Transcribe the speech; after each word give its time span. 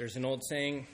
There's 0.00 0.16
an 0.16 0.24
old 0.24 0.42
saying 0.42 0.86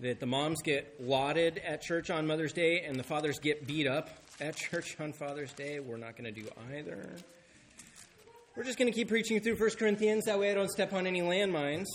that 0.00 0.20
the 0.20 0.26
moms 0.26 0.60
get 0.60 0.96
lauded 1.00 1.56
at 1.66 1.80
church 1.80 2.10
on 2.10 2.26
Mother's 2.26 2.52
Day 2.52 2.82
and 2.82 2.96
the 2.96 3.02
fathers 3.02 3.38
get 3.38 3.66
beat 3.66 3.86
up 3.86 4.10
at 4.42 4.56
church 4.70 4.94
on 5.00 5.14
Father's 5.14 5.54
Day. 5.54 5.80
We're 5.80 5.96
not 5.96 6.18
going 6.18 6.34
to 6.34 6.38
do 6.38 6.46
either. 6.76 7.16
We're 8.54 8.64
just 8.64 8.78
going 8.78 8.92
to 8.92 8.94
keep 8.94 9.08
preaching 9.08 9.40
through 9.40 9.56
1 9.56 9.70
Corinthians. 9.78 10.26
That 10.26 10.38
way 10.38 10.50
I 10.50 10.54
don't 10.54 10.68
step 10.68 10.92
on 10.92 11.06
any 11.06 11.22
landmines. 11.22 11.86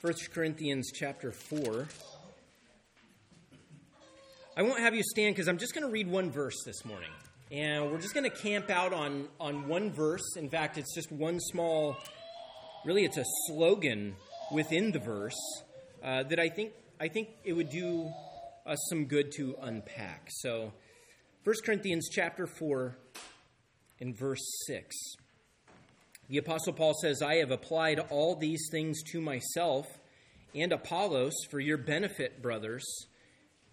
1 0.00 0.12
Corinthians 0.34 0.90
chapter 0.92 1.30
4. 1.30 1.86
I 4.56 4.62
won't 4.62 4.80
have 4.80 4.96
you 4.96 5.04
stand 5.04 5.36
because 5.36 5.46
I'm 5.46 5.58
just 5.58 5.72
going 5.72 5.86
to 5.86 5.92
read 5.92 6.08
one 6.08 6.32
verse 6.32 6.64
this 6.66 6.84
morning. 6.84 7.10
And 7.50 7.90
we're 7.90 8.00
just 8.00 8.12
going 8.12 8.30
to 8.30 8.36
camp 8.36 8.68
out 8.68 8.92
on, 8.92 9.26
on 9.40 9.68
one 9.68 9.90
verse. 9.90 10.36
In 10.36 10.50
fact, 10.50 10.76
it's 10.76 10.94
just 10.94 11.10
one 11.10 11.40
small, 11.40 11.96
really, 12.84 13.04
it's 13.04 13.16
a 13.16 13.24
slogan 13.46 14.16
within 14.52 14.92
the 14.92 14.98
verse 14.98 15.62
uh, 16.04 16.24
that 16.24 16.38
I 16.38 16.50
think, 16.50 16.72
I 17.00 17.08
think 17.08 17.28
it 17.44 17.54
would 17.54 17.70
do 17.70 18.10
us 18.66 18.78
some 18.90 19.06
good 19.06 19.32
to 19.36 19.56
unpack. 19.62 20.28
So, 20.28 20.74
1 21.44 21.56
Corinthians 21.64 22.10
chapter 22.12 22.46
4 22.46 22.98
in 24.00 24.14
verse 24.14 24.44
6. 24.66 24.94
The 26.28 26.36
Apostle 26.36 26.74
Paul 26.74 26.92
says, 27.00 27.22
I 27.22 27.36
have 27.36 27.50
applied 27.50 27.98
all 28.10 28.36
these 28.36 28.68
things 28.70 29.02
to 29.12 29.22
myself 29.22 29.86
and 30.54 30.70
Apollos 30.72 31.32
for 31.50 31.60
your 31.60 31.78
benefit, 31.78 32.42
brothers. 32.42 32.84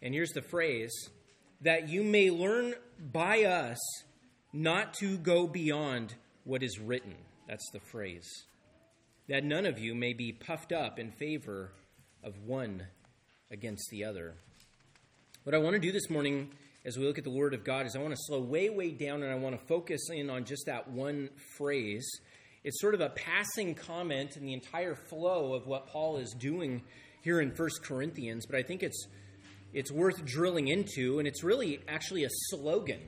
And 0.02 0.13
here's 0.13 0.31
the 0.31 0.41
phrase 0.41 1.09
that 1.65 1.89
you 1.89 2.03
may 2.03 2.29
learn 2.29 2.75
by 3.11 3.43
us 3.43 3.79
not 4.53 4.93
to 4.93 5.17
go 5.17 5.47
beyond 5.47 6.13
what 6.43 6.61
is 6.61 6.79
written. 6.79 7.15
That's 7.47 7.69
the 7.73 7.79
phrase. 7.79 8.29
That 9.27 9.43
none 9.43 9.65
of 9.65 9.79
you 9.79 9.95
may 9.95 10.13
be 10.13 10.31
puffed 10.31 10.71
up 10.71 10.99
in 10.99 11.11
favor 11.11 11.72
of 12.23 12.39
one 12.45 12.83
against 13.49 13.89
the 13.89 14.05
other. 14.05 14.35
What 15.44 15.55
I 15.55 15.57
want 15.57 15.73
to 15.73 15.80
do 15.80 15.91
this 15.91 16.09
morning 16.09 16.52
as 16.85 16.97
we 16.97 17.05
look 17.05 17.17
at 17.17 17.23
the 17.23 17.31
Word 17.31 17.55
of 17.55 17.63
God 17.63 17.88
is 17.88 17.95
I 17.95 18.00
want 18.00 18.13
to 18.13 18.22
slow 18.27 18.41
way, 18.41 18.69
way 18.69 18.91
down 18.91 19.23
and 19.23 19.31
I 19.31 19.35
want 19.35 19.59
to 19.59 19.66
focus 19.66 20.09
in 20.11 20.29
on 20.29 20.45
just 20.45 20.67
that 20.67 20.88
one 20.88 21.29
phrase 21.57 22.07
it's 22.63 22.81
sort 22.81 22.95
of 22.95 23.02
a 23.02 23.09
passing 23.09 23.75
comment 23.75 24.38
in 24.38 24.44
the 24.44 24.53
entire 24.53 24.95
flow 24.95 25.53
of 25.53 25.67
what 25.67 25.85
Paul 25.85 26.17
is 26.17 26.33
doing 26.33 26.81
here 27.22 27.39
in 27.39 27.52
1 27.52 27.69
Corinthians, 27.83 28.47
but 28.47 28.57
I 28.57 28.63
think 28.63 28.81
it's 28.81 29.07
it's 29.73 29.91
worth 29.91 30.23
drilling 30.25 30.67
into, 30.67 31.19
and 31.19 31.27
it's 31.27 31.44
really 31.44 31.81
actually 31.88 32.23
a 32.23 32.30
slogan. 32.49 33.02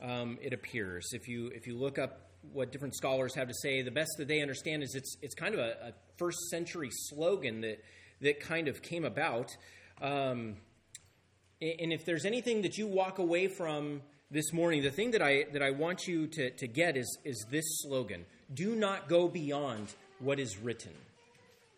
Um, 0.00 0.38
it 0.40 0.52
appears 0.52 1.08
if 1.12 1.26
you 1.28 1.48
if 1.54 1.66
you 1.66 1.76
look 1.76 1.98
up 1.98 2.28
what 2.52 2.72
different 2.72 2.94
scholars 2.94 3.34
have 3.34 3.48
to 3.48 3.54
say, 3.54 3.82
the 3.82 3.90
best 3.90 4.10
that 4.18 4.28
they 4.28 4.40
understand 4.40 4.82
is 4.82 4.94
it's 4.94 5.16
it's 5.22 5.34
kind 5.34 5.54
of 5.54 5.60
a, 5.60 5.88
a 5.88 5.92
first 6.16 6.38
century 6.50 6.90
slogan 6.90 7.62
that 7.62 7.82
that 8.20 8.40
kind 8.40 8.68
of 8.68 8.82
came 8.82 9.04
about. 9.04 9.50
Um, 10.00 10.56
and 11.60 11.92
if 11.92 12.04
there's 12.04 12.24
anything 12.24 12.62
that 12.62 12.78
you 12.78 12.86
walk 12.86 13.18
away 13.18 13.48
from 13.48 14.02
this 14.30 14.52
morning, 14.52 14.82
the 14.82 14.90
thing 14.90 15.10
that 15.12 15.22
I 15.22 15.46
that 15.52 15.62
I 15.62 15.70
want 15.72 16.06
you 16.06 16.26
to, 16.28 16.50
to 16.50 16.66
get 16.68 16.96
is 16.96 17.18
is 17.24 17.46
this 17.50 17.64
slogan 17.82 18.24
do 18.52 18.74
not 18.74 19.08
go 19.08 19.28
beyond 19.28 19.94
what 20.20 20.38
is 20.38 20.58
written. 20.58 20.92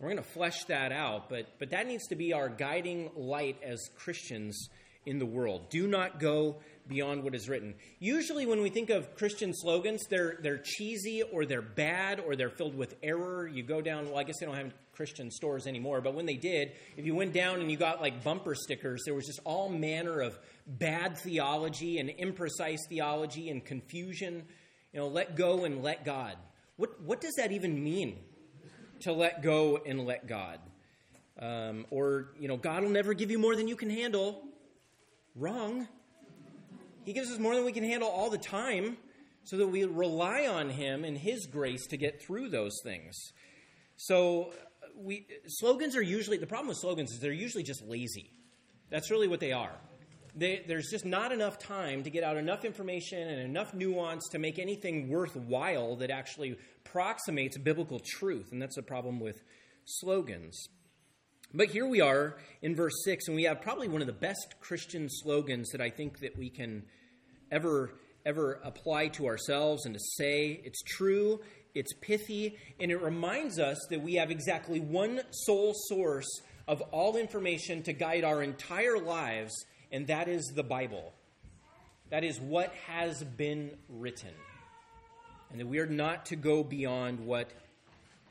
We're 0.00 0.08
going 0.08 0.16
to 0.16 0.22
flesh 0.22 0.64
that 0.64 0.92
out, 0.92 1.28
but, 1.28 1.46
but 1.58 1.70
that 1.70 1.86
needs 1.86 2.06
to 2.06 2.16
be 2.16 2.32
our 2.32 2.48
guiding 2.48 3.10
light 3.14 3.58
as 3.62 3.90
Christians 3.98 4.70
in 5.04 5.18
the 5.18 5.26
world. 5.26 5.68
Do 5.68 5.86
not 5.86 6.18
go 6.18 6.56
beyond 6.88 7.22
what 7.22 7.34
is 7.34 7.50
written. 7.50 7.74
Usually, 7.98 8.46
when 8.46 8.62
we 8.62 8.70
think 8.70 8.88
of 8.88 9.14
Christian 9.14 9.52
slogans, 9.52 10.00
they're, 10.08 10.38
they're 10.42 10.56
cheesy 10.56 11.22
or 11.22 11.44
they're 11.44 11.60
bad 11.60 12.18
or 12.18 12.34
they're 12.34 12.48
filled 12.48 12.76
with 12.76 12.94
error. 13.02 13.46
You 13.46 13.62
go 13.62 13.82
down, 13.82 14.06
well, 14.06 14.18
I 14.18 14.24
guess 14.24 14.36
they 14.40 14.46
don't 14.46 14.56
have 14.56 14.72
Christian 14.94 15.30
stores 15.30 15.66
anymore, 15.66 16.00
but 16.00 16.14
when 16.14 16.24
they 16.24 16.36
did, 16.36 16.72
if 16.96 17.04
you 17.04 17.14
went 17.14 17.34
down 17.34 17.60
and 17.60 17.70
you 17.70 17.76
got 17.76 18.00
like 18.00 18.24
bumper 18.24 18.54
stickers, 18.54 19.02
there 19.04 19.14
was 19.14 19.26
just 19.26 19.41
all 19.44 19.69
manner 19.69 20.20
of 20.20 20.38
bad 20.66 21.19
theology 21.19 21.98
and 21.98 22.08
imprecise 22.08 22.78
theology 22.88 23.50
and 23.50 23.64
confusion. 23.64 24.44
You 24.94 25.00
know, 25.00 25.08
let 25.08 25.36
go 25.36 25.64
and 25.64 25.82
let 25.82 26.06
God. 26.06 26.36
What, 26.76 27.02
what 27.02 27.20
does 27.20 27.34
that 27.34 27.52
even 27.52 27.84
mean 27.84 28.19
to 29.00 29.12
let 29.12 29.43
go 29.43 29.78
and 29.84 30.06
let 30.06 30.27
God? 30.27 30.59
Um, 31.38 31.87
or, 31.91 32.33
you 32.38 32.49
know, 32.49 32.56
God 32.56 32.83
will 32.83 32.91
never 32.91 33.15
give 33.15 33.31
you 33.31 33.38
more 33.38 33.56
than 33.56 33.69
you 33.69 33.77
can 33.77 33.91
handle. 33.91 34.43
Wrong. 35.34 35.88
He 37.05 37.12
gives 37.12 37.31
us 37.31 37.38
more 37.38 37.55
than 37.55 37.65
we 37.65 37.72
can 37.72 37.84
handle 37.84 38.09
all 38.09 38.31
the 38.31 38.38
time 38.38 38.99
so 39.44 39.56
that 39.56 39.66
we 39.66 39.84
rely 39.84 40.47
on 40.47 40.71
Him 40.71 41.05
and 41.05 41.16
His 41.16 41.47
grace 41.47 41.87
to 41.88 41.97
get 41.97 42.22
through 42.22 42.50
those 42.50 42.78
things. 42.84 43.16
So, 43.97 44.53
we, 44.97 45.27
slogans 45.47 45.97
are 45.97 46.03
usually, 46.03 46.37
the 46.37 46.47
problem 46.47 46.69
with 46.69 46.77
slogans 46.77 47.12
is 47.12 47.21
they're 47.21 47.32
usually 47.32 47.65
just 47.65 47.82
lazy. 47.87 48.31
That's 48.91 49.11
really 49.11 49.28
what 49.28 49.41
they 49.41 49.53
are. 49.53 49.72
They, 50.34 50.64
there's 50.66 50.88
just 50.91 51.04
not 51.04 51.32
enough 51.32 51.58
time 51.58 52.02
to 52.04 52.10
get 52.10 52.22
out 52.24 52.36
enough 52.36 52.64
information 52.64 53.18
and 53.18 53.41
enough 53.41 53.74
nuance 53.74 54.28
to 54.30 54.38
make 54.38 54.58
anything 54.58 55.08
worthwhile 55.08 55.96
that 55.96 56.10
actually 56.10 56.56
approximates 56.84 57.58
biblical 57.58 58.00
truth. 58.00 58.52
And 58.52 58.60
that's 58.60 58.76
a 58.76 58.82
problem 58.82 59.20
with 59.20 59.42
slogans. 59.84 60.69
But 61.52 61.69
here 61.69 61.86
we 61.86 62.00
are 62.00 62.36
in 62.62 62.76
verse 62.76 62.94
6, 63.04 63.26
and 63.26 63.36
we 63.36 63.42
have 63.44 63.60
probably 63.60 63.88
one 63.88 64.00
of 64.00 64.06
the 64.06 64.12
best 64.12 64.54
Christian 64.60 65.08
slogans 65.08 65.70
that 65.70 65.80
I 65.80 65.90
think 65.90 66.20
that 66.20 66.38
we 66.38 66.48
can 66.48 66.84
ever 67.50 67.92
ever 68.24 68.60
apply 68.64 69.08
to 69.08 69.26
ourselves 69.26 69.86
and 69.86 69.94
to 69.94 70.00
say. 70.16 70.60
It's 70.64 70.82
true, 70.82 71.40
it's 71.74 71.92
pithy, 72.00 72.56
and 72.78 72.90
it 72.90 73.02
reminds 73.02 73.58
us 73.58 73.78
that 73.90 74.02
we 74.02 74.14
have 74.14 74.30
exactly 74.30 74.80
one 74.80 75.22
sole 75.30 75.72
source 75.88 76.28
of 76.69 76.80
all 76.92 77.16
information 77.16 77.82
to 77.84 77.92
guide 77.92 78.24
our 78.24 78.42
entire 78.42 78.98
lives 78.98 79.64
and 79.92 80.06
that 80.06 80.28
is 80.28 80.52
the 80.54 80.62
Bible. 80.62 81.12
That 82.10 82.24
is 82.24 82.40
what 82.40 82.72
has 82.86 83.22
been 83.22 83.70
written. 83.88 84.34
And 85.50 85.60
that 85.60 85.66
we 85.66 85.78
are 85.78 85.86
not 85.86 86.26
to 86.26 86.36
go 86.36 86.62
beyond 86.62 87.20
what 87.20 87.50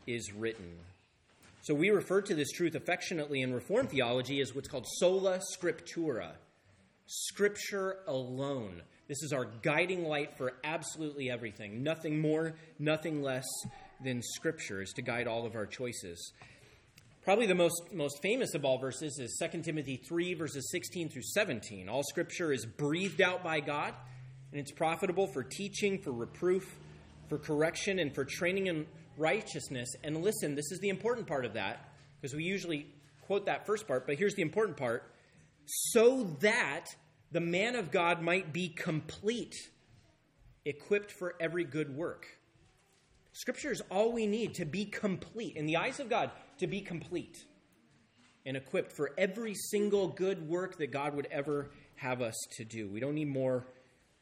is 0.07 0.33
written. 0.33 0.77
So 1.61 1.73
we 1.73 1.89
refer 1.89 2.21
to 2.21 2.35
this 2.35 2.51
truth 2.51 2.75
affectionately 2.75 3.41
in 3.41 3.53
Reformed 3.53 3.89
theology 3.89 4.39
as 4.41 4.55
what's 4.55 4.67
called 4.67 4.87
sola 4.87 5.39
scriptura 5.39 6.31
Scripture 7.11 7.97
alone. 8.07 8.83
This 9.07 9.23
is 9.23 9.33
our 9.33 9.45
guiding 9.63 10.05
light 10.05 10.37
for 10.37 10.53
absolutely 10.63 11.31
everything. 11.31 11.81
Nothing 11.81 12.21
more, 12.21 12.53
nothing 12.77 13.23
less 13.23 13.47
than 14.03 14.21
Scripture 14.21 14.83
is 14.83 14.93
to 14.93 15.01
guide 15.01 15.25
all 15.25 15.45
of 15.45 15.55
our 15.55 15.65
choices. 15.65 16.33
Probably 17.23 17.47
the 17.47 17.55
most, 17.55 17.93
most 17.93 18.21
famous 18.21 18.53
of 18.55 18.63
all 18.63 18.77
verses 18.77 19.19
is 19.19 19.37
2 19.39 19.61
Timothy 19.61 19.97
3, 19.97 20.35
verses 20.35 20.71
16 20.71 21.09
through 21.09 21.21
17. 21.21 21.89
All 21.89 22.01
scripture 22.03 22.53
is 22.53 22.65
breathed 22.65 23.21
out 23.21 23.43
by 23.43 23.59
God, 23.59 23.93
and 24.51 24.59
it's 24.59 24.71
profitable 24.71 25.27
for 25.27 25.43
teaching, 25.43 25.99
for 25.99 26.11
reproof, 26.11 26.77
for 27.27 27.37
correction, 27.37 27.99
and 27.99 28.15
for 28.15 28.23
training 28.23 28.67
in 28.67 28.87
righteousness. 29.17 29.89
And 30.03 30.23
listen, 30.23 30.55
this 30.55 30.71
is 30.71 30.79
the 30.79 30.89
important 30.89 31.27
part 31.27 31.45
of 31.45 31.53
that, 31.53 31.91
because 32.19 32.33
we 32.33 32.43
usually 32.45 32.87
quote 33.27 33.45
that 33.47 33.65
first 33.65 33.85
part, 33.85 34.07
but 34.07 34.17
here's 34.17 34.35
the 34.35 34.41
important 34.41 34.77
part 34.77 35.03
so 35.93 36.35
that 36.39 36.85
the 37.31 37.39
man 37.39 37.75
of 37.75 37.91
God 37.91 38.21
might 38.21 38.51
be 38.51 38.69
complete, 38.69 39.53
equipped 40.65 41.11
for 41.11 41.35
every 41.39 41.63
good 41.63 41.95
work. 41.95 42.25
Scripture 43.33 43.71
is 43.71 43.81
all 43.91 44.11
we 44.11 44.25
need 44.25 44.55
to 44.55 44.65
be 44.65 44.85
complete. 44.85 45.55
In 45.55 45.67
the 45.67 45.77
eyes 45.77 45.99
of 45.99 46.09
God, 46.09 46.31
to 46.59 46.67
be 46.67 46.81
complete 46.81 47.37
and 48.45 48.55
equipped 48.55 48.91
for 48.91 49.11
every 49.17 49.53
single 49.53 50.07
good 50.07 50.47
work 50.47 50.77
that 50.77 50.91
God 50.91 51.15
would 51.15 51.27
ever 51.31 51.69
have 51.95 52.21
us 52.21 52.35
to 52.57 52.63
do. 52.63 52.89
We 52.89 52.99
don't 52.99 53.15
need 53.15 53.27
more, 53.27 53.65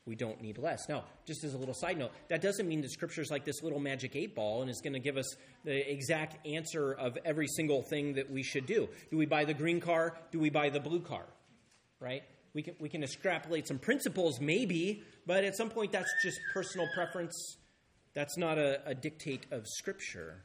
we 0.06 0.16
don't 0.16 0.42
need 0.42 0.58
less. 0.58 0.90
Now, 0.90 1.06
just 1.26 1.44
as 1.44 1.54
a 1.54 1.58
little 1.58 1.74
side 1.74 1.98
note, 1.98 2.12
that 2.30 2.42
doesn't 2.42 2.68
mean 2.68 2.82
that 2.82 2.92
Scripture 2.92 3.22
is 3.22 3.30
like 3.30 3.46
this 3.46 3.62
little 3.62 3.80
magic 3.80 4.16
eight 4.16 4.36
ball 4.36 4.62
and 4.62 4.72
is 4.72 4.82
going 4.82 4.94
to 4.94 5.00
give 5.00 5.18
us 5.18 5.36
the 5.64 5.92
exact 5.92 6.46
answer 6.48 6.94
of 6.94 7.18
every 7.26 7.48
single 7.48 7.84
thing 7.84 8.14
that 8.16 8.30
we 8.30 8.44
should 8.44 8.66
do. 8.66 8.90
Do 9.12 9.18
we 9.18 9.26
buy 9.26 9.46
the 9.46 9.54
green 9.54 9.80
car? 9.80 10.18
Do 10.32 10.40
we 10.40 10.50
buy 10.50 10.70
the 10.70 10.80
blue 10.80 11.02
car? 11.02 11.26
Right? 12.00 12.24
We 12.54 12.64
can, 12.64 12.76
we 12.80 12.90
can 12.90 13.04
extrapolate 13.04 13.68
some 13.68 13.78
principles, 13.78 14.40
maybe, 14.40 15.04
but 15.28 15.44
at 15.44 15.56
some 15.56 15.70
point 15.70 15.92
that's 15.92 16.12
just 16.24 16.40
personal 16.54 16.88
preference. 16.96 17.58
That's 18.14 18.38
not 18.38 18.58
a, 18.58 18.82
a 18.88 18.96
dictate 18.96 19.46
of 19.52 19.68
Scripture. 19.68 20.44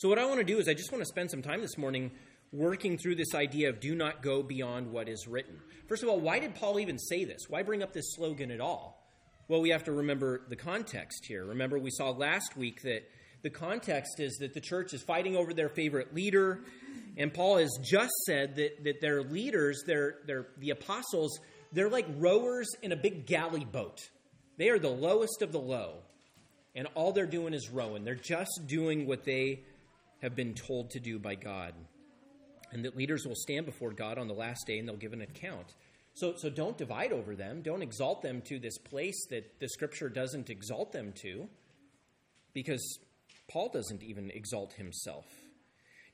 So, 0.00 0.08
what 0.08 0.18
I 0.18 0.24
want 0.24 0.38
to 0.38 0.44
do 0.44 0.58
is, 0.58 0.66
I 0.66 0.72
just 0.72 0.90
want 0.92 1.02
to 1.02 1.06
spend 1.06 1.30
some 1.30 1.42
time 1.42 1.60
this 1.60 1.76
morning 1.76 2.10
working 2.52 2.96
through 2.96 3.16
this 3.16 3.34
idea 3.34 3.68
of 3.68 3.80
do 3.80 3.94
not 3.94 4.22
go 4.22 4.42
beyond 4.42 4.90
what 4.90 5.10
is 5.10 5.28
written. 5.28 5.60
First 5.88 6.02
of 6.02 6.08
all, 6.08 6.18
why 6.18 6.38
did 6.38 6.54
Paul 6.54 6.80
even 6.80 6.98
say 6.98 7.26
this? 7.26 7.42
Why 7.50 7.62
bring 7.62 7.82
up 7.82 7.92
this 7.92 8.14
slogan 8.14 8.50
at 8.50 8.62
all? 8.62 9.06
Well, 9.46 9.60
we 9.60 9.68
have 9.68 9.84
to 9.84 9.92
remember 9.92 10.46
the 10.48 10.56
context 10.56 11.26
here. 11.26 11.44
Remember, 11.44 11.78
we 11.78 11.90
saw 11.90 12.12
last 12.12 12.56
week 12.56 12.80
that 12.80 13.10
the 13.42 13.50
context 13.50 14.20
is 14.20 14.38
that 14.38 14.54
the 14.54 14.60
church 14.62 14.94
is 14.94 15.02
fighting 15.02 15.36
over 15.36 15.52
their 15.52 15.68
favorite 15.68 16.14
leader, 16.14 16.60
and 17.18 17.34
Paul 17.34 17.58
has 17.58 17.78
just 17.82 18.14
said 18.24 18.56
that, 18.56 18.82
that 18.84 19.02
their 19.02 19.22
leaders, 19.22 19.82
their, 19.86 20.20
their, 20.26 20.46
the 20.56 20.70
apostles, 20.70 21.38
they're 21.72 21.90
like 21.90 22.06
rowers 22.16 22.70
in 22.80 22.92
a 22.92 22.96
big 22.96 23.26
galley 23.26 23.66
boat. 23.66 24.00
They 24.56 24.70
are 24.70 24.78
the 24.78 24.88
lowest 24.88 25.42
of 25.42 25.52
the 25.52 25.60
low. 25.60 25.98
and 26.74 26.88
all 26.94 27.12
they're 27.12 27.26
doing 27.26 27.52
is 27.52 27.68
rowing. 27.68 28.04
They're 28.04 28.14
just 28.14 28.62
doing 28.66 29.06
what 29.06 29.24
they 29.24 29.64
have 30.22 30.36
been 30.36 30.54
told 30.54 30.90
to 30.90 31.00
do 31.00 31.18
by 31.18 31.34
God. 31.34 31.74
And 32.72 32.84
that 32.84 32.96
leaders 32.96 33.24
will 33.26 33.34
stand 33.34 33.66
before 33.66 33.92
God 33.92 34.18
on 34.18 34.28
the 34.28 34.34
last 34.34 34.66
day 34.66 34.78
and 34.78 34.88
they'll 34.88 34.96
give 34.96 35.12
an 35.12 35.22
account. 35.22 35.74
So, 36.14 36.34
so 36.36 36.50
don't 36.50 36.76
divide 36.76 37.12
over 37.12 37.34
them. 37.34 37.62
Don't 37.62 37.82
exalt 37.82 38.22
them 38.22 38.42
to 38.42 38.58
this 38.58 38.78
place 38.78 39.26
that 39.30 39.58
the 39.60 39.68
scripture 39.68 40.08
doesn't 40.08 40.50
exalt 40.50 40.92
them 40.92 41.12
to, 41.22 41.48
because 42.52 42.98
Paul 43.48 43.70
doesn't 43.72 44.02
even 44.02 44.30
exalt 44.30 44.72
himself. 44.74 45.24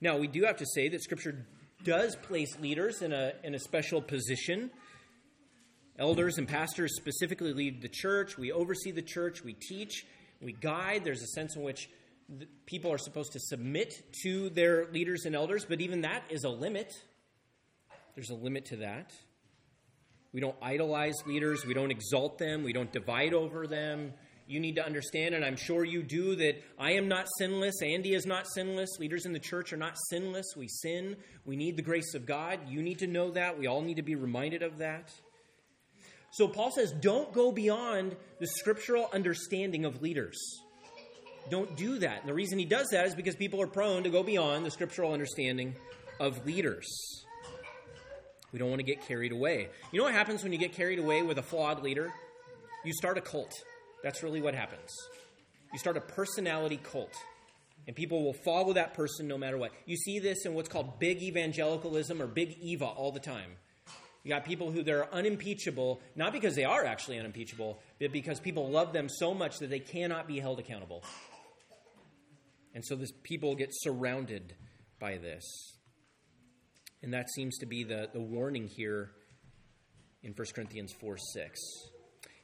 Now, 0.00 0.18
we 0.18 0.28
do 0.28 0.44
have 0.44 0.58
to 0.58 0.66
say 0.66 0.88
that 0.90 1.02
scripture 1.02 1.46
does 1.82 2.16
place 2.16 2.58
leaders 2.60 3.02
in 3.02 3.12
a, 3.12 3.32
in 3.42 3.54
a 3.54 3.58
special 3.58 4.02
position. 4.02 4.70
Elders 5.98 6.36
and 6.36 6.46
pastors 6.46 6.94
specifically 6.96 7.52
lead 7.54 7.80
the 7.80 7.88
church. 7.88 8.36
We 8.36 8.52
oversee 8.52 8.90
the 8.90 9.02
church. 9.02 9.42
We 9.42 9.54
teach. 9.54 10.04
We 10.42 10.52
guide. 10.52 11.04
There's 11.04 11.22
a 11.22 11.28
sense 11.28 11.56
in 11.56 11.62
which 11.62 11.88
people 12.66 12.92
are 12.92 12.98
supposed 12.98 13.32
to 13.32 13.40
submit 13.40 13.94
to 14.22 14.50
their 14.50 14.86
leaders 14.86 15.24
and 15.24 15.34
elders, 15.34 15.64
but 15.64 15.80
even 15.80 16.02
that 16.02 16.24
is 16.30 16.44
a 16.44 16.48
limit. 16.48 16.92
There's 18.14 18.30
a 18.30 18.34
limit 18.34 18.66
to 18.66 18.76
that. 18.76 19.12
We 20.32 20.40
don't 20.40 20.56
idolize 20.60 21.14
leaders, 21.26 21.64
we 21.64 21.72
don't 21.72 21.90
exalt 21.90 22.38
them, 22.38 22.62
we 22.62 22.72
don't 22.72 22.92
divide 22.92 23.32
over 23.32 23.66
them. 23.66 24.12
You 24.48 24.60
need 24.60 24.76
to 24.76 24.84
understand, 24.84 25.34
and 25.34 25.44
I'm 25.44 25.56
sure 25.56 25.84
you 25.84 26.02
do, 26.02 26.36
that 26.36 26.62
I 26.78 26.92
am 26.92 27.08
not 27.08 27.26
sinless. 27.38 27.82
Andy 27.82 28.14
is 28.14 28.26
not 28.26 28.46
sinless. 28.46 28.90
Leaders 29.00 29.26
in 29.26 29.32
the 29.32 29.40
church 29.40 29.72
are 29.72 29.76
not 29.76 29.96
sinless. 30.10 30.54
We 30.56 30.68
sin. 30.68 31.16
We 31.44 31.56
need 31.56 31.76
the 31.76 31.82
grace 31.82 32.14
of 32.14 32.26
God. 32.26 32.60
You 32.68 32.80
need 32.80 33.00
to 33.00 33.08
know 33.08 33.32
that. 33.32 33.58
We 33.58 33.66
all 33.66 33.82
need 33.82 33.96
to 33.96 34.02
be 34.02 34.14
reminded 34.14 34.62
of 34.62 34.78
that. 34.78 35.10
So 36.30 36.46
Paul 36.46 36.70
says, 36.70 36.92
don't 36.92 37.32
go 37.32 37.50
beyond 37.50 38.14
the 38.38 38.46
scriptural 38.46 39.08
understanding 39.12 39.84
of 39.84 40.00
leaders. 40.00 40.38
Don't 41.50 41.76
do 41.76 41.98
that. 41.98 42.20
And 42.20 42.28
the 42.28 42.34
reason 42.34 42.58
he 42.58 42.64
does 42.64 42.88
that 42.90 43.06
is 43.06 43.14
because 43.14 43.36
people 43.36 43.62
are 43.62 43.66
prone 43.66 44.02
to 44.02 44.10
go 44.10 44.22
beyond 44.22 44.66
the 44.66 44.70
scriptural 44.70 45.12
understanding 45.12 45.74
of 46.18 46.44
leaders. 46.44 46.86
We 48.52 48.58
don't 48.58 48.70
want 48.70 48.80
to 48.80 48.86
get 48.86 49.06
carried 49.06 49.32
away. 49.32 49.68
You 49.92 49.98
know 49.98 50.04
what 50.04 50.14
happens 50.14 50.42
when 50.42 50.52
you 50.52 50.58
get 50.58 50.72
carried 50.72 50.98
away 50.98 51.22
with 51.22 51.38
a 51.38 51.42
flawed 51.42 51.82
leader? 51.82 52.12
You 52.84 52.92
start 52.92 53.18
a 53.18 53.20
cult. 53.20 53.52
That's 54.02 54.22
really 54.22 54.40
what 54.40 54.54
happens. 54.54 54.90
You 55.72 55.78
start 55.78 55.96
a 55.96 56.00
personality 56.00 56.80
cult. 56.82 57.12
And 57.86 57.94
people 57.94 58.24
will 58.24 58.32
follow 58.44 58.72
that 58.72 58.94
person 58.94 59.28
no 59.28 59.38
matter 59.38 59.58
what. 59.58 59.72
You 59.84 59.96
see 59.96 60.18
this 60.18 60.44
in 60.44 60.54
what's 60.54 60.68
called 60.68 60.98
big 60.98 61.22
evangelicalism 61.22 62.20
or 62.20 62.26
big 62.26 62.56
Eva 62.60 62.86
all 62.86 63.12
the 63.12 63.20
time. 63.20 63.52
You 64.24 64.30
got 64.30 64.44
people 64.44 64.72
who 64.72 64.82
they're 64.82 65.12
unimpeachable, 65.14 66.00
not 66.16 66.32
because 66.32 66.56
they 66.56 66.64
are 66.64 66.84
actually 66.84 67.18
unimpeachable, 67.18 67.78
but 68.00 68.10
because 68.10 68.40
people 68.40 68.68
love 68.70 68.92
them 68.92 69.08
so 69.08 69.32
much 69.32 69.58
that 69.58 69.70
they 69.70 69.78
cannot 69.78 70.26
be 70.26 70.40
held 70.40 70.58
accountable. 70.58 71.04
And 72.76 72.84
so 72.84 72.94
this 72.94 73.10
people 73.22 73.54
get 73.54 73.70
surrounded 73.72 74.54
by 75.00 75.16
this. 75.16 75.42
And 77.02 77.14
that 77.14 77.30
seems 77.30 77.56
to 77.58 77.66
be 77.66 77.84
the, 77.84 78.10
the 78.12 78.20
warning 78.20 78.68
here 78.68 79.12
in 80.22 80.32
1 80.32 80.46
Corinthians 80.54 80.92
4 81.00 81.16
6. 81.16 81.58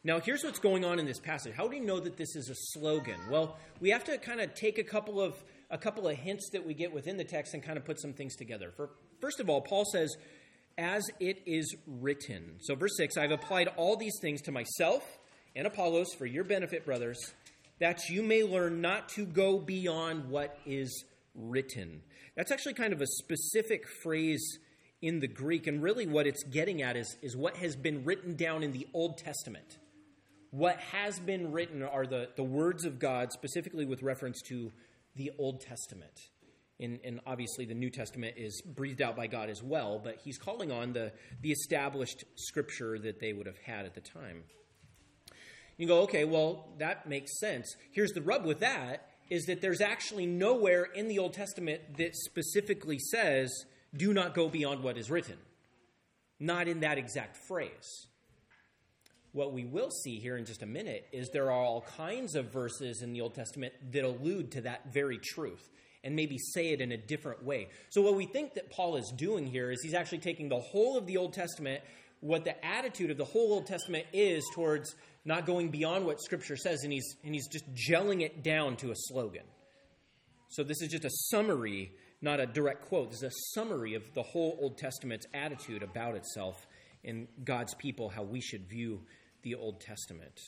Now, 0.04 0.20
here's 0.20 0.42
what's 0.42 0.58
going 0.58 0.86
on 0.86 0.98
in 0.98 1.04
this 1.04 1.20
passage. 1.20 1.52
How 1.54 1.68
do 1.68 1.76
you 1.76 1.84
know 1.84 2.00
that 2.00 2.16
this 2.16 2.34
is 2.34 2.48
a 2.48 2.54
slogan? 2.72 3.20
Well, 3.30 3.58
we 3.78 3.90
have 3.90 4.04
to 4.04 4.16
kind 4.16 4.40
of 4.40 4.54
take 4.54 4.78
a 4.78 4.82
couple 4.82 5.20
of 5.20 5.34
a 5.70 5.76
couple 5.76 6.08
of 6.08 6.16
hints 6.16 6.48
that 6.54 6.66
we 6.66 6.72
get 6.72 6.94
within 6.94 7.18
the 7.18 7.24
text 7.24 7.52
and 7.52 7.62
kind 7.62 7.76
of 7.76 7.84
put 7.84 8.00
some 8.00 8.14
things 8.14 8.34
together. 8.34 8.72
For, 8.74 8.88
first 9.20 9.38
of 9.38 9.50
all, 9.50 9.60
Paul 9.60 9.84
says, 9.84 10.16
as 10.78 11.04
it 11.20 11.42
is 11.44 11.76
written. 11.86 12.54
So, 12.60 12.74
verse 12.74 12.96
6 12.96 13.18
I've 13.18 13.32
applied 13.32 13.68
all 13.76 13.96
these 13.98 14.18
things 14.22 14.40
to 14.42 14.50
myself 14.50 15.02
and 15.54 15.66
Apollos 15.66 16.14
for 16.14 16.24
your 16.24 16.44
benefit, 16.44 16.86
brothers, 16.86 17.18
that 17.82 18.08
you 18.08 18.22
may 18.22 18.44
learn 18.44 18.80
not 18.80 19.08
to 19.08 19.26
go 19.26 19.58
beyond 19.58 20.30
what 20.30 20.56
is 20.64 21.04
written. 21.34 22.00
That's 22.36 22.52
actually 22.52 22.74
kind 22.74 22.92
of 22.92 23.00
a 23.00 23.08
specific 23.08 23.88
phrase 24.04 24.60
in 25.00 25.18
the 25.18 25.26
Greek, 25.26 25.66
and 25.66 25.82
really 25.82 26.06
what 26.06 26.28
it's 26.28 26.44
getting 26.44 26.80
at 26.80 26.96
is, 26.96 27.16
is 27.22 27.36
what 27.36 27.56
has 27.56 27.74
been 27.74 28.04
written 28.04 28.36
down 28.36 28.62
in 28.62 28.70
the 28.70 28.86
Old 28.94 29.18
Testament. 29.18 29.78
What 30.52 30.76
has 30.92 31.18
been 31.18 31.50
written 31.50 31.82
are 31.82 32.06
the, 32.06 32.28
the 32.36 32.44
words 32.44 32.84
of 32.84 33.00
God, 33.00 33.32
specifically 33.32 33.84
with 33.84 34.00
reference 34.04 34.40
to 34.42 34.70
the 35.16 35.32
Old 35.36 35.60
Testament. 35.60 36.28
And, 36.78 37.00
and, 37.02 37.18
obviously, 37.26 37.64
the 37.64 37.74
New 37.74 37.90
Testament 37.90 38.34
is 38.36 38.62
breathed 38.62 39.02
out 39.02 39.16
by 39.16 39.26
God 39.26 39.50
as 39.50 39.60
well, 39.60 40.00
but 40.02 40.20
he's 40.22 40.38
calling 40.38 40.70
on 40.70 40.92
the, 40.92 41.10
the 41.40 41.50
established 41.50 42.22
scripture 42.36 42.96
that 43.00 43.18
they 43.18 43.32
would 43.32 43.46
have 43.46 43.58
had 43.58 43.86
at 43.86 43.94
the 43.94 44.00
time. 44.00 44.44
You 45.82 45.88
go, 45.88 46.02
okay, 46.02 46.24
well, 46.24 46.68
that 46.78 47.08
makes 47.08 47.40
sense. 47.40 47.74
Here's 47.90 48.12
the 48.12 48.22
rub 48.22 48.46
with 48.46 48.60
that 48.60 49.08
is 49.28 49.46
that 49.46 49.60
there's 49.60 49.80
actually 49.80 50.26
nowhere 50.26 50.84
in 50.84 51.08
the 51.08 51.18
Old 51.18 51.32
Testament 51.32 51.96
that 51.98 52.14
specifically 52.14 53.00
says, 53.00 53.50
do 53.92 54.12
not 54.12 54.32
go 54.32 54.48
beyond 54.48 54.84
what 54.84 54.96
is 54.96 55.10
written. 55.10 55.38
Not 56.38 56.68
in 56.68 56.78
that 56.80 56.98
exact 56.98 57.36
phrase. 57.48 58.06
What 59.32 59.52
we 59.52 59.64
will 59.64 59.90
see 59.90 60.20
here 60.20 60.36
in 60.36 60.44
just 60.44 60.62
a 60.62 60.66
minute 60.66 61.08
is 61.10 61.30
there 61.30 61.50
are 61.50 61.64
all 61.64 61.80
kinds 61.96 62.36
of 62.36 62.52
verses 62.52 63.02
in 63.02 63.12
the 63.12 63.20
Old 63.20 63.34
Testament 63.34 63.72
that 63.90 64.04
allude 64.04 64.52
to 64.52 64.60
that 64.60 64.92
very 64.92 65.18
truth 65.18 65.68
and 66.04 66.14
maybe 66.14 66.38
say 66.38 66.68
it 66.68 66.80
in 66.80 66.92
a 66.92 66.96
different 66.96 67.44
way. 67.44 67.68
So, 67.90 68.02
what 68.02 68.14
we 68.14 68.26
think 68.26 68.54
that 68.54 68.70
Paul 68.70 68.96
is 68.96 69.12
doing 69.16 69.46
here 69.46 69.70
is 69.70 69.82
he's 69.82 69.94
actually 69.94 70.18
taking 70.18 70.48
the 70.48 70.60
whole 70.60 70.96
of 70.96 71.06
the 71.06 71.16
Old 71.16 71.32
Testament, 71.32 71.82
what 72.22 72.44
the 72.44 72.64
attitude 72.64 73.10
of 73.10 73.18
the 73.18 73.24
whole 73.24 73.52
Old 73.52 73.66
Testament 73.66 74.06
is 74.12 74.48
towards 74.54 74.94
not 75.24 75.44
going 75.44 75.70
beyond 75.70 76.06
what 76.06 76.22
Scripture 76.22 76.56
says, 76.56 76.84
and 76.84 76.92
he's, 76.92 77.16
and 77.24 77.34
he's 77.34 77.48
just 77.48 77.64
gelling 77.74 78.22
it 78.22 78.42
down 78.42 78.76
to 78.76 78.92
a 78.92 78.94
slogan. 78.96 79.42
So, 80.48 80.62
this 80.62 80.80
is 80.82 80.88
just 80.88 81.04
a 81.04 81.10
summary, 81.30 81.92
not 82.20 82.38
a 82.38 82.46
direct 82.46 82.86
quote. 82.86 83.10
This 83.10 83.22
is 83.22 83.32
a 83.32 83.58
summary 83.58 83.94
of 83.94 84.02
the 84.14 84.22
whole 84.22 84.56
Old 84.60 84.78
Testament's 84.78 85.26
attitude 85.34 85.82
about 85.82 86.14
itself 86.14 86.66
and 87.04 87.26
God's 87.44 87.74
people, 87.74 88.08
how 88.08 88.22
we 88.22 88.40
should 88.40 88.68
view 88.68 89.00
the 89.42 89.56
Old 89.56 89.80
Testament. 89.80 90.38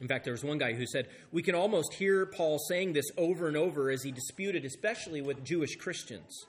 In 0.00 0.08
fact, 0.08 0.24
there 0.24 0.32
was 0.32 0.44
one 0.44 0.58
guy 0.58 0.74
who 0.74 0.86
said, 0.86 1.08
We 1.32 1.42
can 1.42 1.54
almost 1.54 1.94
hear 1.94 2.26
Paul 2.26 2.58
saying 2.58 2.92
this 2.92 3.06
over 3.16 3.48
and 3.48 3.56
over 3.56 3.90
as 3.90 4.02
he 4.02 4.12
disputed, 4.12 4.66
especially 4.66 5.22
with 5.22 5.44
Jewish 5.44 5.76
Christians. 5.76 6.44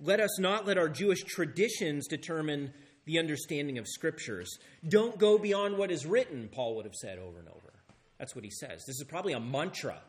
Let 0.00 0.20
us 0.20 0.38
not 0.40 0.66
let 0.66 0.78
our 0.78 0.88
Jewish 0.88 1.22
traditions 1.22 2.08
determine 2.08 2.72
the 3.04 3.18
understanding 3.18 3.78
of 3.78 3.86
scriptures. 3.88 4.58
Don't 4.88 5.18
go 5.18 5.38
beyond 5.38 5.76
what 5.76 5.90
is 5.90 6.06
written, 6.06 6.48
Paul 6.52 6.76
would 6.76 6.84
have 6.84 6.94
said 6.94 7.18
over 7.18 7.38
and 7.38 7.48
over. 7.48 7.72
That's 8.18 8.34
what 8.34 8.44
he 8.44 8.50
says. 8.50 8.84
This 8.86 9.00
is 9.00 9.04
probably 9.08 9.32
a 9.32 9.40
mantra 9.40 10.00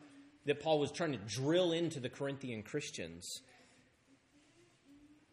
that 0.46 0.60
Paul 0.60 0.78
was 0.78 0.92
trying 0.92 1.12
to 1.12 1.18
drill 1.18 1.72
into 1.72 2.00
the 2.00 2.08
Corinthian 2.08 2.62
Christians. 2.62 3.40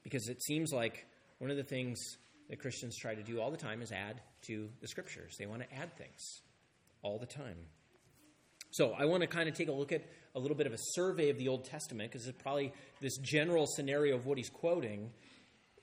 Because 0.04 0.28
it 0.30 0.42
seems 0.42 0.72
like 0.72 1.06
one 1.38 1.52
of 1.52 1.58
the 1.58 1.64
things 1.64 2.00
that 2.50 2.60
Christians 2.60 2.98
try 2.98 3.14
to 3.14 3.24
do 3.24 3.40
all 3.40 3.52
the 3.52 3.58
time 3.58 3.82
is 3.82 3.92
add 3.92 4.22
to 4.48 4.70
the 4.82 4.88
scriptures. 4.88 5.36
They 5.38 5.46
want 5.46 5.62
to 5.62 5.74
add 5.76 5.96
things 5.98 6.42
all 7.04 7.20
the 7.20 7.26
time. 7.26 7.58
So 8.72 8.94
I 8.98 9.06
want 9.06 9.22
to 9.22 9.28
kind 9.28 9.50
of 9.50 9.56
take 9.56 9.68
a 9.68 9.74
look 9.74 9.92
at 9.92 10.04
a 10.34 10.40
little 10.40 10.56
bit 10.56 10.66
of 10.66 10.74
a 10.74 10.78
survey 10.94 11.30
of 11.30 11.38
the 11.38 11.50
Old 11.50 11.66
Testament 11.66 12.12
because 12.12 12.26
it's 12.26 12.42
probably 12.42 12.74
this 13.02 13.18
general 13.18 13.68
scenario 13.68 14.16
of 14.16 14.26
what 14.26 14.38
he's 14.38 14.50
quoting 14.50 15.12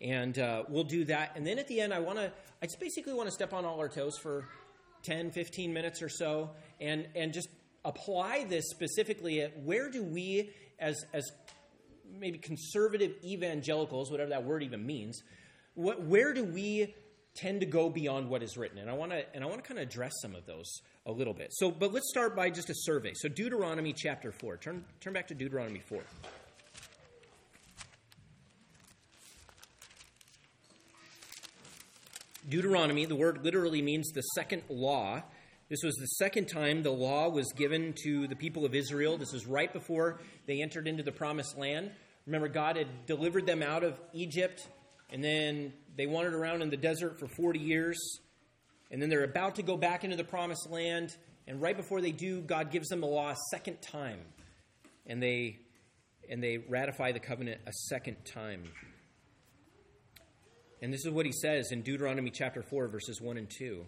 and 0.00 0.38
uh, 0.38 0.64
we'll 0.68 0.84
do 0.84 1.04
that. 1.06 1.32
And 1.34 1.46
then 1.46 1.58
at 1.58 1.68
the 1.68 1.80
end, 1.80 1.92
I 1.92 1.98
want 1.98 2.18
to, 2.18 2.32
I 2.62 2.66
just 2.66 2.80
basically 2.80 3.14
want 3.14 3.28
to 3.28 3.32
step 3.32 3.52
on 3.52 3.64
all 3.64 3.78
our 3.78 3.88
toes 3.88 4.16
for 4.18 4.48
10, 5.02 5.30
15 5.30 5.72
minutes 5.72 6.02
or 6.02 6.08
so 6.08 6.50
and, 6.80 7.06
and 7.14 7.32
just 7.32 7.48
apply 7.84 8.44
this 8.48 8.68
specifically 8.70 9.40
at 9.40 9.58
where 9.62 9.90
do 9.90 10.02
we, 10.02 10.50
as, 10.78 11.04
as 11.12 11.30
maybe 12.18 12.38
conservative 12.38 13.12
evangelicals, 13.24 14.10
whatever 14.10 14.30
that 14.30 14.44
word 14.44 14.62
even 14.62 14.84
means, 14.84 15.22
what, 15.74 16.02
where 16.02 16.32
do 16.32 16.44
we 16.44 16.94
tend 17.34 17.60
to 17.60 17.66
go 17.66 17.88
beyond 17.88 18.28
what 18.28 18.42
is 18.42 18.56
written? 18.56 18.78
And 18.78 18.90
I 18.90 18.94
want 18.94 19.12
to, 19.12 19.24
and 19.34 19.44
I 19.44 19.46
want 19.46 19.62
to 19.62 19.68
kind 19.68 19.78
of 19.78 19.86
address 19.86 20.12
some 20.22 20.34
of 20.34 20.44
those 20.46 20.80
a 21.06 21.12
little 21.12 21.34
bit. 21.34 21.48
So, 21.52 21.70
but 21.70 21.92
let's 21.92 22.08
start 22.10 22.34
by 22.34 22.50
just 22.50 22.70
a 22.70 22.74
survey. 22.74 23.12
So 23.14 23.28
Deuteronomy 23.28 23.92
chapter 23.92 24.32
4. 24.32 24.56
Turn, 24.58 24.84
turn 25.00 25.12
back 25.12 25.28
to 25.28 25.34
Deuteronomy 25.34 25.80
4. 25.80 26.00
Deuteronomy, 32.48 33.04
the 33.04 33.14
word 33.14 33.44
literally 33.44 33.82
means 33.82 34.10
the 34.12 34.22
second 34.22 34.62
law. 34.70 35.22
This 35.68 35.80
was 35.82 35.94
the 35.96 36.06
second 36.06 36.46
time 36.46 36.82
the 36.82 36.90
law 36.90 37.28
was 37.28 37.52
given 37.52 37.94
to 38.04 38.26
the 38.26 38.36
people 38.36 38.64
of 38.64 38.74
Israel. 38.74 39.18
This 39.18 39.32
was 39.32 39.46
right 39.46 39.70
before 39.70 40.20
they 40.46 40.62
entered 40.62 40.88
into 40.88 41.02
the 41.02 41.12
promised 41.12 41.58
land. 41.58 41.90
Remember, 42.26 42.48
God 42.48 42.76
had 42.76 43.06
delivered 43.06 43.46
them 43.46 43.62
out 43.62 43.84
of 43.84 44.00
Egypt, 44.14 44.66
and 45.10 45.22
then 45.22 45.74
they 45.96 46.06
wandered 46.06 46.32
around 46.32 46.62
in 46.62 46.70
the 46.70 46.76
desert 46.76 47.18
for 47.18 47.26
40 47.26 47.58
years. 47.58 47.98
And 48.90 49.02
then 49.02 49.10
they're 49.10 49.24
about 49.24 49.56
to 49.56 49.62
go 49.62 49.76
back 49.76 50.04
into 50.04 50.16
the 50.16 50.24
promised 50.24 50.70
land. 50.70 51.14
And 51.46 51.60
right 51.60 51.76
before 51.76 52.00
they 52.00 52.12
do, 52.12 52.40
God 52.40 52.70
gives 52.70 52.88
them 52.88 53.00
the 53.00 53.06
law 53.06 53.30
a 53.30 53.36
second 53.50 53.82
time. 53.82 54.20
And 55.06 55.22
they, 55.22 55.58
and 56.30 56.42
they 56.42 56.58
ratify 56.58 57.12
the 57.12 57.20
covenant 57.20 57.60
a 57.66 57.72
second 57.88 58.16
time. 58.24 58.64
And 60.80 60.92
this 60.92 61.04
is 61.04 61.10
what 61.10 61.26
he 61.26 61.32
says 61.32 61.72
in 61.72 61.82
Deuteronomy 61.82 62.30
chapter 62.30 62.62
4, 62.62 62.88
verses 62.88 63.20
1 63.20 63.36
and 63.36 63.50
2. 63.50 63.84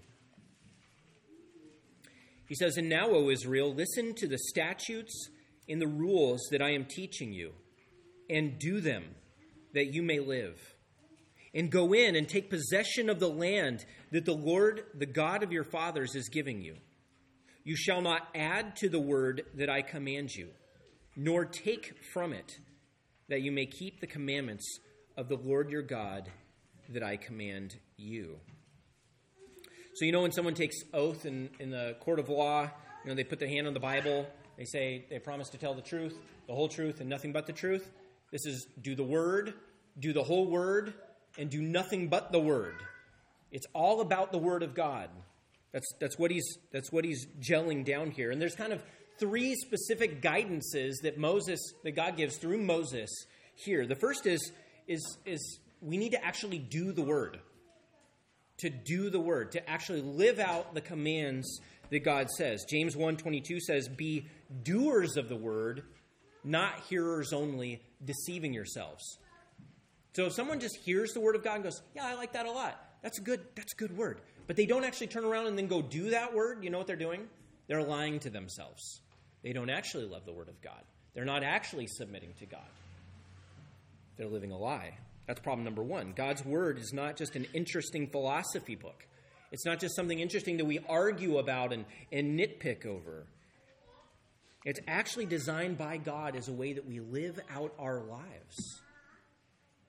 He 2.49 2.57
says, 2.57 2.77
And 2.77 2.89
now, 2.89 3.09
O 3.11 3.31
Israel, 3.31 3.73
listen 3.73 4.13
to 4.17 4.27
the 4.27 4.39
statutes 4.39 5.29
and 5.69 5.81
the 5.81 5.87
rules 5.87 6.41
that 6.51 6.61
I 6.61 6.71
am 6.71 6.85
teaching 6.85 7.33
you, 7.33 7.53
and 8.29 8.59
do 8.59 8.81
them, 8.81 9.05
that 9.73 9.95
you 9.95 10.03
may 10.03 10.19
live. 10.19 10.59
And 11.55 11.71
go 11.71 11.93
in 11.93 12.17
and 12.17 12.29
take 12.29 12.51
possession 12.51 13.09
of 13.09 13.21
the 13.21 13.29
land 13.29 13.85
that 14.11 14.25
the 14.25 14.35
Lord, 14.35 14.83
the 14.95 15.07
God 15.07 15.45
of 15.45 15.53
your 15.53 15.65
fathers, 15.65 16.17
is 16.17 16.29
giving 16.29 16.61
you. 16.61 16.77
You 17.63 17.77
shall 17.77 18.03
not 18.03 18.29
add 18.35 18.75
to 18.77 18.89
the 18.89 19.01
word 19.01 19.43
that 19.55 19.71
I 19.71 19.83
command 19.83 20.31
you, 20.35 20.49
nor 21.15 21.45
take 21.45 21.95
from 22.13 22.33
it, 22.33 22.59
that 23.29 23.43
you 23.43 23.53
may 23.53 23.67
keep 23.67 24.01
the 24.01 24.07
commandments 24.09 24.79
of 25.17 25.29
the 25.29 25.37
Lord 25.37 25.71
your 25.71 25.83
God 25.83 26.31
that 26.91 27.03
I 27.03 27.17
command 27.17 27.77
you. 27.97 28.39
So, 29.95 30.05
you 30.05 30.13
know, 30.13 30.23
when 30.23 30.33
someone 30.33 30.55
takes 30.55 30.77
oath 30.95 31.27
in, 31.27 31.51
in 31.59 31.71
the 31.71 31.97
court 32.01 32.19
of 32.19 32.29
law, 32.29 32.63
you 32.63 33.09
know, 33.09 33.15
they 33.15 33.25
put 33.25 33.39
their 33.39 33.49
hand 33.49 33.67
on 33.67 33.75
the 33.75 33.81
Bible, 33.81 34.27
they 34.57 34.65
say 34.65 35.05
they 35.11 35.19
promise 35.19 35.49
to 35.51 35.59
tell 35.59 35.75
the 35.75 35.83
truth, 35.83 36.19
the 36.47 36.55
whole 36.55 36.69
truth, 36.69 37.01
and 37.01 37.09
nothing 37.09 37.33
but 37.33 37.47
the 37.47 37.53
truth. 37.53 37.91
This 38.31 38.47
is 38.47 38.67
do 38.81 38.95
the 38.95 39.05
word, 39.05 39.55
do 39.99 40.13
the 40.13 40.23
whole 40.23 40.47
word, 40.47 40.95
and 41.39 41.51
do 41.51 41.61
nothing 41.61 42.09
but 42.09 42.33
the 42.33 42.41
word. 42.41 42.77
It's 43.51 43.67
all 43.75 44.01
about 44.01 44.33
the 44.33 44.39
word 44.39 44.63
of 44.63 44.75
God. 44.75 45.11
That's, 45.73 45.87
that's, 46.01 46.19
what 46.19 46.31
he's, 46.31 46.59
that's 46.73 46.93
what 46.93 47.05
he's 47.05 47.27
gelling 47.41 47.85
down 47.85 48.11
here. 48.11 48.31
And 48.31 48.41
there's 48.41 48.55
kind 48.55 48.73
of 48.73 48.83
three 49.19 49.55
specific 49.55 50.23
guidances 50.23 50.95
that 51.03 51.19
Moses, 51.19 51.61
that 51.85 51.93
God 51.93 52.17
gives 52.17 52.37
through 52.39 52.59
Moses 52.59 53.11
here. 53.55 53.87
The 53.87 53.97
first 53.97 54.27
is, 54.27 54.53
is, 54.89 55.19
is 55.27 55.61
we 55.81 55.97
need 55.97 56.13
to 56.13 56.25
actually 56.25 56.59
do 56.59 56.93
the 56.93 57.03
word 57.03 57.41
to 58.61 58.69
do 58.69 59.09
the 59.09 59.21
word, 59.21 59.53
to 59.53 59.71
actually 59.71 60.03
live 60.03 60.39
out 60.39 60.75
the 60.75 60.83
commands 60.83 61.61
that 61.89 62.01
God 62.01 62.31
says. 62.31 62.65
James 62.69 62.95
1:22 62.95 63.59
says, 63.59 63.89
"Be 63.89 64.27
doers 64.63 65.17
of 65.17 65.29
the 65.29 65.37
word, 65.37 65.85
not 66.45 66.81
hearers 66.81 67.33
only, 67.33 67.83
deceiving 68.05 68.53
yourselves." 68.53 69.19
So 70.15 70.27
if 70.27 70.35
someone 70.35 70.61
just 70.61 70.77
hears 70.77 71.13
the 71.13 71.21
word 71.21 71.37
of 71.37 71.43
God 71.43 71.55
and 71.57 71.65
goes, 71.65 71.81
"Yeah, 71.95 72.07
I 72.07 72.15
like 72.15 72.33
that 72.33 72.47
a 72.47 72.53
lot." 72.53 72.99
That's 73.03 73.19
a 73.19 73.23
good 73.23 73.55
that's 73.55 73.73
a 73.73 73.77
good 73.77 73.97
word. 73.97 74.21
But 74.47 74.57
they 74.57 74.67
don't 74.67 74.85
actually 74.85 75.07
turn 75.07 75.25
around 75.25 75.47
and 75.47 75.57
then 75.57 75.67
go 75.67 75.81
do 75.81 76.11
that 76.11 76.35
word, 76.35 76.63
you 76.63 76.69
know 76.71 76.79
what 76.79 76.87
they're 76.87 76.97
doing? 76.97 77.31
They're 77.67 77.83
lying 77.83 78.19
to 78.21 78.31
themselves. 78.31 79.01
They 79.43 79.55
don't 79.55 79.71
actually 79.71 80.05
love 80.05 80.27
the 80.27 80.33
word 80.33 80.49
of 80.49 80.61
God. 80.61 80.85
They're 81.15 81.25
not 81.25 81.43
actually 81.43 81.87
submitting 81.87 82.35
to 82.35 82.47
God. 82.47 82.69
They're 84.17 84.29
living 84.29 84.51
a 84.51 84.59
lie. 84.59 84.99
That's 85.31 85.39
problem 85.39 85.63
number 85.63 85.85
one. 85.85 86.13
God's 86.17 86.45
Word 86.45 86.77
is 86.77 86.93
not 86.93 87.17
just 87.17 87.37
an 87.37 87.47
interesting 87.55 88.09
philosophy 88.09 88.75
book, 88.75 89.07
it's 89.53 89.65
not 89.65 89.79
just 89.79 89.95
something 89.95 90.19
interesting 90.19 90.57
that 90.57 90.65
we 90.65 90.81
argue 90.89 91.39
about 91.39 91.73
and, 91.73 91.85
and 92.11 92.37
nitpick 92.37 92.85
over. 92.85 93.29
It's 94.65 94.81
actually 94.89 95.27
designed 95.27 95.79
by 95.79 95.99
God 95.99 96.35
as 96.35 96.49
a 96.49 96.53
way 96.53 96.73
that 96.73 96.85
we 96.85 96.99
live 96.99 97.39
out 97.49 97.73
our 97.79 98.01
lives. 98.01 98.81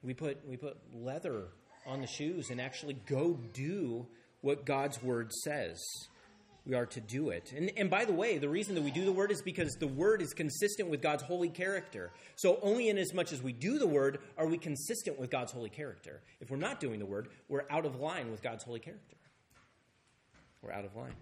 We 0.03 0.13
put, 0.13 0.47
we 0.47 0.57
put 0.57 0.77
leather 0.93 1.47
on 1.87 2.01
the 2.01 2.07
shoes 2.07 2.51
and 2.51 2.61
actually 2.61 2.97
go 3.07 3.39
do 3.51 4.05
what 4.41 4.63
God's 4.63 5.01
Word 5.01 5.31
says 5.43 5.83
we 6.65 6.75
are 6.75 6.85
to 6.85 7.01
do 7.01 7.29
it. 7.29 7.53
And, 7.55 7.71
and 7.75 7.89
by 7.89 8.05
the 8.05 8.13
way, 8.13 8.37
the 8.37 8.49
reason 8.49 8.75
that 8.75 8.83
we 8.83 8.91
do 8.91 9.03
the 9.03 9.11
word 9.11 9.31
is 9.31 9.41
because 9.41 9.75
the 9.79 9.87
word 9.87 10.21
is 10.21 10.33
consistent 10.33 10.89
with 10.89 11.01
God's 11.01 11.23
holy 11.23 11.49
character. 11.49 12.11
So 12.35 12.59
only 12.61 12.89
in 12.89 12.97
as 12.97 13.13
much 13.13 13.31
as 13.31 13.41
we 13.41 13.51
do 13.51 13.79
the 13.79 13.87
word 13.87 14.19
are 14.37 14.45
we 14.45 14.57
consistent 14.57 15.19
with 15.19 15.31
God's 15.31 15.51
holy 15.51 15.69
character. 15.69 16.21
If 16.39 16.51
we're 16.51 16.57
not 16.57 16.79
doing 16.79 16.99
the 16.99 17.05
word, 17.05 17.29
we're 17.49 17.65
out 17.69 17.85
of 17.85 17.99
line 17.99 18.29
with 18.29 18.43
God's 18.43 18.63
holy 18.63 18.79
character. 18.79 19.15
We're 20.61 20.71
out 20.71 20.85
of 20.85 20.95
line. 20.95 21.15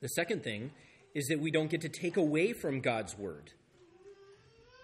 The 0.00 0.08
second 0.10 0.44
thing 0.44 0.70
is 1.14 1.26
that 1.26 1.40
we 1.40 1.50
don't 1.50 1.68
get 1.70 1.80
to 1.80 1.88
take 1.88 2.16
away 2.16 2.52
from 2.52 2.80
God's 2.80 3.18
word. 3.18 3.50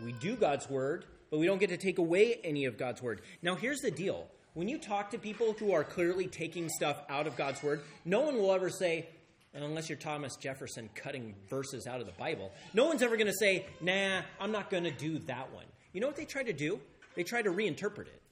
We 0.02 0.12
do 0.12 0.34
God's 0.34 0.68
word, 0.68 1.04
but 1.30 1.38
we 1.38 1.46
don't 1.46 1.58
get 1.58 1.70
to 1.70 1.76
take 1.76 1.98
away 1.98 2.40
any 2.42 2.64
of 2.64 2.76
God's 2.76 3.00
word. 3.00 3.20
Now, 3.42 3.54
here's 3.54 3.80
the 3.80 3.92
deal. 3.92 4.26
When 4.54 4.68
you 4.68 4.78
talk 4.78 5.10
to 5.10 5.18
people 5.18 5.54
who 5.58 5.72
are 5.72 5.84
clearly 5.84 6.26
taking 6.26 6.68
stuff 6.68 7.02
out 7.08 7.26
of 7.26 7.36
God's 7.36 7.62
word, 7.62 7.82
no 8.04 8.20
one 8.20 8.36
will 8.36 8.52
ever 8.52 8.70
say, 8.70 9.08
unless 9.62 9.88
you're 9.88 9.98
Thomas 9.98 10.34
Jefferson 10.36 10.90
cutting 10.94 11.34
verses 11.48 11.86
out 11.86 12.00
of 12.00 12.06
the 12.06 12.12
Bible, 12.12 12.52
no 12.72 12.86
one's 12.86 13.02
ever 13.02 13.16
going 13.16 13.28
to 13.28 13.38
say, 13.38 13.66
nah, 13.80 14.22
I'm 14.40 14.50
not 14.50 14.70
going 14.70 14.84
to 14.84 14.90
do 14.90 15.20
that 15.20 15.52
one. 15.52 15.66
You 15.92 16.00
know 16.00 16.08
what 16.08 16.16
they 16.16 16.24
try 16.24 16.42
to 16.42 16.52
do? 16.52 16.80
They 17.14 17.22
try 17.22 17.42
to 17.42 17.50
reinterpret 17.50 18.06
it. 18.06 18.22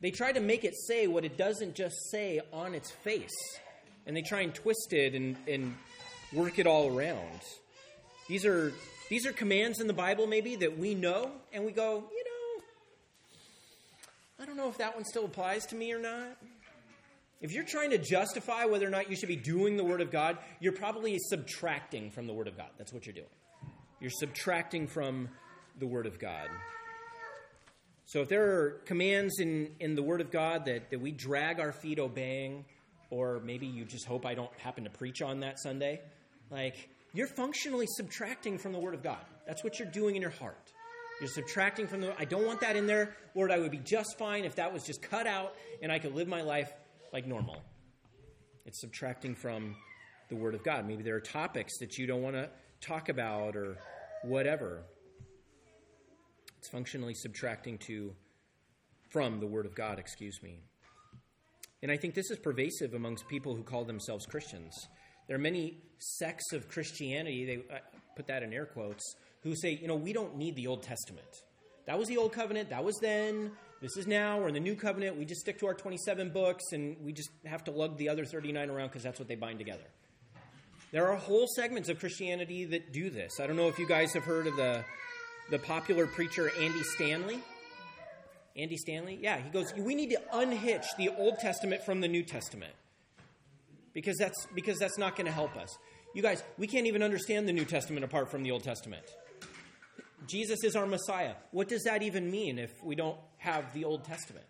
They 0.00 0.10
try 0.10 0.32
to 0.32 0.40
make 0.40 0.64
it 0.64 0.74
say 0.74 1.06
what 1.06 1.24
it 1.24 1.36
doesn't 1.36 1.74
just 1.74 1.94
say 2.10 2.40
on 2.52 2.74
its 2.74 2.90
face. 2.90 3.30
And 4.06 4.16
they 4.16 4.22
try 4.22 4.40
and 4.40 4.52
twist 4.52 4.92
it 4.92 5.14
and, 5.14 5.36
and 5.46 5.76
work 6.32 6.58
it 6.58 6.66
all 6.66 6.96
around. 6.96 7.40
These 8.28 8.44
are, 8.46 8.72
these 9.08 9.26
are 9.26 9.32
commands 9.32 9.80
in 9.80 9.86
the 9.86 9.92
Bible, 9.92 10.26
maybe, 10.26 10.56
that 10.56 10.78
we 10.78 10.94
know, 10.94 11.30
and 11.52 11.64
we 11.64 11.72
go, 11.72 12.04
you 12.10 12.24
know, 12.24 12.62
I 14.42 14.46
don't 14.46 14.56
know 14.56 14.68
if 14.68 14.78
that 14.78 14.94
one 14.94 15.04
still 15.04 15.26
applies 15.26 15.66
to 15.66 15.76
me 15.76 15.92
or 15.92 16.00
not. 16.00 16.36
If 17.40 17.52
you're 17.52 17.64
trying 17.64 17.90
to 17.90 17.98
justify 17.98 18.66
whether 18.66 18.86
or 18.86 18.90
not 18.90 19.08
you 19.08 19.16
should 19.16 19.28
be 19.28 19.36
doing 19.36 19.76
the 19.78 19.84
Word 19.84 20.02
of 20.02 20.10
God, 20.10 20.36
you're 20.60 20.74
probably 20.74 21.16
subtracting 21.18 22.10
from 22.10 22.26
the 22.26 22.34
Word 22.34 22.48
of 22.48 22.56
God. 22.56 22.68
That's 22.76 22.92
what 22.92 23.06
you're 23.06 23.14
doing. 23.14 23.26
You're 23.98 24.10
subtracting 24.10 24.86
from 24.86 25.30
the 25.78 25.86
Word 25.86 26.06
of 26.06 26.18
God. 26.18 26.48
So 28.04 28.20
if 28.20 28.28
there 28.28 28.44
are 28.50 28.70
commands 28.84 29.38
in, 29.38 29.70
in 29.80 29.94
the 29.94 30.02
Word 30.02 30.20
of 30.20 30.30
God 30.30 30.66
that, 30.66 30.90
that 30.90 31.00
we 31.00 31.12
drag 31.12 31.60
our 31.60 31.72
feet 31.72 31.98
obeying, 31.98 32.66
or 33.08 33.40
maybe 33.42 33.66
you 33.66 33.84
just 33.86 34.06
hope 34.06 34.26
I 34.26 34.34
don't 34.34 34.52
happen 34.58 34.84
to 34.84 34.90
preach 34.90 35.22
on 35.22 35.40
that 35.40 35.58
Sunday, 35.60 36.02
like 36.50 36.90
you're 37.14 37.26
functionally 37.26 37.86
subtracting 37.88 38.58
from 38.58 38.72
the 38.72 38.78
Word 38.78 38.94
of 38.94 39.02
God. 39.02 39.24
That's 39.46 39.64
what 39.64 39.78
you're 39.78 39.90
doing 39.90 40.14
in 40.14 40.20
your 40.20 40.30
heart. 40.30 40.72
You're 41.20 41.28
subtracting 41.28 41.86
from 41.86 42.00
the 42.00 42.14
I 42.18 42.24
don't 42.24 42.46
want 42.46 42.60
that 42.60 42.76
in 42.76 42.86
there. 42.86 43.14
Lord, 43.34 43.50
I 43.50 43.58
would 43.58 43.70
be 43.70 43.78
just 43.78 44.18
fine 44.18 44.44
if 44.44 44.56
that 44.56 44.72
was 44.72 44.82
just 44.82 45.02
cut 45.02 45.26
out 45.26 45.54
and 45.82 45.92
I 45.92 45.98
could 45.98 46.14
live 46.14 46.28
my 46.28 46.42
life 46.42 46.72
like 47.12 47.26
normal. 47.26 47.62
It's 48.66 48.80
subtracting 48.80 49.34
from 49.34 49.74
the 50.28 50.36
Word 50.36 50.54
of 50.54 50.62
God. 50.62 50.86
Maybe 50.86 51.02
there 51.02 51.16
are 51.16 51.20
topics 51.20 51.78
that 51.78 51.98
you 51.98 52.06
don't 52.06 52.22
want 52.22 52.36
to 52.36 52.48
talk 52.80 53.08
about 53.08 53.56
or 53.56 53.78
whatever. 54.22 54.82
It's 56.58 56.68
functionally 56.68 57.14
subtracting 57.14 57.78
to 57.86 58.14
from 59.10 59.40
the 59.40 59.46
Word 59.46 59.66
of 59.66 59.74
God, 59.74 59.98
excuse 59.98 60.40
me. 60.42 60.60
And 61.82 61.90
I 61.90 61.96
think 61.96 62.14
this 62.14 62.30
is 62.30 62.38
pervasive 62.38 62.94
amongst 62.94 63.26
people 63.28 63.56
who 63.56 63.62
call 63.62 63.84
themselves 63.84 64.26
Christians. 64.26 64.74
There 65.26 65.36
are 65.36 65.40
many 65.40 65.78
sects 65.98 66.52
of 66.52 66.68
Christianity, 66.68 67.46
they 67.46 67.80
put 68.16 68.26
that 68.26 68.42
in 68.42 68.52
air 68.52 68.66
quotes, 68.66 69.16
who 69.42 69.56
say, 69.56 69.78
you 69.80 69.88
know, 69.88 69.96
we 69.96 70.12
don't 70.12 70.36
need 70.36 70.54
the 70.54 70.66
Old 70.66 70.82
Testament. 70.82 71.26
That 71.86 71.98
was 71.98 72.08
the 72.08 72.18
Old 72.18 72.32
Covenant, 72.32 72.70
that 72.70 72.84
was 72.84 72.98
then. 73.00 73.52
This 73.80 73.96
is 73.96 74.06
now, 74.06 74.38
we're 74.38 74.48
in 74.48 74.54
the 74.54 74.60
new 74.60 74.76
covenant, 74.76 75.16
we 75.16 75.24
just 75.24 75.40
stick 75.40 75.58
to 75.60 75.66
our 75.66 75.72
27 75.72 76.28
books, 76.30 76.64
and 76.72 76.98
we 77.02 77.14
just 77.14 77.30
have 77.46 77.64
to 77.64 77.70
lug 77.70 77.96
the 77.96 78.10
other 78.10 78.26
39 78.26 78.68
around 78.68 78.88
because 78.88 79.02
that's 79.02 79.18
what 79.18 79.26
they 79.26 79.36
bind 79.36 79.58
together. 79.58 79.84
There 80.92 81.08
are 81.08 81.16
whole 81.16 81.46
segments 81.56 81.88
of 81.88 81.98
Christianity 81.98 82.66
that 82.66 82.92
do 82.92 83.08
this. 83.08 83.40
I 83.40 83.46
don't 83.46 83.56
know 83.56 83.68
if 83.68 83.78
you 83.78 83.86
guys 83.86 84.12
have 84.12 84.24
heard 84.24 84.46
of 84.46 84.56
the, 84.56 84.84
the 85.50 85.58
popular 85.58 86.06
preacher 86.06 86.50
Andy 86.58 86.82
Stanley. 86.82 87.40
Andy 88.54 88.76
Stanley? 88.76 89.18
Yeah, 89.18 89.40
he 89.40 89.48
goes, 89.48 89.72
We 89.74 89.94
need 89.94 90.10
to 90.10 90.20
unhitch 90.34 90.84
the 90.98 91.08
Old 91.16 91.38
Testament 91.38 91.82
from 91.82 92.02
the 92.02 92.08
New 92.08 92.22
Testament 92.22 92.74
because 93.94 94.18
that's, 94.18 94.46
because 94.54 94.78
that's 94.78 94.98
not 94.98 95.16
going 95.16 95.26
to 95.26 95.32
help 95.32 95.56
us. 95.56 95.78
You 96.12 96.20
guys, 96.20 96.42
we 96.58 96.66
can't 96.66 96.86
even 96.86 97.02
understand 97.02 97.48
the 97.48 97.52
New 97.52 97.64
Testament 97.64 98.04
apart 98.04 98.30
from 98.30 98.42
the 98.42 98.50
Old 98.50 98.64
Testament. 98.64 99.04
Jesus 100.26 100.64
is 100.64 100.76
our 100.76 100.86
Messiah. 100.86 101.34
What 101.50 101.68
does 101.68 101.84
that 101.84 102.02
even 102.02 102.30
mean 102.30 102.58
if 102.58 102.70
we 102.84 102.94
don't 102.94 103.18
have 103.38 103.72
the 103.72 103.84
Old 103.84 104.04
Testament? 104.04 104.46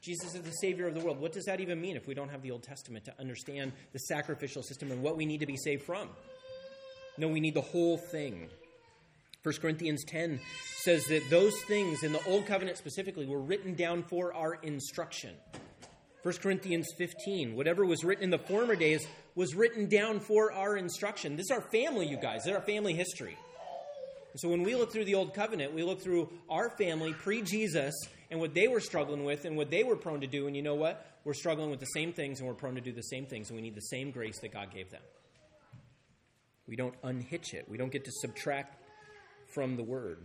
Jesus 0.00 0.34
is 0.34 0.42
the 0.42 0.52
Savior 0.52 0.86
of 0.86 0.94
the 0.94 1.00
world. 1.00 1.20
What 1.20 1.32
does 1.32 1.46
that 1.46 1.60
even 1.60 1.80
mean 1.80 1.96
if 1.96 2.06
we 2.06 2.14
don't 2.14 2.28
have 2.28 2.42
the 2.42 2.52
Old 2.52 2.62
Testament 2.62 3.04
to 3.06 3.14
understand 3.18 3.72
the 3.92 3.98
sacrificial 3.98 4.62
system 4.62 4.92
and 4.92 5.02
what 5.02 5.16
we 5.16 5.26
need 5.26 5.40
to 5.40 5.46
be 5.46 5.56
saved 5.56 5.82
from? 5.82 6.08
No, 7.18 7.28
we 7.28 7.40
need 7.40 7.54
the 7.54 7.60
whole 7.60 7.98
thing. 7.98 8.48
1 9.42 9.54
Corinthians 9.60 10.04
10 10.04 10.40
says 10.76 11.04
that 11.06 11.28
those 11.30 11.54
things 11.62 12.02
in 12.02 12.12
the 12.12 12.22
Old 12.26 12.46
Covenant 12.46 12.78
specifically 12.78 13.26
were 13.26 13.40
written 13.40 13.74
down 13.74 14.02
for 14.02 14.34
our 14.34 14.54
instruction. 14.54 15.34
1 16.22 16.34
Corinthians 16.38 16.88
15, 16.98 17.54
whatever 17.54 17.84
was 17.86 18.02
written 18.02 18.24
in 18.24 18.30
the 18.30 18.38
former 18.38 18.74
days 18.74 19.06
was 19.36 19.54
written 19.54 19.88
down 19.88 20.18
for 20.18 20.52
our 20.52 20.76
instruction. 20.76 21.36
This 21.36 21.46
is 21.46 21.50
our 21.52 21.60
family, 21.60 22.08
you 22.08 22.16
guys. 22.16 22.42
This 22.44 22.52
is 22.52 22.56
our 22.56 22.66
family 22.66 22.94
history. 22.94 23.36
So 24.36 24.48
when 24.48 24.62
we 24.62 24.74
look 24.74 24.92
through 24.92 25.06
the 25.06 25.14
Old 25.14 25.34
Covenant, 25.34 25.72
we 25.72 25.82
look 25.82 26.00
through 26.02 26.28
our 26.50 26.70
family 26.70 27.12
pre 27.12 27.42
Jesus 27.42 27.94
and 28.30 28.38
what 28.38 28.54
they 28.54 28.68
were 28.68 28.80
struggling 28.80 29.24
with 29.24 29.44
and 29.44 29.56
what 29.56 29.70
they 29.70 29.82
were 29.82 29.96
prone 29.96 30.20
to 30.20 30.26
do. 30.26 30.46
And 30.46 30.54
you 30.54 30.62
know 30.62 30.74
what? 30.74 31.06
We're 31.24 31.34
struggling 31.34 31.70
with 31.70 31.80
the 31.80 31.86
same 31.86 32.12
things 32.12 32.40
and 32.40 32.48
we're 32.48 32.54
prone 32.54 32.74
to 32.74 32.80
do 32.80 32.92
the 32.92 33.02
same 33.02 33.26
things, 33.26 33.48
and 33.48 33.56
we 33.56 33.62
need 33.62 33.74
the 33.74 33.80
same 33.80 34.10
grace 34.10 34.38
that 34.40 34.52
God 34.52 34.72
gave 34.72 34.90
them. 34.90 35.02
We 36.68 36.76
don't 36.76 36.94
unhitch 37.02 37.54
it, 37.54 37.66
we 37.68 37.76
don't 37.76 37.92
get 37.92 38.04
to 38.04 38.12
subtract 38.12 38.82
from 39.54 39.76
the 39.76 39.82
Word. 39.82 40.18